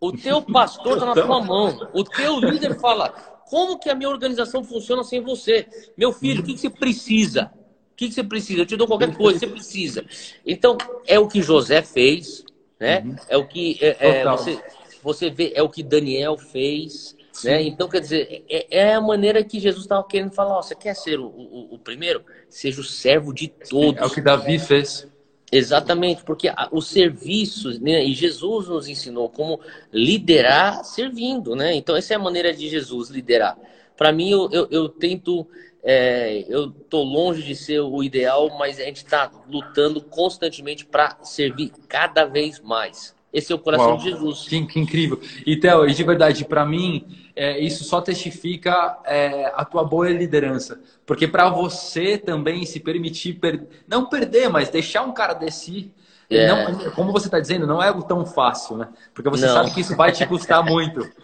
O 0.00 0.12
teu 0.12 0.42
pastor 0.42 0.94
está 0.94 1.06
na 1.06 1.14
tua 1.14 1.40
mão. 1.42 1.88
O 1.94 2.04
teu 2.04 2.38
líder 2.38 2.78
fala: 2.78 3.12
como 3.48 3.78
que 3.78 3.88
a 3.88 3.94
minha 3.94 4.10
organização 4.10 4.62
funciona 4.62 5.02
sem 5.02 5.20
você? 5.22 5.66
Meu 5.96 6.12
filho, 6.12 6.42
o 6.42 6.44
que, 6.44 6.54
que 6.54 6.60
você 6.60 6.70
precisa? 6.70 7.50
O 7.92 7.96
que, 7.96 8.08
que 8.08 8.14
você 8.14 8.22
precisa? 8.22 8.62
Eu 8.62 8.66
te 8.66 8.76
dou 8.76 8.86
qualquer 8.86 9.16
coisa, 9.16 9.40
você 9.40 9.46
precisa. 9.46 10.04
Então, 10.46 10.76
é 11.06 11.18
o 11.18 11.26
que 11.26 11.42
José 11.42 11.82
fez, 11.82 12.44
né? 12.78 13.02
Uhum. 13.04 13.16
É 13.28 13.36
o 13.36 13.46
que 13.46 13.78
é, 13.80 13.96
é, 13.98 14.24
você, 14.24 14.62
você 15.02 15.30
vê, 15.30 15.52
é 15.54 15.62
o 15.62 15.68
que 15.68 15.82
Daniel 15.82 16.36
fez. 16.36 17.16
Né? 17.44 17.62
Então, 17.62 17.88
quer 17.88 18.00
dizer, 18.00 18.44
é, 18.48 18.66
é, 18.70 18.94
a 18.94 19.00
maneira 19.00 19.42
que 19.42 19.58
Jesus 19.58 19.84
estava 19.84 20.06
querendo 20.06 20.32
falar: 20.32 20.58
ó, 20.58 20.62
você 20.62 20.74
quer 20.74 20.94
ser 20.94 21.18
o, 21.18 21.26
o, 21.26 21.74
o, 21.74 21.78
primeiro? 21.78 22.24
Seja 22.48 22.80
o 22.80 22.84
servo 22.84 23.32
de 23.32 23.48
todos. 23.48 24.00
É 24.00 24.04
o 24.04 24.10
que 24.10 24.20
Davi 24.20 24.58
fez. 24.58 25.06
Exatamente, 25.50 26.22
porque 26.24 26.52
o 26.70 26.80
serviço, 26.82 27.80
né, 27.80 28.04
e 28.04 28.12
Jesus 28.12 28.68
nos 28.68 28.86
ensinou 28.86 29.30
como 29.30 29.60
liderar 29.92 30.84
servindo, 30.84 31.56
né? 31.56 31.74
Então, 31.74 31.96
essa 31.96 32.12
é 32.12 32.16
a 32.16 32.20
maneira 32.20 32.52
de 32.52 32.68
Jesus 32.68 33.08
liderar. 33.08 33.56
Para 33.96 34.12
mim, 34.12 34.30
eu, 34.30 34.48
eu, 34.52 34.68
eu 34.70 34.88
tento, 34.88 35.46
é, 35.82 36.44
eu 36.48 36.70
tô 36.70 37.02
longe 37.02 37.42
de 37.42 37.56
ser 37.56 37.80
o 37.80 38.02
ideal, 38.02 38.56
mas 38.58 38.78
a 38.78 38.84
gente 38.84 38.98
está 38.98 39.30
lutando 39.48 40.02
constantemente 40.02 40.84
para 40.84 41.16
servir 41.22 41.72
cada 41.88 42.26
vez 42.26 42.60
mais. 42.60 43.16
Esse 43.32 43.52
é 43.52 43.54
o 43.54 43.58
coração 43.58 43.88
Uau, 43.88 43.98
de 43.98 44.04
Jesus. 44.04 44.48
Que, 44.48 44.66
que 44.66 44.78
incrível. 44.78 45.20
E, 45.46 45.56
Theo, 45.56 45.86
de 45.86 46.04
verdade, 46.04 46.44
para 46.44 46.64
mim, 46.64 47.06
é, 47.38 47.58
isso 47.60 47.84
só 47.84 48.00
testifica 48.00 48.98
é, 49.04 49.52
a 49.54 49.64
tua 49.64 49.84
boa 49.84 50.10
liderança. 50.10 50.80
Porque 51.06 51.28
para 51.28 51.48
você 51.48 52.18
também 52.18 52.66
se 52.66 52.80
permitir, 52.80 53.34
per... 53.34 53.66
não 53.86 54.06
perder, 54.06 54.48
mas 54.48 54.68
deixar 54.68 55.02
um 55.02 55.12
cara 55.12 55.34
desse 55.34 55.92
é. 56.30 56.46
Não, 56.46 56.90
como 56.90 57.10
você 57.10 57.26
está 57.26 57.40
dizendo, 57.40 57.66
não 57.66 57.82
é 57.82 57.88
algo 57.88 58.02
tão 58.02 58.26
fácil, 58.26 58.76
né? 58.76 58.88
Porque 59.14 59.30
você 59.30 59.46
não. 59.46 59.54
sabe 59.54 59.72
que 59.72 59.80
isso 59.80 59.96
vai 59.96 60.12
te 60.12 60.26
custar 60.26 60.62
muito. 60.62 61.08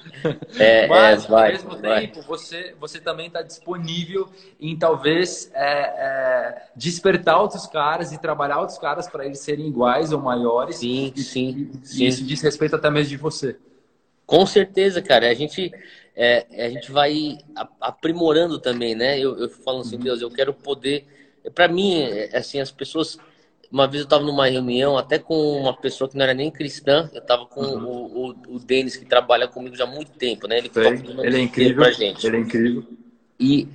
É, 0.59 0.87
Mas, 0.87 1.27
é, 1.27 1.29
vai, 1.29 1.47
ao 1.49 1.53
mesmo 1.53 1.83
vai. 1.83 2.07
tempo, 2.07 2.23
você, 2.23 2.75
você 2.81 2.99
também 2.99 3.27
está 3.27 3.43
disponível 3.43 4.27
em 4.59 4.75
talvez 4.75 5.51
é, 5.53 5.81
é, 5.83 6.63
despertar 6.75 7.39
outros 7.39 7.67
caras 7.67 8.11
e 8.11 8.19
trabalhar 8.19 8.59
outros 8.61 8.79
caras 8.79 9.07
para 9.07 9.27
eles 9.27 9.41
serem 9.41 9.67
iguais 9.67 10.13
ou 10.13 10.19
maiores. 10.19 10.77
Sim, 10.77 11.13
e, 11.15 11.21
sim, 11.21 11.71
e, 11.83 11.87
sim. 11.87 12.07
isso 12.07 12.25
diz 12.25 12.41
respeito 12.41 12.75
até 12.75 12.89
mesmo 12.89 13.11
de 13.11 13.17
você. 13.19 13.59
Com 14.27 14.47
certeza, 14.47 15.03
cara. 15.03 15.29
A 15.29 15.35
gente, 15.35 15.71
é, 16.17 16.65
a 16.65 16.69
gente 16.71 16.93
vai 16.93 17.39
aprimorando 17.81 18.59
também, 18.59 18.95
né? 18.95 19.19
Eu, 19.19 19.37
eu 19.39 19.49
falo 19.49 19.81
assim, 19.81 19.97
uhum. 19.97 20.03
Deus, 20.03 20.21
eu 20.21 20.31
quero 20.31 20.53
poder. 20.53 21.07
Para 21.55 21.69
mim, 21.69 22.01
é, 22.01 22.37
assim, 22.37 22.61
as 22.61 22.71
pessoas 22.71 23.19
uma 23.75 23.89
vez 23.89 24.03
eu 24.03 24.05
estava 24.05 24.23
numa 24.23 24.47
reunião, 24.47 24.97
até 24.97 25.19
com 25.19 25.35
uma 25.35 25.77
pessoa 25.77 26.09
que 26.09 26.17
não 26.17 26.23
era 26.23 26.33
nem 26.33 26.49
cristã, 26.49 27.11
eu 27.13 27.21
estava 27.21 27.45
com 27.45 27.61
uhum. 27.61 27.85
o, 27.85 28.29
o, 28.31 28.55
o 28.55 28.59
Denis, 28.61 28.97
que 28.97 29.05
trabalha 29.05 29.49
comigo 29.49 29.75
já 29.75 29.83
há 29.83 29.87
muito 29.89 30.13
tempo, 30.13 30.47
né? 30.47 30.59
Ele, 30.59 30.71
ele 31.25 31.37
é 31.37 31.41
incrível, 31.41 31.83
pra 31.83 31.91
gente. 31.91 32.25
ele 32.25 32.37
é 32.37 32.41
incrível. 32.41 32.85
E 33.41 33.67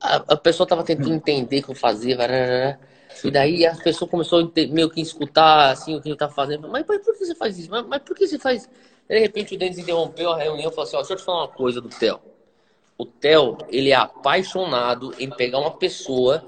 a, 0.00 0.16
a 0.16 0.36
pessoa 0.36 0.64
estava 0.64 0.82
tentando 0.82 1.14
entender 1.14 1.60
o 1.60 1.62
que 1.62 1.70
eu 1.70 1.74
fazia, 1.76 2.16
e 3.24 3.30
daí 3.30 3.64
a 3.64 3.76
pessoa 3.76 4.08
começou 4.08 4.40
a 4.40 4.68
meio 4.72 4.90
que 4.90 5.00
escutar 5.00 5.70
assim, 5.70 5.94
o 5.94 6.00
que 6.02 6.08
ele 6.08 6.16
estava 6.16 6.32
fazendo. 6.32 6.68
Mas, 6.68 6.84
mas, 6.88 7.00
por 7.04 7.16
que 7.16 7.24
você 7.24 7.34
faz 7.36 7.58
isso? 7.58 7.70
Mas, 7.70 7.86
mas 7.86 8.02
por 8.02 8.16
que 8.16 8.26
você 8.26 8.40
faz... 8.40 8.68
De 9.08 9.18
repente 9.18 9.54
o 9.54 9.58
Denis 9.58 9.78
interrompeu 9.78 10.30
a 10.30 10.38
reunião 10.38 10.70
e 10.70 10.74
falou 10.74 10.84
assim, 10.84 10.96
ó, 10.96 11.00
deixa 11.00 11.14
eu 11.14 11.16
te 11.16 11.24
falar 11.24 11.44
uma 11.44 11.48
coisa 11.48 11.80
do 11.80 11.88
Theo. 11.88 12.20
O 12.96 13.06
Theo, 13.06 13.56
ele 13.68 13.90
é 13.90 13.94
apaixonado 13.94 15.14
em 15.18 15.30
pegar 15.30 15.58
uma 15.58 15.70
pessoa 15.70 16.44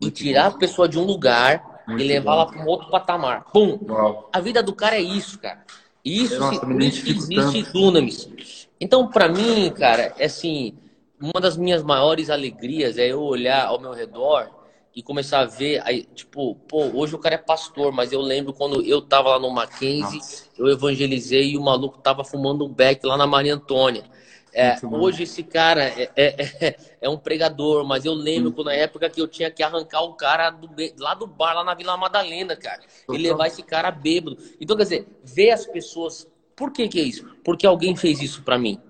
e 0.00 0.10
tirar 0.10 0.46
a 0.46 0.50
pessoa 0.52 0.88
de 0.88 0.98
um 0.98 1.04
lugar 1.04 1.82
muito 1.88 2.02
e 2.02 2.06
levar 2.06 2.32
ela 2.34 2.46
para 2.46 2.62
um 2.62 2.66
outro 2.66 2.90
patamar. 2.90 3.44
Pum! 3.52 3.78
Uau. 3.88 4.28
A 4.32 4.40
vida 4.40 4.62
do 4.62 4.74
cara 4.74 4.96
é 4.96 5.00
isso, 5.00 5.38
cara. 5.38 5.64
Isso 6.04 6.38
Nossa, 6.38 6.64
se, 6.64 7.10
existe 7.10 7.72
Dunamis. 7.72 8.68
Então, 8.80 9.08
para 9.08 9.28
mim, 9.28 9.70
cara, 9.70 10.14
é 10.18 10.26
assim, 10.26 10.76
uma 11.20 11.40
das 11.40 11.56
minhas 11.56 11.82
maiores 11.82 12.30
alegrias 12.30 12.98
é 12.98 13.08
eu 13.08 13.20
olhar 13.22 13.66
ao 13.66 13.80
meu 13.80 13.92
redor 13.92 14.50
e 14.96 15.02
começar 15.02 15.40
a 15.40 15.44
ver, 15.44 15.82
aí, 15.84 16.08
tipo, 16.14 16.54
pô, 16.66 16.84
hoje 16.94 17.14
o 17.14 17.18
cara 17.18 17.34
é 17.34 17.38
pastor, 17.38 17.92
mas 17.92 18.12
eu 18.12 18.20
lembro 18.22 18.54
quando 18.54 18.82
eu 18.82 19.02
tava 19.02 19.28
lá 19.28 19.38
no 19.38 19.50
Mackenzie, 19.50 20.16
Nossa. 20.16 20.44
eu 20.56 20.68
evangelizei 20.68 21.50
e 21.50 21.58
o 21.58 21.60
maluco 21.60 21.98
tava 21.98 22.24
fumando 22.24 22.64
um 22.64 22.72
beck 22.72 23.04
lá 23.04 23.14
na 23.14 23.26
Maria 23.26 23.54
Antônia. 23.54 24.04
É, 24.54 24.74
hoje 24.90 25.24
esse 25.24 25.42
cara 25.42 25.84
é, 25.84 26.10
é, 26.16 26.34
é, 26.66 26.76
é, 27.02 27.08
um 27.10 27.18
pregador, 27.18 27.84
mas 27.84 28.06
eu 28.06 28.14
lembro 28.14 28.52
quando 28.52 28.68
na 28.68 28.72
época 28.72 29.10
que 29.10 29.20
eu 29.20 29.28
tinha 29.28 29.50
que 29.50 29.62
arrancar 29.62 30.00
o 30.00 30.14
cara 30.14 30.48
do, 30.48 30.66
lá 30.98 31.12
do 31.12 31.26
bar, 31.26 31.52
lá 31.52 31.62
na 31.62 31.74
Vila 31.74 31.94
Madalena, 31.98 32.56
cara, 32.56 32.80
e 33.12 33.18
levar 33.18 33.48
esse 33.48 33.62
cara 33.62 33.90
bêbado. 33.90 34.38
Então, 34.58 34.74
quer 34.78 34.84
dizer, 34.84 35.06
ver 35.22 35.50
as 35.50 35.66
pessoas. 35.66 36.26
Por 36.56 36.72
que, 36.72 36.88
que 36.88 36.98
é 36.98 37.02
isso? 37.02 37.28
Porque 37.44 37.66
alguém 37.66 37.94
fez 37.94 38.22
isso 38.22 38.42
para 38.42 38.58
mim. 38.58 38.80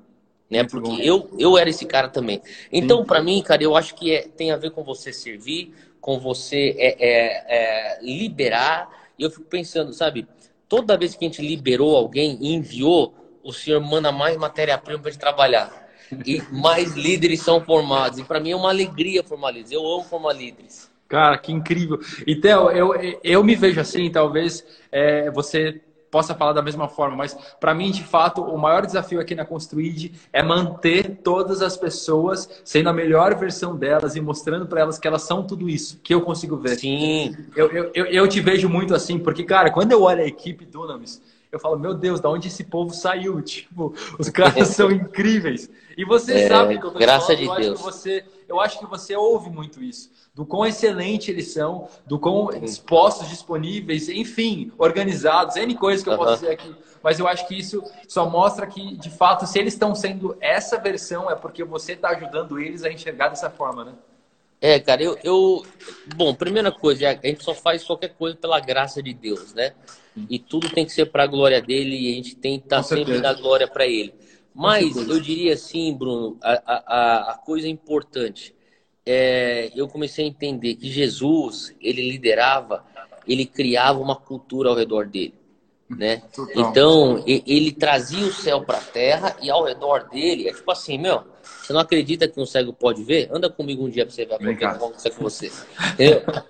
Né? 0.48 0.62
Porque 0.62 1.02
eu, 1.02 1.28
eu 1.36 1.58
era 1.58 1.68
esse 1.68 1.84
cara 1.84 2.08
também. 2.08 2.40
Então, 2.70 3.04
para 3.04 3.20
mim, 3.20 3.42
cara, 3.42 3.60
eu 3.64 3.76
acho 3.76 3.96
que 3.96 4.12
é, 4.12 4.22
tem 4.22 4.52
a 4.52 4.56
ver 4.56 4.70
com 4.70 4.84
você 4.84 5.12
servir, 5.12 5.74
com 6.06 6.20
você 6.20 6.76
é, 6.78 6.96
é, 7.04 7.44
é, 7.48 7.98
liberar. 8.00 8.88
E 9.18 9.24
eu 9.24 9.30
fico 9.30 9.42
pensando, 9.42 9.92
sabe, 9.92 10.24
toda 10.68 10.96
vez 10.96 11.16
que 11.16 11.24
a 11.24 11.28
gente 11.28 11.42
liberou 11.42 11.96
alguém 11.96 12.38
e 12.40 12.54
enviou 12.54 13.12
o 13.42 13.52
senhor 13.52 13.80
manda 13.80 14.12
mais 14.12 14.36
matéria-prima 14.36 15.00
para 15.00 15.12
trabalhar. 15.12 15.88
E 16.24 16.40
mais 16.52 16.94
líderes 16.94 17.42
são 17.42 17.60
formados. 17.60 18.20
E 18.20 18.24
para 18.24 18.38
mim 18.38 18.52
é 18.52 18.56
uma 18.56 18.70
alegria 18.70 19.24
formar 19.24 19.50
líderes. 19.50 19.72
Eu 19.72 19.84
amo 19.84 20.04
formar 20.04 20.32
líderes. 20.32 20.88
Cara, 21.08 21.36
que 21.38 21.52
incrível. 21.52 21.98
E 22.24 22.36
Theo, 22.36 22.70
eu, 22.70 23.20
eu 23.22 23.44
me 23.44 23.56
vejo 23.56 23.80
assim, 23.80 24.10
talvez 24.10 24.64
é, 24.90 25.30
você 25.30 25.80
possa 26.16 26.34
falar 26.34 26.54
da 26.54 26.62
mesma 26.62 26.88
forma, 26.88 27.14
mas 27.14 27.36
para 27.60 27.74
mim, 27.74 27.90
de 27.90 28.02
fato, 28.02 28.40
o 28.40 28.56
maior 28.56 28.86
desafio 28.86 29.20
aqui 29.20 29.34
na 29.34 29.44
Construid 29.44 30.14
é 30.32 30.42
manter 30.42 31.18
todas 31.22 31.60
as 31.60 31.76
pessoas 31.76 32.48
sendo 32.64 32.88
a 32.88 32.92
melhor 32.92 33.34
versão 33.34 33.76
delas 33.76 34.16
e 34.16 34.20
mostrando 34.22 34.64
para 34.66 34.80
elas 34.80 34.98
que 34.98 35.06
elas 35.06 35.20
são 35.20 35.46
tudo 35.46 35.68
isso, 35.68 36.00
que 36.02 36.14
eu 36.14 36.22
consigo 36.22 36.56
ver. 36.56 36.78
Sim. 36.78 37.36
Eu, 37.54 37.70
eu, 37.70 37.90
eu, 37.92 38.06
eu 38.06 38.26
te 38.26 38.40
vejo 38.40 38.66
muito 38.66 38.94
assim, 38.94 39.18
porque, 39.18 39.44
cara, 39.44 39.70
quando 39.70 39.92
eu 39.92 40.00
olho 40.00 40.22
a 40.22 40.26
equipe 40.26 40.64
Dunamis, 40.64 41.20
eu 41.52 41.60
falo, 41.60 41.78
meu 41.78 41.92
Deus, 41.92 42.18
da 42.18 42.30
onde 42.30 42.48
esse 42.48 42.64
povo 42.64 42.94
saiu? 42.94 43.38
Tipo, 43.44 43.92
os 44.18 44.30
caras 44.30 44.68
são 44.72 44.90
incríveis. 44.90 45.68
E 45.98 46.02
você 46.02 46.32
é, 46.32 46.48
sabe 46.48 46.78
que 46.78 46.86
eu 46.86 46.92
tô 46.92 46.98
graças 46.98 47.26
falando, 47.26 47.40
de 47.40 47.44
eu 47.44 47.74
Deus. 47.74 47.86
acho 47.86 47.88
que 47.88 47.92
você, 47.92 48.24
eu 48.48 48.60
acho 48.60 48.78
que 48.78 48.86
você 48.86 49.16
ouve 49.16 49.50
muito 49.50 49.82
isso. 49.82 50.10
Do 50.34 50.44
quão 50.44 50.66
excelente 50.66 51.30
eles 51.30 51.52
são, 51.52 51.88
do 52.06 52.18
quão 52.18 52.48
dispostos, 52.60 53.28
disponíveis, 53.28 54.08
enfim, 54.08 54.72
organizados, 54.78 55.56
N 55.56 55.74
coisas 55.74 56.02
que 56.04 56.10
eu 56.10 56.16
posso 56.16 56.34
dizer 56.34 56.52
aqui. 56.52 56.74
Mas 57.02 57.18
eu 57.18 57.28
acho 57.28 57.46
que 57.46 57.58
isso 57.58 57.82
só 58.08 58.28
mostra 58.28 58.66
que, 58.66 58.96
de 58.96 59.10
fato, 59.10 59.46
se 59.46 59.58
eles 59.58 59.74
estão 59.74 59.94
sendo 59.94 60.36
essa 60.40 60.78
versão, 60.78 61.30
é 61.30 61.34
porque 61.34 61.64
você 61.64 61.92
está 61.92 62.10
ajudando 62.10 62.58
eles 62.58 62.84
a 62.84 62.90
enxergar 62.90 63.28
dessa 63.28 63.50
forma, 63.50 63.84
né? 63.84 63.92
É, 64.60 64.80
cara, 64.80 65.02
eu, 65.02 65.18
eu. 65.22 65.66
Bom, 66.14 66.34
primeira 66.34 66.72
coisa, 66.72 67.10
a 67.10 67.26
gente 67.26 67.44
só 67.44 67.54
faz 67.54 67.84
qualquer 67.84 68.14
coisa 68.14 68.36
pela 68.36 68.58
graça 68.58 69.02
de 69.02 69.12
Deus, 69.12 69.52
né? 69.54 69.72
E 70.30 70.38
tudo 70.38 70.70
tem 70.70 70.86
que 70.86 70.92
ser 70.92 71.06
para 71.06 71.24
a 71.24 71.26
glória 71.26 71.60
dele 71.60 71.94
e 71.94 72.12
a 72.12 72.14
gente 72.14 72.34
tem 72.34 72.58
que 72.58 72.64
estar 72.64 72.78
tá 72.78 72.82
sempre 72.82 73.20
da 73.20 73.34
glória 73.34 73.68
para 73.68 73.86
ele. 73.86 74.14
Mas 74.56 74.96
eu 74.96 75.20
diria 75.20 75.52
assim, 75.52 75.94
Bruno, 75.94 76.38
a, 76.42 76.62
a, 76.66 77.32
a 77.32 77.34
coisa 77.34 77.68
importante 77.68 78.54
é, 79.04 79.70
eu 79.76 79.86
comecei 79.86 80.24
a 80.24 80.28
entender 80.28 80.74
que 80.76 80.90
Jesus 80.90 81.74
ele 81.80 82.10
liderava, 82.10 82.84
ele 83.28 83.44
criava 83.44 83.98
uma 84.00 84.16
cultura 84.16 84.70
ao 84.70 84.74
redor 84.74 85.06
dele, 85.06 85.34
né? 85.90 86.22
Então 86.56 87.22
ele 87.26 87.70
trazia 87.70 88.26
o 88.26 88.32
céu 88.32 88.62
para 88.62 88.78
a 88.78 88.80
terra 88.80 89.36
e 89.42 89.50
ao 89.50 89.62
redor 89.62 90.08
dele 90.08 90.48
é 90.48 90.54
tipo 90.54 90.70
assim, 90.72 90.96
meu, 90.96 91.22
você 91.42 91.72
não 91.74 91.80
acredita 91.80 92.26
que 92.26 92.40
um 92.40 92.46
cego 92.46 92.72
pode 92.72 93.04
ver? 93.04 93.28
Anda 93.30 93.50
comigo 93.50 93.84
um 93.84 93.90
dia 93.90 94.06
para 94.06 94.14
você 94.14 94.24
ver 94.24 94.34
o 94.34 94.56
que 94.56 94.64
acontece 94.64 95.10
com 95.10 95.22
você. 95.22 95.52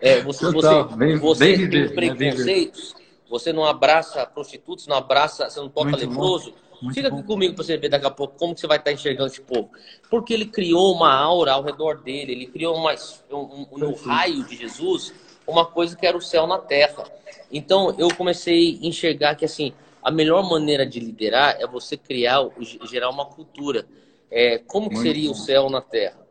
É, 0.01 0.21
você, 0.23 0.51
você, 0.51 0.97
vem, 0.97 1.17
você 1.19 1.57
vem 1.57 1.71
tem 1.71 1.81
né? 1.83 1.89
preconceitos, 1.89 2.95
você 3.29 3.53
não 3.53 3.65
abraça 3.65 4.25
prostitutos, 4.25 4.87
não 4.87 4.97
abraça, 4.97 5.51
você 5.51 5.59
não 5.59 5.69
toca 5.69 5.91
Muito 5.91 6.09
leproso. 6.09 6.53
Bom 6.53 6.66
muito 6.83 6.95
Fica 6.95 7.09
aqui 7.09 7.23
comigo 7.23 7.55
para 7.55 7.65
você 7.65 7.77
ver 7.77 7.89
daqui 7.89 8.07
a 8.07 8.11
pouco 8.11 8.37
como 8.39 8.57
você 8.57 8.67
vai 8.67 8.79
estar 8.79 8.93
enxergando 8.93 9.31
esse 9.31 9.41
povo. 9.41 9.71
Porque 10.11 10.35
ele 10.35 10.47
criou 10.47 10.95
uma 10.95 11.15
aura 11.15 11.53
ao 11.53 11.63
redor 11.63 12.03
dele, 12.03 12.33
ele 12.33 12.47
criou 12.47 12.77
uma, 12.77 12.95
um, 13.31 13.67
um, 13.73 13.79
no 13.79 13.95
raio 13.95 14.45
de 14.45 14.57
Jesus 14.57 15.13
uma 15.47 15.65
coisa 15.65 15.97
que 15.97 16.07
era 16.07 16.17
o 16.17 16.21
céu 16.21 16.47
na 16.47 16.59
terra. 16.59 17.05
Então 17.51 17.95
eu 17.99 18.09
comecei 18.15 18.79
a 18.83 18.87
enxergar 18.87 19.35
que 19.37 19.45
assim 19.45 19.73
a 20.03 20.11
melhor 20.11 20.49
maneira 20.49 20.87
de 20.87 21.01
liderar 21.01 21.57
é 21.61 21.67
você 21.67 21.97
criar, 21.97 22.49
gerar 22.89 23.11
uma 23.11 23.27
cultura. 23.27 23.87
É, 24.31 24.59
como 24.59 24.91
que 24.91 24.99
seria 24.99 25.29
bom. 25.29 25.33
o 25.33 25.35
céu 25.35 25.71
na 25.71 25.81
terra? 25.81 26.27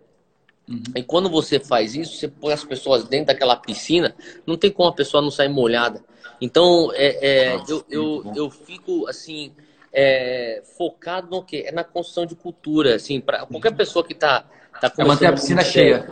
Uhum. 0.68 0.82
E 0.96 1.04
quando 1.04 1.30
você 1.30 1.60
faz 1.60 1.96
isso, 1.96 2.18
você 2.18 2.28
põe 2.28 2.54
as 2.54 2.64
pessoas 2.64 3.04
dentro 3.06 3.28
daquela 3.28 3.56
piscina, 3.56 4.16
não 4.46 4.58
tem 4.58 4.72
como 4.72 4.90
a 4.90 4.94
pessoa 4.94 5.22
não 5.22 5.30
sair 5.30 5.50
molhada. 5.50 6.04
Então, 6.42 6.92
é, 6.94 7.50
é 7.50 7.58
Nossa, 7.58 7.72
eu, 7.72 7.86
eu, 7.90 8.34
eu 8.36 8.50
fico 8.50 9.08
assim, 9.08 9.54
é, 9.96 10.62
focado 10.78 11.30
no 11.30 11.42
quê? 11.42 11.64
É 11.68 11.72
na 11.72 11.84
construção 11.84 12.26
de 12.26 12.36
cultura, 12.36 12.96
assim, 12.96 13.22
para 13.22 13.46
qualquer 13.46 13.72
uhum. 13.72 13.78
pessoa 13.78 14.06
que 14.06 14.12
está 14.12 14.42
tá, 14.82 14.92
É 14.98 15.04
manter 15.06 15.28
a 15.28 15.32
piscina 15.32 15.64
cheia. 15.64 16.12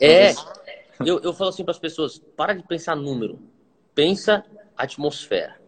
É, 0.00 0.32
eu, 1.06 1.20
eu 1.20 1.32
falo 1.32 1.50
assim 1.50 1.62
para 1.62 1.70
as 1.70 1.78
pessoas, 1.78 2.20
para 2.36 2.54
de 2.54 2.62
pensar 2.64 2.96
número, 2.96 3.38
pensa 3.94 4.44
atmosfera. 4.76 5.60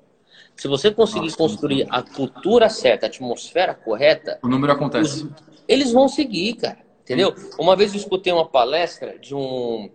Se 0.56 0.66
você 0.66 0.90
conseguir 0.90 1.26
Nossa, 1.26 1.36
construir 1.36 1.86
a 1.88 2.02
cultura 2.02 2.68
certa, 2.68 3.06
a 3.06 3.08
atmosfera 3.08 3.74
correta, 3.74 4.38
o 4.42 4.48
número 4.48 4.72
acontece. 4.72 5.24
Os, 5.24 5.30
eles 5.68 5.92
vão 5.92 6.08
seguir, 6.08 6.54
cara. 6.54 6.78
Entendeu? 7.02 7.34
Uma 7.58 7.76
vez 7.76 7.92
eu 7.92 7.98
escutei 7.98 8.32
uma 8.32 8.46
palestra 8.46 9.18
de 9.18 9.34
um 9.34 9.90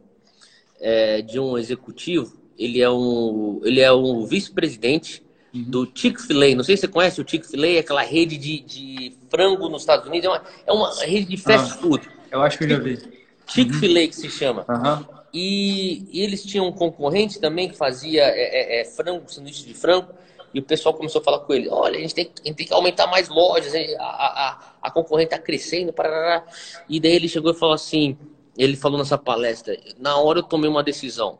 é, 0.79 1.21
de 1.21 1.39
um 1.39 1.57
executivo. 1.57 2.37
Ele 2.57 2.81
é 2.81 2.89
um 2.89 3.59
ele 3.63 3.81
é 3.81 3.91
um 3.91 4.25
vice-presidente 4.25 5.21
uhum. 5.21 5.26
Do 5.63 5.89
Chick-fil-A. 5.93 6.55
Não 6.55 6.63
sei 6.63 6.75
se 6.75 6.81
você 6.81 6.87
conhece 6.87 7.21
o 7.21 7.25
Chick-fil-A, 7.27 7.67
é 7.67 7.79
aquela 7.79 8.01
rede 8.01 8.37
de, 8.37 8.59
de 8.59 9.13
frango 9.29 9.69
nos 9.69 9.81
Estados 9.81 10.07
Unidos. 10.07 10.25
É 10.25 10.29
uma, 10.29 10.43
é 10.67 10.71
uma 10.71 11.05
rede 11.05 11.25
de 11.25 11.37
fast 11.37 11.73
ah, 11.73 11.77
food. 11.77 12.07
Eu 12.31 12.41
acho 12.41 12.57
que 12.57 12.63
eu 12.65 12.69
já 12.69 12.79
vi. 12.79 12.99
Chick-fil-A 13.47 14.01
uhum. 14.01 14.07
que 14.07 14.15
se 14.15 14.29
chama. 14.29 14.65
Uhum. 14.67 15.17
E, 15.33 16.07
e, 16.11 16.21
eles 16.21 16.43
tinham 16.43 16.67
um 16.67 16.71
concorrente 16.71 17.39
também 17.39 17.69
que 17.69 17.75
fazia 17.75 18.23
é, 18.23 18.79
é, 18.79 18.81
é, 18.81 18.85
frango, 18.85 19.31
sanduíche 19.31 19.65
de 19.65 19.73
frango. 19.73 20.09
E 20.53 20.59
o 20.59 20.63
pessoal 20.63 20.95
começou 20.95 21.21
a 21.21 21.23
falar 21.23 21.39
com 21.39 21.53
ele: 21.53 21.69
olha, 21.69 21.97
a 21.97 22.01
gente 22.01 22.15
tem, 22.15 22.31
a 22.43 22.47
gente 22.47 22.55
tem 22.55 22.67
que 22.67 22.73
aumentar 22.73 23.07
mais 23.07 23.29
lojas, 23.29 23.73
a, 23.75 24.03
a, 24.03 24.59
a 24.81 24.91
concorrente 24.91 25.33
está 25.33 25.39
crescendo. 25.39 25.93
Parará. 25.93 26.45
E 26.89 26.99
daí 26.99 27.13
ele 27.13 27.27
chegou 27.27 27.51
e 27.51 27.55
falou 27.55 27.75
assim: 27.75 28.17
ele 28.57 28.75
falou 28.75 28.97
nessa 28.97 29.17
palestra, 29.17 29.77
na 29.99 30.17
hora 30.17 30.39
eu 30.39 30.43
tomei 30.43 30.69
uma 30.69 30.83
decisão. 30.83 31.37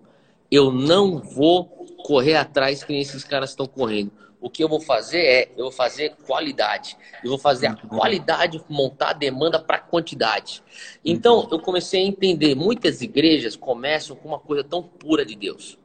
Eu 0.52 0.72
não 0.72 1.20
vou 1.20 1.77
correr 2.08 2.38
atrás 2.38 2.86
que 2.86 2.98
esses 2.98 3.26
caras 3.26 3.50
estão 3.50 3.66
correndo. 3.66 4.14
O 4.40 4.50
que 4.50 4.64
eu 4.64 4.70
vou 4.70 4.80
fazer 4.80 5.20
é, 5.20 5.52
eu 5.58 5.64
vou 5.64 5.72
fazer 5.74 6.16
qualidade. 6.26 6.96
Eu 7.22 7.32
vou 7.32 7.38
fazer 7.38 7.68
a 7.68 7.76
qualidade 7.76 8.64
montar 8.70 9.10
a 9.10 9.14
demanda 9.14 9.60
para 9.60 9.78
quantidade. 9.78 10.64
Então, 11.04 11.50
eu 11.52 11.60
comecei 11.60 12.02
a 12.02 12.08
entender, 12.08 12.56
muitas 12.56 13.02
igrejas 13.02 13.58
começam 13.58 14.16
com 14.16 14.30
uma 14.30 14.40
coisa 14.40 14.64
tão 14.64 14.82
pura 14.82 15.26
de 15.26 15.36
Deus. 15.36 15.78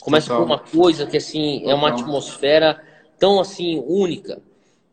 Começam 0.00 0.36
com 0.36 0.44
uma 0.44 0.58
coisa 0.58 1.06
que 1.06 1.16
assim, 1.16 1.62
é 1.64 1.72
uma 1.72 1.90
atmosfera 1.90 2.82
tão 3.16 3.38
assim 3.38 3.80
única. 3.86 4.42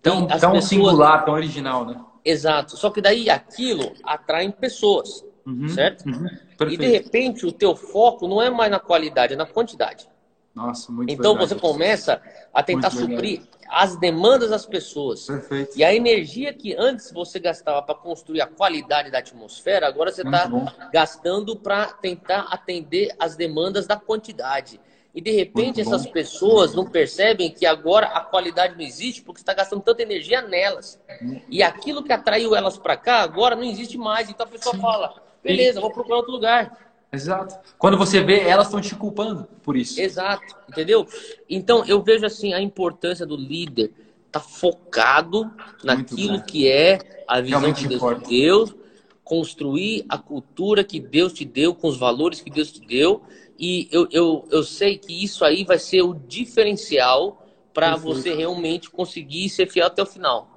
Tão, 0.03 0.27
tão 0.27 0.37
pessoas... 0.37 0.65
singular, 0.65 1.25
tão 1.25 1.33
original, 1.33 1.83
né? 1.83 1.99
Exato. 2.23 2.77
Só 2.77 2.91
que 2.91 3.01
daí 3.01 3.27
aquilo 3.27 3.91
atrai 4.03 4.51
pessoas, 4.51 5.25
uhum, 5.47 5.67
certo? 5.69 6.05
Uhum, 6.05 6.27
e 6.69 6.77
de 6.77 6.85
repente 6.85 7.43
o 7.43 7.51
teu 7.51 7.75
foco 7.75 8.27
não 8.27 8.39
é 8.39 8.51
mais 8.51 8.69
na 8.69 8.79
qualidade, 8.79 9.33
é 9.33 9.35
na 9.35 9.47
quantidade. 9.47 10.07
Nossa, 10.53 10.91
muito 10.91 11.11
Então 11.11 11.33
verdade. 11.33 11.53
você 11.53 11.59
começa 11.59 12.21
a 12.53 12.63
tentar 12.63 12.89
muito 12.91 13.11
suprir 13.11 13.39
legal. 13.39 13.47
as 13.69 13.95
demandas 13.97 14.49
das 14.49 14.65
pessoas. 14.65 15.25
Perfeito. 15.25 15.77
E 15.77 15.83
a 15.83 15.93
energia 15.93 16.53
que 16.53 16.75
antes 16.75 17.11
você 17.11 17.39
gastava 17.39 17.81
para 17.81 17.95
construir 17.95 18.41
a 18.41 18.47
qualidade 18.47 19.11
da 19.11 19.19
atmosfera, 19.19 19.87
agora 19.87 20.11
você 20.11 20.21
está 20.21 20.49
gastando 20.91 21.55
para 21.55 21.87
tentar 21.93 22.47
atender 22.49 23.15
as 23.19 23.35
demandas 23.35 23.85
da 23.87 23.95
quantidade. 23.95 24.79
E 25.13 25.21
de 25.21 25.31
repente 25.31 25.81
essas 25.81 26.05
pessoas 26.05 26.73
não 26.73 26.85
percebem 26.85 27.51
que 27.51 27.65
agora 27.65 28.07
a 28.07 28.21
qualidade 28.21 28.75
não 28.75 28.81
existe 28.81 29.21
porque 29.21 29.41
está 29.41 29.53
gastando 29.53 29.81
tanta 29.81 30.01
energia 30.01 30.41
nelas. 30.41 30.99
E 31.47 31.63
aquilo 31.63 32.03
que 32.03 32.13
atraiu 32.13 32.55
elas 32.55 32.77
para 32.77 32.95
cá 32.95 33.21
agora 33.21 33.55
não 33.55 33.63
existe 33.63 33.97
mais. 33.97 34.29
Então 34.29 34.45
a 34.45 34.49
pessoa 34.49 34.75
Sim. 34.75 34.81
fala: 34.81 35.13
beleza, 35.43 35.81
vou 35.81 35.91
procurar 35.91 36.17
outro 36.17 36.31
lugar. 36.31 36.88
Exato. 37.11 37.57
Quando 37.77 37.97
você 37.97 38.21
vê, 38.21 38.41
elas 38.41 38.67
estão 38.67 38.79
te 38.79 38.95
culpando 38.95 39.47
por 39.63 39.75
isso. 39.75 39.99
Exato, 39.99 40.55
entendeu? 40.69 41.07
Então 41.49 41.83
eu 41.85 42.01
vejo 42.01 42.25
assim 42.25 42.53
a 42.53 42.61
importância 42.61 43.25
do 43.25 43.35
líder 43.35 43.91
estar 44.27 44.39
tá 44.39 44.39
focado 44.39 45.51
naquilo 45.83 46.41
que 46.43 46.67
é 46.67 47.23
a 47.27 47.41
visão 47.41 47.59
Realmente 47.59 47.81
de 47.81 47.87
Deus, 47.87 48.01
importa. 48.01 48.29
Deus, 48.29 48.75
construir 49.23 50.05
a 50.07 50.17
cultura 50.17 50.83
que 50.83 50.99
Deus 50.99 51.33
te 51.33 51.45
deu, 51.45 51.73
com 51.73 51.87
os 51.87 51.97
valores 51.97 52.41
que 52.41 52.49
Deus 52.49 52.71
te 52.71 52.81
deu. 52.81 53.23
E 53.57 53.87
eu, 53.91 54.07
eu, 54.11 54.47
eu 54.51 54.63
sei 54.63 54.97
que 54.97 55.23
isso 55.23 55.43
aí 55.43 55.63
vai 55.63 55.79
ser 55.79 56.03
o 56.03 56.13
diferencial 56.13 57.45
para 57.73 57.95
você 57.95 58.33
realmente 58.33 58.89
conseguir 58.89 59.49
ser 59.49 59.67
fiel 59.67 59.87
até 59.87 60.01
o 60.01 60.05
final. 60.05 60.49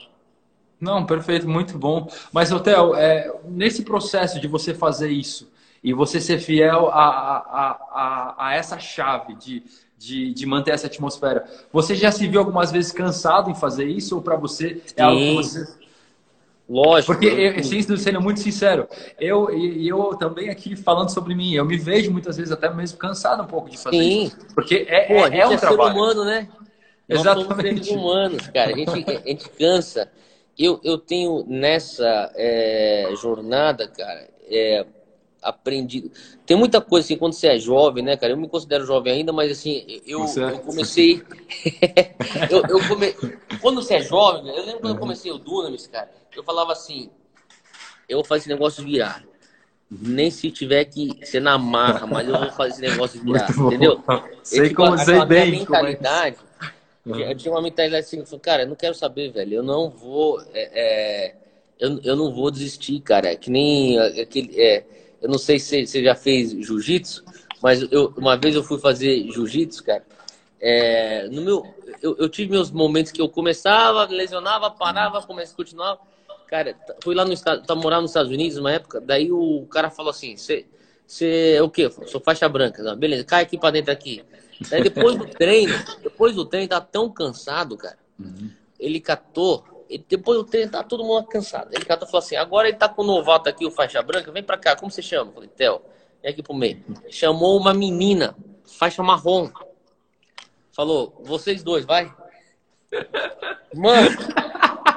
Não, 0.80 1.06
perfeito, 1.06 1.48
muito 1.48 1.78
bom. 1.78 2.08
Mas, 2.32 2.50
Hotel, 2.50 2.94
é, 2.96 3.32
nesse 3.44 3.82
processo 3.82 4.40
de 4.40 4.48
você 4.48 4.74
fazer 4.74 5.10
isso, 5.10 5.50
e 5.82 5.92
você 5.92 6.20
ser 6.20 6.38
fiel 6.38 6.88
a, 6.88 7.06
a, 7.06 7.70
a, 7.90 8.48
a 8.48 8.54
essa 8.54 8.78
chave 8.78 9.34
de, 9.34 9.62
de, 9.98 10.32
de, 10.32 10.46
manter 10.46 10.72
essa 10.72 10.86
atmosfera. 10.86 11.44
Você 11.72 11.94
já 11.94 12.12
se 12.12 12.26
viu 12.26 12.40
algumas 12.40 12.70
vezes 12.70 12.92
cansado 12.92 13.50
em 13.50 13.54
fazer 13.54 13.86
isso 13.86 14.16
ou 14.16 14.22
para 14.22 14.36
você 14.36 14.80
é 14.96 15.02
Sim. 15.02 15.02
algo 15.02 15.18
que 15.18 15.34
você 15.34 15.82
Lógico. 16.68 17.12
Porque, 17.12 17.26
eu, 17.26 17.62
sim, 17.64 17.82
sendo 17.98 18.20
muito 18.20 18.40
sincero, 18.40 18.88
eu 19.20 19.54
e 19.54 19.86
eu 19.86 20.14
também 20.16 20.48
aqui 20.48 20.74
falando 20.74 21.10
sobre 21.10 21.34
mim, 21.34 21.52
eu 21.52 21.66
me 21.66 21.76
vejo 21.76 22.10
muitas 22.10 22.38
vezes 22.38 22.50
até 22.50 22.72
mesmo 22.72 22.96
cansado 22.96 23.42
um 23.42 23.46
pouco 23.46 23.68
de 23.68 23.76
fazer 23.76 23.98
sim. 23.98 24.24
isso. 24.24 24.38
Porque 24.54 24.86
é, 24.88 25.02
Pô, 25.02 25.26
é, 25.26 25.38
é 25.38 25.46
um 25.46 25.52
é 25.52 25.56
trabalho. 25.58 25.92
ser 25.92 25.98
humano, 25.98 26.24
né? 26.24 26.48
Exatamente. 27.08 27.48
Nós 27.48 27.56
somos 27.56 27.62
seres 27.62 27.88
humanos, 27.90 28.46
cara. 28.48 28.72
A 28.72 28.76
gente, 28.76 29.10
a 29.10 29.28
gente 29.28 29.48
cansa. 29.50 30.08
Eu, 30.58 30.80
eu 30.82 30.96
tenho 30.96 31.44
nessa 31.46 32.32
é, 32.36 33.12
jornada, 33.20 33.88
cara, 33.88 34.28
é, 34.48 34.86
aprendido. 35.42 36.10
Tem 36.46 36.56
muita 36.56 36.80
coisa 36.80 37.04
assim, 37.04 37.16
quando 37.16 37.32
você 37.32 37.48
é 37.48 37.58
jovem, 37.58 38.04
né, 38.04 38.16
cara? 38.16 38.32
Eu 38.32 38.36
me 38.36 38.48
considero 38.48 38.86
jovem 38.86 39.12
ainda, 39.12 39.32
mas 39.32 39.50
assim, 39.50 40.00
eu, 40.06 40.24
eu 40.24 40.58
comecei. 40.60 41.22
eu, 42.50 42.62
eu 42.68 42.88
come... 42.88 43.14
Quando 43.60 43.82
você 43.82 43.94
é 43.94 44.02
jovem, 44.02 44.48
eu 44.54 44.64
lembro 44.64 44.80
quando 44.80 44.94
eu 44.94 45.00
comecei 45.00 45.32
o 45.32 45.38
Dunamis, 45.38 45.86
cara, 45.86 46.10
eu 46.34 46.44
falava 46.44 46.72
assim: 46.72 47.10
eu 48.08 48.18
vou 48.18 48.24
fazer 48.24 48.40
esse 48.40 48.48
negócio 48.48 48.84
virar. 48.84 49.24
Nem 49.90 50.30
se 50.30 50.50
tiver 50.50 50.86
que 50.86 51.18
ser 51.26 51.40
na 51.40 51.58
marra, 51.58 52.06
mas 52.06 52.26
eu 52.26 52.38
vou 52.38 52.50
fazer 52.52 52.70
esse 52.70 52.80
negócio 52.80 53.22
virar, 53.22 53.50
entendeu? 53.52 54.02
Sei 54.42 54.68
eu, 54.68 54.74
como 54.74 54.96
sei 54.98 55.24
bem. 55.26 55.50
mentalidade. 55.50 56.36
Como 56.36 57.16
é. 57.16 57.32
Eu 57.32 57.36
tinha 57.36 57.52
uma 57.52 57.60
mentalidade 57.60 58.06
assim, 58.06 58.24
cara, 58.38 58.62
eu 58.62 58.68
não 58.68 58.76
quero 58.76 58.94
saber, 58.94 59.30
velho. 59.30 59.56
Eu 59.56 59.62
não 59.62 59.90
vou. 59.90 60.40
É, 60.54 60.70
é, 60.72 61.34
eu, 61.78 62.00
eu 62.04 62.16
não 62.16 62.32
vou 62.32 62.50
desistir, 62.50 63.00
cara. 63.00 63.34
Que 63.36 63.50
nem 63.50 63.98
aquele. 63.98 64.58
É, 64.60 64.84
eu 65.22 65.28
não 65.28 65.38
sei 65.38 65.58
se 65.58 65.86
você 65.86 66.02
já 66.02 66.14
fez 66.14 66.50
jiu-jitsu, 66.50 67.24
mas 67.62 67.80
eu, 67.92 68.12
uma 68.16 68.36
vez 68.36 68.54
eu 68.54 68.62
fui 68.62 68.78
fazer 68.78 69.30
jiu-jitsu, 69.30 69.84
cara. 69.84 70.04
É, 70.60 71.28
no 71.28 71.42
meu, 71.42 71.74
eu, 72.02 72.16
eu, 72.18 72.28
tive 72.28 72.50
meus 72.50 72.70
momentos 72.70 73.12
que 73.12 73.20
eu 73.20 73.28
começava, 73.28 74.04
lesionava, 74.06 74.70
parava, 74.70 75.22
começava, 75.22 75.56
continuava. 75.56 76.00
Cara, 76.48 76.76
fui 77.02 77.14
lá 77.14 77.24
no 77.24 77.32
estado, 77.32 77.64
tá 77.64 77.74
morando 77.74 78.02
nos 78.02 78.10
Estados 78.10 78.30
Unidos 78.30 78.58
uma 78.58 78.72
época, 78.72 79.00
daí 79.00 79.32
o 79.32 79.66
cara 79.70 79.90
falou 79.90 80.10
assim: 80.10 80.36
você 80.36 81.54
é 81.56 81.62
o 81.62 81.70
quê? 81.70 81.90
Sou 82.06 82.20
faixa 82.20 82.48
branca. 82.48 82.82
Não, 82.82 82.96
beleza, 82.96 83.24
cai 83.24 83.42
aqui 83.42 83.58
pra 83.58 83.70
dentro 83.70 83.92
aqui. 83.92 84.24
Daí 84.70 84.82
depois 84.82 85.16
do 85.16 85.26
treino, 85.26 85.74
depois 86.02 86.34
do 86.34 86.44
treino, 86.44 86.68
tá 86.68 86.80
tão 86.80 87.10
cansado, 87.10 87.76
cara. 87.76 87.98
Uhum. 88.18 88.50
Ele 88.78 89.00
catou, 89.00 89.64
depois 89.98 90.38
do 90.38 90.44
treino, 90.44 90.70
tá 90.70 90.82
todo 90.82 91.04
mundo 91.04 91.26
cansado. 91.26 91.70
Ele 91.72 91.84
falou 91.84 92.08
assim: 92.14 92.36
agora 92.36 92.68
ele 92.68 92.76
tá 92.76 92.88
com 92.88 93.02
o 93.02 93.06
novato 93.06 93.48
aqui, 93.48 93.66
o 93.66 93.70
faixa 93.70 94.02
branca, 94.02 94.30
vem 94.32 94.42
pra 94.42 94.56
cá, 94.56 94.76
como 94.76 94.90
você 94.90 95.02
chama? 95.02 95.30
Eu 95.30 95.34
falei, 95.34 95.48
Theo, 95.48 95.82
vem 96.22 96.32
aqui 96.32 96.42
pro 96.42 96.54
meio. 96.54 96.82
Chamou 97.10 97.58
uma 97.58 97.74
menina, 97.74 98.36
faixa 98.64 99.02
marrom. 99.02 99.50
Falou, 100.72 101.20
vocês 101.24 101.62
dois, 101.62 101.84
vai. 101.84 102.12
Mano, 103.74 104.10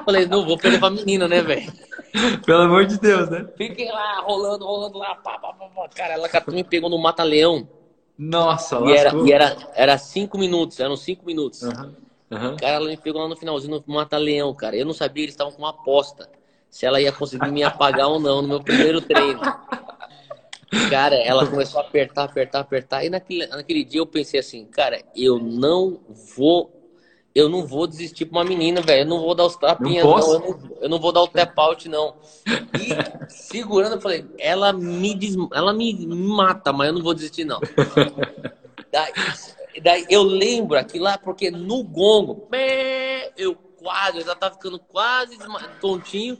Falei, 0.06 0.24
não 0.24 0.46
vou 0.46 0.56
perder 0.56 0.78
pra 0.78 0.88
menina, 0.88 1.26
né, 1.26 1.42
velho? 1.42 1.72
Pelo 2.46 2.62
amor 2.62 2.86
de 2.86 2.96
Deus, 2.96 3.28
né? 3.28 3.44
Fiquei 3.56 3.90
lá, 3.90 4.20
rolando, 4.20 4.64
rolando 4.64 4.98
lá. 4.98 5.16
Pá, 5.16 5.36
pá, 5.36 5.52
pá, 5.52 5.66
pá. 5.66 5.88
Cara, 5.92 6.14
ela 6.14 6.28
me 6.46 6.62
pegou 6.62 6.88
no 6.88 6.96
mata-leão. 6.96 7.68
Nossa, 8.16 8.78
e 8.86 8.92
era, 8.92 9.12
e 9.16 9.32
era, 9.32 9.56
era 9.74 9.98
cinco 9.98 10.38
minutos, 10.38 10.78
eram 10.78 10.96
cinco 10.96 11.26
minutos. 11.26 11.62
Uhum. 11.62 11.92
Uhum. 12.30 12.56
Cara, 12.56 12.74
ela 12.76 12.88
me 12.88 12.96
pegou 12.96 13.22
lá 13.22 13.28
no 13.28 13.36
finalzinho 13.36 13.82
no 13.86 13.94
mata-leão, 13.94 14.52
cara. 14.54 14.76
Eu 14.76 14.84
não 14.84 14.92
sabia, 14.92 15.24
eles 15.24 15.34
estavam 15.34 15.52
com 15.52 15.62
uma 15.62 15.70
aposta. 15.70 16.28
Se 16.68 16.84
ela 16.84 17.00
ia 17.00 17.12
conseguir 17.12 17.50
me 17.50 17.62
apagar 17.62 18.08
ou 18.08 18.18
não 18.18 18.42
no 18.42 18.48
meu 18.48 18.62
primeiro 18.62 19.00
treino. 19.00 19.40
Cara, 20.90 21.14
ela 21.16 21.46
começou 21.46 21.80
a 21.80 21.84
apertar, 21.84 22.24
apertar, 22.24 22.60
apertar. 22.60 23.04
E 23.04 23.10
naquele, 23.10 23.46
naquele 23.46 23.84
dia 23.84 24.00
eu 24.00 24.06
pensei 24.06 24.40
assim, 24.40 24.64
cara, 24.66 25.00
eu 25.14 25.38
não 25.38 26.00
vou 26.36 26.76
eu 27.36 27.50
não 27.50 27.66
vou 27.66 27.86
desistir 27.86 28.24
pra 28.24 28.38
uma 28.38 28.44
menina, 28.48 28.80
velho. 28.80 29.02
Eu 29.02 29.06
não 29.06 29.20
vou 29.20 29.34
dar 29.34 29.44
os 29.44 29.56
tapinhas, 29.56 30.06
não. 30.06 30.16
não. 30.16 30.32
Eu, 30.32 30.40
não 30.40 30.76
eu, 30.80 30.88
não 30.88 30.98
vou 30.98 31.12
dar 31.12 31.20
o 31.20 31.28
tap 31.28 31.52
out, 31.58 31.86
não. 31.86 32.14
E 32.46 33.28
segurando, 33.28 33.96
eu 33.96 34.00
falei, 34.00 34.24
ela 34.38 34.72
me, 34.72 35.14
des... 35.14 35.36
ela 35.52 35.74
me 35.74 36.06
mata, 36.06 36.72
mas 36.72 36.88
eu 36.88 36.94
não 36.94 37.02
vou 37.02 37.12
desistir, 37.12 37.44
não. 37.44 37.60
daí, 38.90 39.12
daí 39.80 40.06
eu 40.08 40.22
lembro 40.22 40.78
aqui 40.78 40.98
lá, 40.98 41.18
porque 41.18 41.50
no 41.50 41.82
gongo, 41.82 42.48
eu 43.36 43.54
quase, 43.54 44.18
eu 44.18 44.24
já 44.24 44.34
tava 44.34 44.54
ficando 44.54 44.78
quase 44.78 45.36
tontinho. 45.80 46.38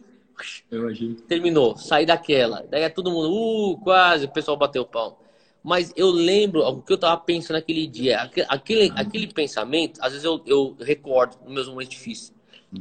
Terminou, 1.27 1.77
saí 1.77 2.05
daquela. 2.05 2.65
Daí 2.69 2.83
é 2.83 2.89
todo 2.89 3.11
mundo, 3.11 3.31
uh, 3.33 3.79
quase, 3.81 4.27
o 4.27 4.33
pessoal 4.33 4.57
bateu 4.57 4.83
o 4.83 4.87
pau. 4.87 5.23
Mas 5.63 5.93
eu 5.97 6.11
lembro 6.11 6.61
o 6.63 6.83
que 6.83 6.93
eu 6.93 6.97
estava 6.97 7.17
pensando 7.21 7.57
naquele 7.57 7.87
dia. 7.87 8.31
Aquele, 8.49 8.93
aquele 8.95 9.27
pensamento, 9.33 9.99
às 10.01 10.13
vezes 10.13 10.25
eu, 10.25 10.41
eu 10.47 10.77
recordo 10.81 11.37
nos 11.45 11.53
meus 11.53 11.69
momentos 11.69 11.91
difíceis. 11.91 12.33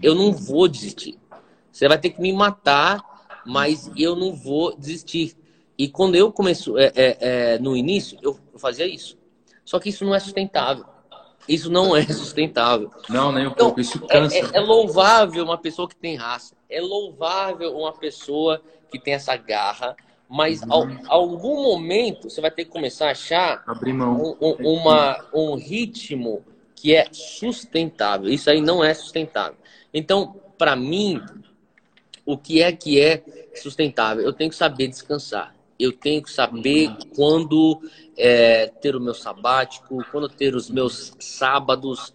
Eu 0.04 0.14
não 0.14 0.32
vou 0.32 0.68
desistir. 0.68 1.18
Você 1.72 1.88
vai 1.88 1.98
ter 1.98 2.12
que 2.12 2.22
me 2.22 2.32
matar, 2.32 3.04
mas 3.46 3.90
eu 3.98 4.16
não 4.16 4.34
vou 4.34 4.76
desistir. 4.78 5.36
E 5.78 5.88
quando 5.90 6.16
eu 6.16 6.32
comecei, 6.32 6.74
é, 6.78 6.92
é, 6.96 7.18
é, 7.20 7.60
no 7.60 7.76
início, 7.76 8.18
eu 8.22 8.40
fazia 8.58 8.86
isso. 8.86 9.18
Só 9.66 9.80
que 9.80 9.90
isso 9.90 10.06
não 10.06 10.14
é 10.14 10.20
sustentável. 10.20 10.86
Isso 11.48 11.70
não 11.70 11.96
é 11.96 12.04
sustentável. 12.06 12.92
Não, 13.10 13.32
nem 13.32 13.46
um 13.46 13.52
então, 13.52 13.68
pouco. 13.68 13.82
Isso 13.82 14.00
cansa. 14.08 14.36
É, 14.36 14.40
é, 14.40 14.50
é, 14.54 14.60
louvável 14.60 15.44
uma 15.44 15.58
pessoa 15.58 15.88
que 15.90 15.96
tem 15.96 16.16
raça. 16.16 16.56
É 16.70 16.80
louvável 16.80 17.76
uma 17.76 17.92
pessoa 17.92 18.62
que 18.92 19.00
tem 19.00 19.14
essa 19.14 19.36
garra. 19.36 19.96
Mas 20.30 20.62
uhum. 20.64 20.72
ao, 20.72 20.88
algum 21.08 21.64
momento 21.64 22.30
você 22.30 22.42
vai 22.42 22.50
ter 22.50 22.66
que 22.66 22.72
começar 22.72 23.08
a 23.08 23.12
achar 23.12 23.64
um, 23.86 24.36
um, 24.42 24.74
uma, 24.74 25.24
um 25.34 25.56
ritmo 25.56 26.44
que 26.74 26.96
é 26.96 27.08
sustentável. 27.12 28.30
Isso 28.30 28.50
aí 28.50 28.60
não 28.60 28.84
é 28.84 28.94
sustentável. 28.94 29.58
Então, 29.94 30.36
para 30.58 30.76
mim, 30.76 31.22
o 32.26 32.38
que 32.38 32.62
é 32.62 32.72
que 32.72 33.00
é 33.00 33.24
sustentável? 33.56 34.24
Eu 34.24 34.34
tenho 34.34 34.50
que 34.50 34.56
saber 34.56 34.88
descansar. 34.88 35.56
Eu 35.80 35.92
tenho 35.92 36.22
que 36.22 36.32
saber 36.32 36.88
uhum. 36.88 36.98
quando 37.16 37.82
é, 38.18 38.68
ter 38.68 38.96
o 38.96 39.02
meu 39.02 39.14
sabático, 39.14 40.04
quando 40.12 40.30
ter 40.30 40.56
os 40.56 40.70
meus 40.70 41.14
sábados. 41.20 42.14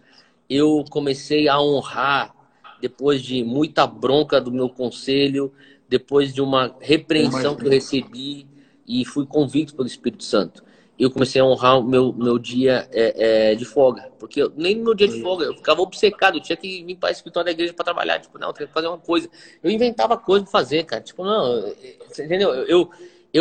Eu 0.49 0.85
comecei 0.91 1.49
a 1.49 1.61
honrar, 1.61 2.35
depois 2.81 3.23
de 3.23 3.45
muita 3.45 3.87
bronca 3.87 4.41
do 4.41 4.51
meu 4.51 4.69
conselho, 4.69 5.53
depois 5.89 6.33
de 6.33 6.41
uma 6.41 6.75
repreensão 6.81 7.55
que 7.55 7.67
eu 7.67 7.71
recebi 7.71 8.47
e 8.87 9.05
fui 9.05 9.27
convicto 9.27 9.75
pelo 9.75 9.87
Espírito 9.87 10.25
Santo. 10.25 10.65
Eu 10.99 11.11
comecei 11.11 11.41
a 11.41 11.45
honrar 11.45 11.79
o 11.79 11.83
meu, 11.83 12.13
meu 12.13 12.39
dia 12.39 12.87
é, 12.93 13.53
é, 13.53 13.55
de 13.55 13.65
folga. 13.65 14.11
Porque 14.19 14.43
eu, 14.43 14.53
nem 14.55 14.75
no 14.75 14.85
meu 14.85 14.95
dia 14.95 15.09
de 15.09 15.23
folga, 15.23 15.47
eu 15.47 15.55
ficava 15.55 15.81
obcecado. 15.81 16.37
Eu 16.37 16.43
tinha 16.43 16.57
que 16.57 16.85
vir 16.85 16.97
para 16.97 17.09
o 17.09 17.13
escritório 17.13 17.47
da 17.47 17.53
igreja 17.53 17.73
para 17.73 17.87
trabalhar. 17.87 18.19
Tipo, 18.19 18.39
não, 18.39 18.49
eu 18.49 18.53
tenho 18.53 18.69
que 18.69 18.75
fazer 18.75 18.87
uma 18.87 18.99
coisa. 18.99 19.31
Eu 19.63 19.71
inventava 19.71 20.19
coisa 20.19 20.45
para 20.45 20.53
fazer, 20.53 20.85
cara. 20.85 21.03
Tipo, 21.03 21.25
não, 21.25 21.69
entendeu? 22.11 22.53
Eu, 22.53 22.67
eu 22.67 22.91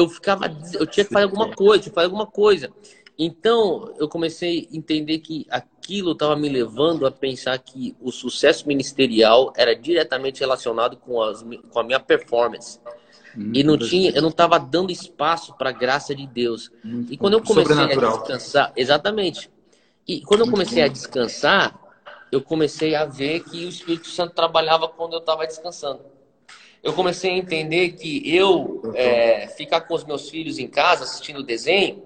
ficava, 0.09 0.45
eu 0.73 0.85
tinha 0.85 1.05
que 1.05 1.11
fazer 1.11 1.25
alguma 1.25 1.49
coisa, 1.51 1.91
fazer 1.91 2.05
alguma 2.05 2.27
coisa. 2.27 2.71
Então, 3.17 3.93
eu 3.97 4.07
comecei 4.07 4.69
a 4.71 4.75
entender 4.77 5.19
que 5.19 5.45
aquilo 5.49 6.13
estava 6.13 6.35
me 6.35 6.47
levando 6.47 7.05
a 7.05 7.11
pensar 7.11 7.57
que 7.59 7.95
o 7.99 8.11
sucesso 8.11 8.67
ministerial 8.67 9.51
era 9.57 9.75
diretamente 9.75 10.39
relacionado 10.39 10.95
com, 10.95 11.21
as, 11.21 11.43
com 11.69 11.79
a 11.79 11.83
minha 11.83 11.99
performance. 11.99 12.79
Hum, 13.37 13.51
e 13.53 13.63
não 13.63 13.77
tinha, 13.77 14.11
eu 14.11 14.21
não 14.21 14.29
estava 14.29 14.57
dando 14.57 14.91
espaço 14.91 15.53
para 15.57 15.69
a 15.69 15.73
graça 15.73 16.15
de 16.15 16.25
Deus. 16.25 16.71
Hum, 16.85 17.05
e 17.09 17.17
quando 17.17 17.33
eu 17.33 17.41
comecei 17.41 17.75
a 17.77 17.87
descansar, 17.87 18.73
exatamente. 18.75 19.51
E 20.07 20.21
quando 20.21 20.41
eu 20.41 20.49
comecei 20.49 20.81
a 20.81 20.87
descansar, 20.87 21.77
eu 22.31 22.41
comecei 22.41 22.95
a 22.95 23.05
ver 23.05 23.41
que 23.41 23.65
o 23.65 23.69
Espírito 23.69 24.07
Santo 24.07 24.33
trabalhava 24.33 24.87
quando 24.87 25.13
eu 25.13 25.19
estava 25.19 25.45
descansando. 25.45 25.99
Eu 26.81 26.93
comecei 26.93 27.31
a 27.31 27.37
entender 27.37 27.91
que 27.91 28.21
eu 28.33 28.81
é, 28.95 29.47
ficar 29.47 29.81
com 29.81 29.93
os 29.93 30.03
meus 30.05 30.29
filhos 30.29 30.57
em 30.57 30.67
casa 30.67 31.03
assistindo 31.03 31.43
desenho 31.43 32.03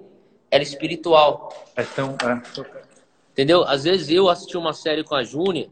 era 0.50 0.64
espiritual. 0.64 1.52
É 1.76 1.84
tão. 1.84 2.16
É. 2.24 2.64
Entendeu? 3.32 3.64
Às 3.64 3.84
vezes 3.84 4.10
eu 4.10 4.30
assisti 4.30 4.56
uma 4.58 4.74
série 4.74 5.04
com 5.04 5.16
a 5.16 5.24
Júnia, 5.24 5.70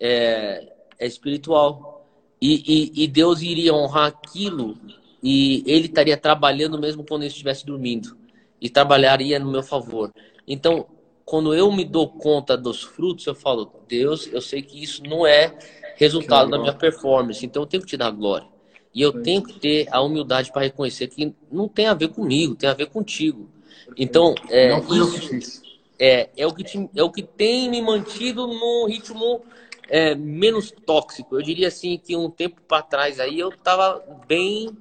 é, 0.00 0.66
é 0.98 1.06
espiritual. 1.06 2.06
E, 2.40 2.92
e, 2.94 3.04
e, 3.04 3.06
Deus 3.08 3.42
iria 3.42 3.74
honrar 3.74 4.06
aquilo 4.06 4.78
e 5.22 5.64
Ele 5.66 5.86
estaria 5.86 6.16
trabalhando 6.16 6.78
mesmo 6.78 7.04
quando 7.04 7.22
eu 7.22 7.28
estivesse 7.28 7.66
dormindo. 7.66 8.16
E 8.60 8.70
trabalharia 8.70 9.38
no 9.38 9.50
meu 9.50 9.62
favor. 9.62 10.12
Então, 10.46 10.86
quando 11.24 11.54
eu 11.54 11.70
me 11.70 11.84
dou 11.84 12.08
conta 12.08 12.56
dos 12.56 12.82
frutos, 12.82 13.26
eu 13.26 13.34
falo, 13.34 13.70
Deus, 13.86 14.26
eu 14.32 14.40
sei 14.40 14.62
que 14.62 14.82
isso 14.82 15.02
não 15.02 15.26
é 15.26 15.54
resultado 15.98 16.50
da 16.50 16.58
minha 16.58 16.72
performance, 16.72 17.44
então 17.44 17.62
eu 17.62 17.66
tenho 17.66 17.82
que 17.82 17.88
te 17.88 17.96
dar 17.96 18.10
glória. 18.10 18.46
E 18.94 19.02
eu 19.02 19.12
tenho 19.12 19.42
que 19.42 19.58
ter 19.58 19.88
a 19.90 20.00
humildade 20.00 20.50
para 20.50 20.62
reconhecer 20.62 21.08
que 21.08 21.34
não 21.50 21.68
tem 21.68 21.86
a 21.86 21.94
ver 21.94 22.08
comigo, 22.08 22.54
tem 22.54 22.68
a 22.68 22.74
ver 22.74 22.86
contigo. 22.86 23.48
Então, 23.96 24.34
é, 24.48 24.80
fiz. 24.80 25.62
É, 25.98 26.28
é, 26.36 26.46
o 26.46 26.54
que 26.54 26.62
te, 26.64 26.88
é 26.94 27.02
o 27.02 27.10
que 27.10 27.22
tem 27.22 27.68
me 27.68 27.82
mantido 27.82 28.46
num 28.46 28.86
ritmo 28.86 29.42
é, 29.88 30.14
menos 30.14 30.70
tóxico. 30.70 31.36
Eu 31.36 31.42
diria 31.42 31.68
assim 31.68 31.98
que 31.98 32.16
um 32.16 32.30
tempo 32.30 32.60
para 32.66 32.82
trás 32.82 33.18
aí 33.18 33.38
eu 33.38 33.48
estava 33.48 34.02
bem, 34.26 34.76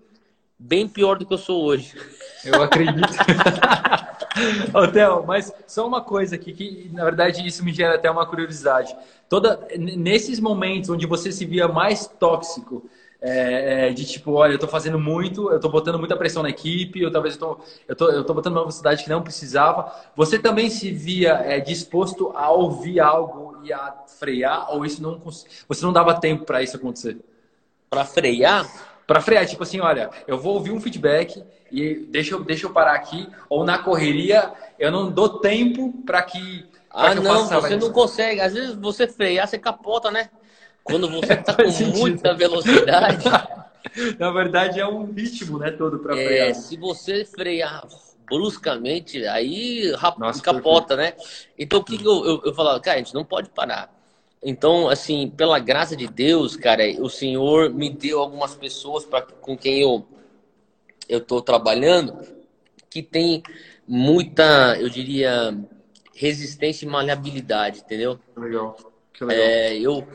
bem 0.57 0.87
pior 0.87 1.17
do 1.17 1.25
que 1.25 1.33
eu 1.33 1.37
sou 1.37 1.63
hoje. 1.63 1.93
Eu 2.45 2.61
acredito. 2.61 3.07
Theo, 4.93 5.25
mas 5.25 5.53
só 5.65 5.87
uma 5.87 6.01
coisa 6.01 6.35
aqui 6.35 6.53
que, 6.53 6.89
na 6.93 7.03
verdade, 7.03 7.45
isso 7.45 7.63
me 7.63 7.73
gera 7.73 7.95
até 7.95 8.09
uma 8.09 8.25
curiosidade. 8.25 8.95
Toda, 9.29 9.67
nesses 9.77 10.39
momentos 10.39 10.89
onde 10.89 11.05
você 11.05 11.31
se 11.31 11.45
via 11.45 11.67
mais 11.67 12.07
tóxico, 12.07 12.89
é, 13.19 13.87
é, 13.87 13.93
de 13.93 14.05
tipo, 14.05 14.33
olha, 14.33 14.53
eu 14.53 14.59
tô 14.59 14.67
fazendo 14.67 14.99
muito, 14.99 15.51
eu 15.51 15.59
tô 15.59 15.69
botando 15.69 15.97
muita 15.97 16.15
pressão 16.15 16.43
na 16.43 16.49
equipe, 16.49 17.01
eu 17.01 17.11
talvez 17.11 17.33
eu 17.33 17.39
tô, 17.39 17.59
eu 17.87 17.95
tô, 17.95 18.09
eu 18.09 18.23
tô 18.23 18.33
botando 18.33 18.53
uma 18.53 18.61
velocidade 18.61 19.03
que 19.03 19.09
não 19.09 19.23
precisava. 19.23 19.91
Você 20.15 20.37
também 20.37 20.69
se 20.69 20.91
via 20.91 21.33
é, 21.33 21.59
disposto 21.59 22.31
a 22.35 22.51
ouvir 22.51 22.99
algo 22.99 23.59
e 23.63 23.73
a 23.73 23.91
frear, 24.19 24.71
ou 24.73 24.85
isso 24.85 25.01
não 25.01 25.19
você 25.67 25.85
não 25.85 25.91
dava 25.91 26.19
tempo 26.19 26.45
para 26.45 26.61
isso 26.61 26.77
acontecer? 26.77 27.17
Para 27.89 28.05
frear? 28.05 28.65
Para 29.07 29.21
frear, 29.21 29.45
tipo 29.47 29.63
assim, 29.63 29.79
olha, 29.79 30.09
eu 30.27 30.37
vou 30.37 30.53
ouvir 30.53 30.71
um 30.71 30.79
feedback 30.79 31.43
e 31.71 31.95
deixa 31.95 32.35
eu, 32.35 32.43
deixa 32.43 32.65
eu 32.65 32.71
parar 32.71 32.93
aqui, 32.93 33.27
ou 33.49 33.63
na 33.63 33.77
correria, 33.77 34.51
eu 34.79 34.91
não 34.91 35.11
dou 35.11 35.39
tempo 35.39 35.93
para 36.05 36.21
que. 36.23 36.65
Pra 36.89 37.11
ah, 37.11 37.15
que 37.15 37.21
não, 37.21 37.47
você 37.47 37.75
não 37.75 37.91
consegue. 37.91 38.41
Às 38.41 38.53
vezes 38.53 38.75
você 38.75 39.07
frear, 39.07 39.47
você 39.47 39.57
capota, 39.57 40.09
né? 40.09 40.29
Quando 40.83 41.09
você 41.09 41.33
está 41.33 41.53
com 41.53 41.97
muita 41.97 42.33
velocidade. 42.33 43.25
Na 44.19 44.31
verdade, 44.31 44.79
é 44.79 44.87
um 44.87 45.05
ritmo, 45.11 45.57
né, 45.59 45.71
todo 45.71 45.99
para 45.99 46.19
é, 46.19 46.25
frear. 46.25 46.55
Se 46.55 46.77
você 46.77 47.23
frear 47.23 47.87
bruscamente, 48.29 49.25
aí 49.25 49.93
Nossa, 50.17 50.41
capota, 50.41 50.95
né? 50.95 51.13
Então, 51.57 51.79
o 51.79 51.83
que, 51.83 51.97
que 51.97 52.05
eu, 52.05 52.25
eu, 52.25 52.41
eu 52.45 52.53
falava? 52.53 52.79
Cara, 52.79 52.97
a 52.97 52.99
gente 52.99 53.13
não 53.13 53.23
pode 53.23 53.49
parar. 53.49 53.93
Então, 54.43 54.89
assim, 54.89 55.29
pela 55.29 55.57
graça 55.59 55.95
de 55.95 56.07
Deus, 56.07 56.55
cara, 56.55 56.83
o 56.99 57.09
Senhor 57.09 57.69
me 57.69 57.89
deu 57.89 58.19
algumas 58.19 58.55
pessoas 58.55 59.05
pra, 59.05 59.21
com 59.21 59.57
quem 59.57 59.79
eu 59.79 60.05
eu 61.07 61.19
estou 61.19 61.41
trabalhando 61.41 62.17
que 62.89 63.01
tem 63.01 63.43
muita, 63.87 64.77
eu 64.79 64.89
diria, 64.89 65.57
resistência 66.13 66.85
e 66.85 66.89
maleabilidade, 66.89 67.79
entendeu? 67.79 68.19
Legal. 68.35 68.77
Que 69.13 69.23
legal. 69.23 69.45
É, 69.45 69.77
eu 69.77 70.07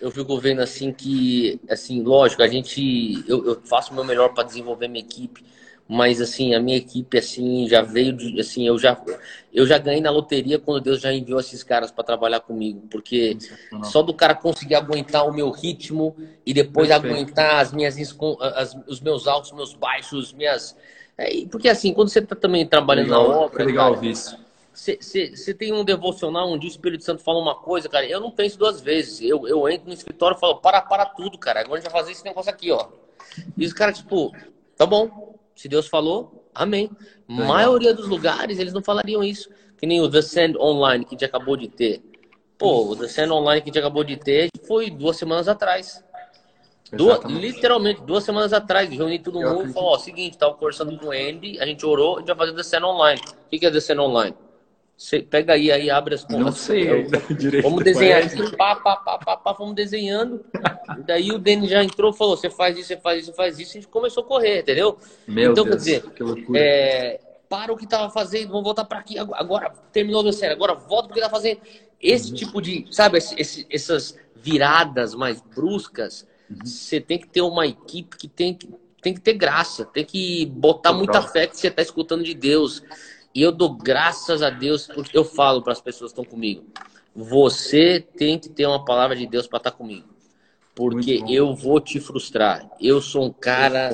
eu 0.00 0.10
fico 0.10 0.38
vendo 0.38 0.60
assim 0.60 0.92
que, 0.92 1.60
assim, 1.68 2.02
lógico, 2.02 2.42
a 2.42 2.46
gente, 2.46 3.24
eu, 3.26 3.44
eu 3.44 3.60
faço 3.64 3.90
o 3.90 3.94
meu 3.94 4.04
melhor 4.04 4.32
para 4.32 4.44
desenvolver 4.44 4.86
minha 4.86 5.04
equipe, 5.04 5.44
mas 5.88 6.20
assim, 6.20 6.54
a 6.54 6.60
minha 6.60 6.76
equipe 6.76 7.16
assim 7.16 7.66
já 7.66 7.80
veio 7.80 8.12
de, 8.12 8.38
assim, 8.38 8.66
eu 8.66 8.78
já 8.78 9.00
eu 9.52 9.66
já 9.66 9.78
ganhei 9.78 10.00
na 10.00 10.10
loteria 10.10 10.58
quando 10.58 10.82
Deus 10.82 11.00
já 11.00 11.12
enviou 11.12 11.40
esses 11.40 11.62
caras 11.62 11.90
para 11.90 12.04
trabalhar 12.04 12.40
comigo, 12.40 12.82
porque 12.90 13.38
só 13.82 14.02
do 14.02 14.12
cara 14.12 14.34
conseguir 14.34 14.74
aguentar 14.74 15.26
o 15.26 15.32
meu 15.32 15.50
ritmo 15.50 16.14
e 16.44 16.52
depois 16.52 16.88
Perfeito. 16.88 17.14
aguentar 17.14 17.60
as 17.60 17.72
minhas 17.72 17.96
as, 18.54 18.76
os 18.86 19.00
meus 19.00 19.26
altos, 19.26 19.52
meus 19.52 19.72
baixos, 19.74 20.32
minhas 20.32 20.76
é, 21.16 21.46
porque 21.50 21.68
assim, 21.68 21.92
quando 21.92 22.08
você 22.10 22.18
está 22.18 22.36
também 22.36 22.66
trabalhando 22.66 23.06
legal, 23.06 23.28
na 23.28 23.34
obra, 23.36 23.64
legal 23.64 23.94
cara, 23.94 24.06
isso 24.06 24.48
você 24.78 25.52
tem 25.52 25.72
um 25.72 25.84
devocional 25.84 26.48
onde 26.48 26.66
o 26.66 26.68
Espírito 26.68 27.02
Santo 27.02 27.22
fala 27.22 27.40
uma 27.40 27.56
coisa, 27.56 27.88
cara, 27.88 28.06
eu 28.06 28.20
não 28.20 28.30
penso 28.30 28.56
duas 28.56 28.80
vezes. 28.80 29.20
Eu, 29.20 29.46
eu 29.48 29.68
entro 29.68 29.88
no 29.88 29.92
escritório 29.92 30.36
e 30.36 30.40
falo, 30.40 30.58
para, 30.58 30.80
para 30.80 31.04
tudo, 31.04 31.36
cara. 31.36 31.60
Agora 31.60 31.80
a 31.80 31.82
gente 31.82 31.90
vai 31.90 32.00
fazer 32.00 32.12
esse 32.12 32.24
negócio 32.24 32.50
aqui, 32.50 32.70
ó. 32.70 32.86
E 33.56 33.66
os 33.66 33.72
caras, 33.72 33.98
tipo, 33.98 34.32
tá 34.76 34.86
bom. 34.86 35.27
Se 35.58 35.68
Deus 35.68 35.88
falou, 35.88 36.48
amém. 36.54 36.88
Legal. 37.28 37.48
maioria 37.48 37.92
dos 37.92 38.06
lugares, 38.06 38.60
eles 38.60 38.72
não 38.72 38.80
falariam 38.80 39.24
isso. 39.24 39.50
Que 39.76 39.86
nem 39.86 40.00
o 40.00 40.08
The 40.08 40.22
Send 40.22 40.56
Online, 40.56 41.04
que 41.04 41.10
a 41.10 41.18
gente 41.18 41.24
acabou 41.24 41.56
de 41.56 41.66
ter. 41.66 42.00
Pô, 42.56 42.92
o 42.92 42.94
The 42.94 43.08
Send 43.08 43.32
Online 43.32 43.60
que 43.60 43.68
a 43.68 43.72
gente 43.72 43.78
acabou 43.80 44.04
de 44.04 44.16
ter 44.16 44.50
foi 44.68 44.88
duas 44.88 45.16
semanas 45.16 45.48
atrás. 45.48 46.04
Duas, 46.92 47.24
literalmente, 47.24 48.00
duas 48.02 48.22
semanas 48.22 48.52
atrás, 48.52 48.88
reuni 48.88 49.18
todo 49.18 49.40
mundo 49.40 49.68
e 49.68 49.72
falou, 49.72 49.94
ó, 49.94 49.98
seguinte, 49.98 50.38
tava 50.38 50.54
conversando 50.54 50.96
com 50.96 51.06
o 51.06 51.10
Andy, 51.10 51.58
a 51.58 51.66
gente 51.66 51.84
orou, 51.84 52.16
a 52.16 52.18
gente 52.20 52.28
vai 52.28 52.36
fazer 52.36 52.52
The 52.52 52.62
Send 52.62 52.84
Online. 52.84 53.20
O 53.20 53.50
que 53.50 53.66
é 53.66 53.70
The 53.70 53.80
Send 53.80 54.00
Online? 54.00 54.36
Você 54.98 55.22
pega 55.22 55.52
aí, 55.52 55.70
aí 55.70 55.88
abre 55.88 56.16
as 56.16 56.24
contas. 56.24 56.40
Não 56.40 56.50
sei 56.50 56.90
eu, 56.90 57.06
direito. 57.38 57.62
Vamos 57.62 57.84
desenhar 57.84 58.20
aqui, 58.20 58.56
pá, 58.56 58.74
pá, 58.74 58.96
pá, 58.96 59.16
pá, 59.16 59.36
pá, 59.36 59.52
vamos 59.52 59.76
desenhando. 59.76 60.44
Daí 61.06 61.30
o 61.30 61.38
Denis 61.38 61.70
já 61.70 61.84
entrou 61.84 62.12
falou: 62.12 62.36
você 62.36 62.50
faz 62.50 62.76
isso, 62.76 62.88
você 62.88 62.96
faz 62.96 63.18
isso, 63.20 63.30
você 63.30 63.36
faz 63.36 63.58
isso. 63.60 63.70
A 63.70 63.74
gente 63.74 63.86
começou 63.86 64.24
a 64.24 64.26
correr, 64.26 64.62
entendeu? 64.62 64.98
Meu 65.24 65.52
então, 65.52 65.62
Deus, 65.62 65.68
quer 65.68 65.76
dizer, 65.76 66.10
que 66.10 66.22
loucura. 66.24 66.58
É, 66.58 67.20
para 67.48 67.72
o 67.72 67.76
que 67.76 67.86
tava 67.86 68.10
fazendo, 68.10 68.48
vamos 68.48 68.64
voltar 68.64 68.84
para 68.86 68.98
aqui. 68.98 69.16
Agora 69.16 69.72
terminou 69.92 70.26
a 70.26 70.32
série, 70.32 70.52
agora 70.52 70.74
volta 70.74 71.06
porque 71.06 71.20
tá 71.20 71.30
fazendo. 71.30 71.60
Esse 72.00 72.30
uhum. 72.30 72.36
tipo 72.36 72.60
de, 72.60 72.84
sabe, 72.90 73.18
esse, 73.18 73.68
essas 73.70 74.18
viradas 74.34 75.14
mais 75.14 75.40
bruscas, 75.40 76.26
uhum. 76.50 76.56
você 76.64 77.00
tem 77.00 77.18
que 77.18 77.28
ter 77.28 77.42
uma 77.42 77.68
equipe 77.68 78.16
que 78.16 78.26
tem 78.26 78.52
que, 78.52 78.68
tem 79.00 79.14
que 79.14 79.20
ter 79.20 79.34
graça, 79.34 79.84
tem 79.84 80.04
que 80.04 80.44
botar 80.46 80.92
muita 80.92 81.22
fé 81.22 81.46
que 81.46 81.56
você 81.56 81.70
tá 81.70 81.82
escutando 81.82 82.24
de 82.24 82.34
Deus. 82.34 82.82
E 83.34 83.42
eu 83.42 83.52
dou 83.52 83.74
graças 83.74 84.42
a 84.42 84.50
Deus 84.50 84.86
porque 84.86 85.16
eu 85.16 85.24
falo 85.24 85.62
para 85.62 85.72
as 85.72 85.80
pessoas 85.80 86.12
que 86.12 86.20
estão 86.20 86.30
comigo. 86.30 86.64
Você 87.14 88.00
tem 88.16 88.38
que 88.38 88.48
ter 88.48 88.66
uma 88.66 88.84
palavra 88.84 89.16
de 89.16 89.26
Deus 89.26 89.46
para 89.46 89.58
estar 89.58 89.70
tá 89.70 89.76
comigo. 89.76 90.06
Porque 90.74 91.24
eu 91.28 91.54
vou 91.54 91.80
te 91.80 91.98
frustrar. 91.98 92.68
Eu 92.80 93.00
sou 93.00 93.26
um 93.26 93.32
cara, 93.32 93.90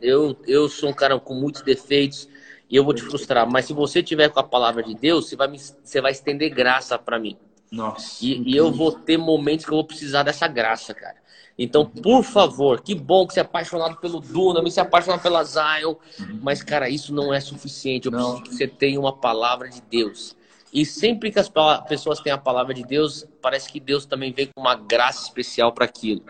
eu, 0.00 0.34
eu 0.46 0.68
sou 0.68 0.88
um 0.88 0.94
cara 0.94 1.20
com 1.20 1.34
muitos 1.34 1.60
defeitos 1.60 2.26
e 2.70 2.76
eu 2.76 2.82
vou 2.82 2.94
te 2.94 3.02
frustrar. 3.02 3.46
Mas 3.46 3.66
se 3.66 3.74
você 3.74 4.02
tiver 4.02 4.30
com 4.30 4.40
a 4.40 4.42
palavra 4.42 4.82
de 4.82 4.94
Deus, 4.94 5.28
você 5.28 5.36
vai, 5.36 5.48
me, 5.48 5.58
você 5.58 6.00
vai 6.00 6.12
estender 6.12 6.48
graça 6.48 6.98
para 6.98 7.18
mim. 7.18 7.36
Nossa. 7.70 8.24
E, 8.24 8.42
e, 8.50 8.56
eu 8.56 8.72
vou 8.72 8.92
ter 8.92 9.18
momentos 9.18 9.66
que 9.66 9.72
eu 9.72 9.76
vou 9.76 9.86
precisar 9.86 10.22
dessa 10.22 10.48
graça, 10.48 10.94
cara. 10.94 11.16
Então, 11.58 11.84
por 11.84 12.22
favor, 12.24 12.80
que 12.80 12.94
bom 12.94 13.26
que 13.26 13.34
você 13.34 13.40
é 13.40 13.42
apaixonado 13.42 13.96
pelo 13.96 14.20
Duna, 14.20 14.62
você 14.62 14.80
é 14.80 14.82
apaixonado 14.82 15.20
pela 15.22 15.44
Zion, 15.44 15.94
mas, 16.40 16.62
cara, 16.62 16.88
isso 16.88 17.14
não 17.14 17.32
é 17.32 17.40
suficiente. 17.40 18.06
Eu 18.06 18.12
preciso 18.12 18.42
que 18.42 18.54
você 18.54 18.66
tenha 18.66 18.98
uma 18.98 19.14
palavra 19.14 19.68
de 19.68 19.80
Deus. 19.82 20.34
E 20.72 20.86
sempre 20.86 21.30
que 21.30 21.38
as 21.38 21.52
pessoas 21.86 22.20
têm 22.20 22.32
a 22.32 22.38
palavra 22.38 22.72
de 22.72 22.82
Deus, 22.82 23.26
parece 23.42 23.70
que 23.70 23.78
Deus 23.78 24.06
também 24.06 24.32
vem 24.32 24.46
com 24.46 24.60
uma 24.60 24.74
graça 24.74 25.22
especial 25.24 25.72
para 25.72 25.84
aquilo. 25.84 26.22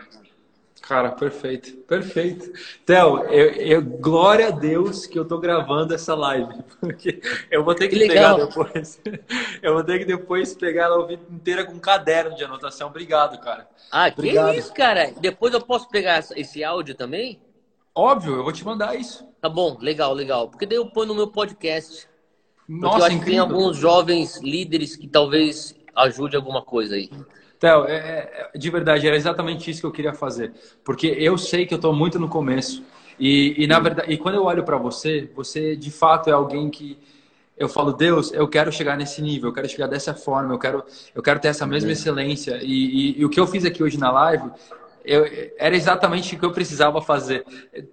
Cara, 0.85 1.11
perfeito, 1.11 1.77
perfeito. 1.83 2.51
Theo, 2.85 3.23
eu, 3.29 3.51
eu, 3.53 3.81
glória 3.81 4.49
a 4.49 4.51
Deus 4.51 5.05
que 5.05 5.17
eu 5.17 5.23
tô 5.23 5.37
gravando 5.39 5.93
essa 5.93 6.13
live, 6.13 6.61
porque 6.77 7.21
eu 7.49 7.63
vou 7.63 7.73
ter 7.73 7.87
que, 7.87 7.97
que 7.97 8.07
pegar 8.09 8.35
depois. 8.35 9.01
Eu 9.63 9.75
vou 9.75 9.83
ter 9.83 9.99
que 9.99 10.03
depois 10.03 10.53
pegar 10.53 10.83
ela 10.83 11.13
inteira 11.13 11.63
com 11.63 11.71
um 11.71 11.79
caderno 11.79 12.35
de 12.35 12.43
anotação. 12.43 12.89
Obrigado, 12.89 13.39
cara. 13.39 13.65
Ah, 13.89 14.09
Obrigado. 14.09 14.51
que 14.51 14.59
isso, 14.59 14.73
cara? 14.73 15.13
Depois 15.21 15.53
eu 15.53 15.61
posso 15.61 15.87
pegar 15.87 16.19
esse 16.35 16.61
áudio 16.65 16.95
também? 16.95 17.39
Óbvio, 17.95 18.35
eu 18.35 18.43
vou 18.43 18.51
te 18.51 18.65
mandar 18.65 18.93
isso. 18.99 19.25
Tá 19.39 19.47
bom, 19.47 19.77
legal, 19.79 20.13
legal. 20.13 20.49
Porque 20.49 20.65
daí 20.65 20.77
eu 20.77 20.87
ponho 20.87 21.07
no 21.07 21.15
meu 21.15 21.27
podcast. 21.27 22.09
Nossa, 22.67 22.97
eu 22.97 23.05
acho 23.05 23.15
incrível. 23.15 23.19
que 23.19 23.31
tem 23.31 23.39
alguns 23.39 23.77
jovens 23.77 24.41
líderes 24.41 24.97
que 24.97 25.07
talvez 25.07 25.73
ajude 25.95 26.35
alguma 26.35 26.61
coisa 26.61 26.95
aí. 26.95 27.09
Theo, 27.63 27.85
é, 27.85 28.49
é, 28.53 28.57
de 28.57 28.69
verdade, 28.69 29.07
era 29.07 29.15
exatamente 29.15 29.71
isso 29.71 29.79
que 29.79 29.87
eu 29.87 29.91
queria 29.91 30.13
fazer. 30.13 30.51
Porque 30.83 31.07
eu 31.07 31.37
sei 31.37 31.65
que 31.65 31.73
eu 31.73 31.77
estou 31.77 31.93
muito 31.93 32.19
no 32.19 32.27
começo. 32.27 32.83
E, 33.17 33.55
e, 33.57 33.65
na 33.67 33.79
verdade, 33.79 34.11
e 34.11 34.17
quando 34.17 34.35
eu 34.35 34.43
olho 34.43 34.65
para 34.65 34.75
você, 34.75 35.31
você 35.33 35.73
de 35.73 35.89
fato 35.89 36.29
é 36.29 36.33
alguém 36.33 36.69
que 36.69 36.97
eu 37.57 37.69
falo, 37.69 37.93
Deus, 37.93 38.33
eu 38.33 38.49
quero 38.49 38.69
chegar 38.69 38.97
nesse 38.97 39.21
nível, 39.21 39.49
eu 39.49 39.53
quero 39.53 39.69
chegar 39.69 39.87
dessa 39.87 40.13
forma, 40.13 40.53
eu 40.53 40.59
quero, 40.59 40.83
eu 41.15 41.23
quero 41.23 41.39
ter 41.39 41.47
essa 41.47 41.65
mesma 41.65 41.91
é. 41.91 41.93
excelência. 41.93 42.59
E, 42.61 42.65
e, 43.15 43.21
e, 43.21 43.25
o 43.25 43.29
que 43.29 43.39
eu 43.39 43.47
fiz 43.47 43.63
aqui 43.63 43.81
hoje 43.81 43.97
na 43.97 44.11
live 44.11 44.51
eu, 45.05 45.25
era 45.57 45.73
exatamente 45.73 46.35
o 46.35 46.39
que 46.39 46.45
eu 46.45 46.51
precisava 46.51 47.01
fazer. 47.01 47.45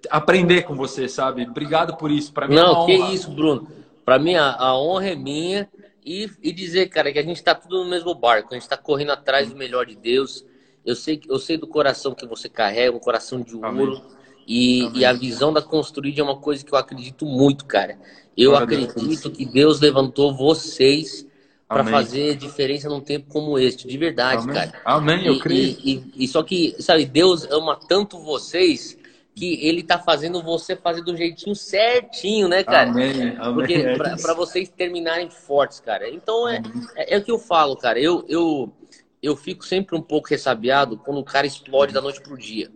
Aprender 0.09 0.63
com 0.63 0.75
você, 0.75 1.07
sabe? 1.07 1.43
Obrigado 1.43 1.95
por 1.95 2.11
isso. 2.11 2.33
Para 2.33 2.45
mim, 2.45 2.55
é 2.55 2.61
não, 2.61 2.83
é 2.83 2.85
que 2.87 3.13
isso, 3.13 3.31
Bruno. 3.31 3.69
Para 4.03 4.19
mim, 4.19 4.35
a, 4.35 4.53
a 4.53 4.77
honra 4.77 5.11
é 5.11 5.15
minha 5.15 5.69
e, 6.03 6.29
e 6.41 6.51
dizer, 6.51 6.87
cara, 6.89 7.11
que 7.11 7.19
a 7.19 7.23
gente 7.23 7.37
está 7.37 7.53
tudo 7.53 7.83
no 7.83 7.89
mesmo 7.89 8.13
barco, 8.15 8.49
a 8.51 8.53
gente 8.55 8.63
está 8.63 8.77
correndo 8.77 9.11
atrás 9.11 9.49
do 9.49 9.55
melhor 9.55 9.85
de 9.85 9.95
Deus. 9.95 10.45
Eu 10.85 10.95
sei, 10.95 11.21
eu 11.29 11.37
sei 11.37 11.57
do 11.57 11.67
coração 11.67 12.15
que 12.15 12.25
você 12.25 12.49
carrega, 12.49 12.95
um 12.95 12.99
coração 12.99 13.41
de 13.41 13.55
ouro. 13.55 14.01
E, 14.47 14.89
e, 14.97 15.05
a 15.05 15.13
visão 15.13 15.53
da 15.53 15.61
construir 15.61 16.19
é 16.19 16.23
uma 16.23 16.37
coisa 16.37 16.65
que 16.65 16.73
eu 16.73 16.77
acredito 16.77 17.25
muito, 17.25 17.65
cara. 17.65 17.97
Eu 18.35 18.51
Glória 18.51 18.65
acredito 18.65 18.99
Deus. 18.99 19.37
que 19.37 19.45
Deus 19.45 19.79
levantou 19.79 20.33
vocês 20.35 21.27
para 21.67 21.85
fazer 21.85 22.35
diferença 22.35 22.89
num 22.89 22.99
tempo 22.99 23.27
como 23.29 23.57
este, 23.57 23.87
de 23.87 23.97
verdade, 23.97 24.43
Amém. 24.43 24.55
cara. 24.55 24.81
Amém, 24.83 25.25
eu 25.25 25.35
e, 25.35 25.39
creio. 25.39 25.77
E, 25.81 26.11
e, 26.17 26.27
só 26.27 26.43
que, 26.43 26.75
sabe, 26.79 27.05
Deus 27.05 27.45
ama 27.49 27.79
tanto 27.87 28.19
vocês 28.19 28.97
que 29.35 29.65
ele 29.65 29.81
tá 29.81 29.97
fazendo 29.97 30.43
você 30.43 30.75
fazer 30.75 31.01
do 31.01 31.15
jeitinho 31.15 31.55
certinho, 31.55 32.47
né, 32.47 32.63
cara? 32.63 32.89
Amém, 32.89 33.35
amém. 33.37 33.53
Porque 33.53 33.73
é 33.73 33.95
para 33.95 34.33
vocês 34.33 34.69
terminarem 34.69 35.29
fortes, 35.29 35.79
cara. 35.79 36.09
Então 36.09 36.47
é, 36.47 36.61
é, 36.95 37.15
é, 37.15 37.17
o 37.17 37.23
que 37.23 37.31
eu 37.31 37.39
falo, 37.39 37.75
cara. 37.75 37.99
Eu, 37.99 38.25
eu, 38.27 38.71
eu 39.21 39.35
fico 39.35 39.65
sempre 39.65 39.95
um 39.95 40.01
pouco 40.01 40.29
ressabiado 40.29 40.97
quando 40.97 41.19
o 41.19 41.23
cara 41.23 41.47
explode 41.47 41.93
da 41.93 42.01
noite 42.01 42.21
pro 42.21 42.37
dia. 42.37 42.69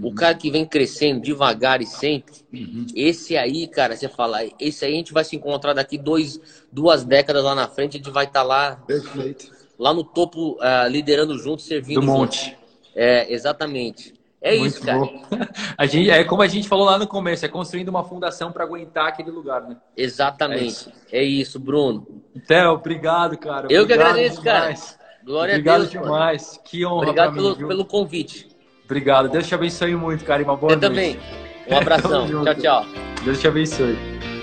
O 0.00 0.14
cara 0.14 0.32
que 0.32 0.48
vem 0.48 0.64
crescendo 0.64 1.20
devagar 1.20 1.82
e 1.82 1.86
sempre, 1.86 2.32
uhum. 2.52 2.86
esse 2.94 3.36
aí, 3.36 3.66
cara, 3.66 3.96
você 3.96 4.08
fala, 4.08 4.38
esse 4.60 4.84
aí 4.84 4.92
a 4.92 4.96
gente 4.96 5.12
vai 5.12 5.24
se 5.24 5.34
encontrar 5.34 5.72
daqui 5.72 5.98
dois, 5.98 6.40
duas 6.70 7.02
décadas 7.02 7.42
lá 7.42 7.52
na 7.52 7.66
frente, 7.66 7.96
a 7.96 7.98
gente 7.98 8.12
vai 8.12 8.24
estar 8.24 8.42
tá 8.42 8.46
lá, 8.46 8.76
Perfeito. 8.76 9.50
lá 9.76 9.92
no 9.92 10.04
topo, 10.04 10.52
uh, 10.52 10.88
liderando 10.88 11.36
junto, 11.36 11.62
servindo 11.62 12.00
Do 12.00 12.06
monte. 12.06 12.44
Junto. 12.44 12.58
É, 12.94 13.32
exatamente. 13.32 14.14
É 14.40 14.56
Muito 14.56 14.76
isso, 14.76 14.86
cara. 14.86 15.00
A 15.76 15.86
gente, 15.86 16.10
é 16.10 16.22
como 16.22 16.42
a 16.42 16.46
gente 16.46 16.68
falou 16.68 16.86
lá 16.86 16.96
no 16.96 17.06
começo, 17.08 17.44
é 17.44 17.48
construindo 17.48 17.88
uma 17.88 18.04
fundação 18.04 18.52
para 18.52 18.62
aguentar 18.64 19.08
aquele 19.08 19.30
lugar, 19.30 19.62
né? 19.62 19.76
Exatamente. 19.96 20.62
É 20.62 20.66
isso, 20.66 20.92
é 21.12 21.22
isso 21.22 21.60
Bruno. 21.60 22.06
Theo, 22.46 22.70
obrigado, 22.70 23.36
cara. 23.36 23.66
Eu 23.68 23.82
obrigado 23.82 24.14
que 24.14 24.20
agradeço, 24.20 24.40
demais. 24.42 24.90
cara. 24.92 24.98
Glória 25.24 25.54
obrigado 25.54 25.74
a 25.74 25.78
Deus. 25.78 25.88
Obrigado 25.88 26.04
demais. 26.04 26.50
Mano. 26.52 26.60
Que 26.64 26.86
honra 26.86 26.96
Obrigado 27.02 27.34
pelo, 27.34 27.56
mim, 27.56 27.68
pelo 27.68 27.84
convite. 27.84 28.48
Obrigado. 28.84 29.28
Deus 29.28 29.46
te 29.46 29.54
abençoe 29.54 29.96
muito, 29.96 30.24
cara. 30.24 30.40
E 30.40 30.44
uma 30.44 30.56
boa 30.56 30.72
Eu 30.72 30.78
noite. 30.78 30.88
também. 30.88 31.20
Um 31.68 31.76
abração. 31.76 32.44
tchau, 32.44 32.54
tchau. 32.54 32.86
Deus 33.24 33.40
te 33.40 33.48
abençoe. 33.48 34.37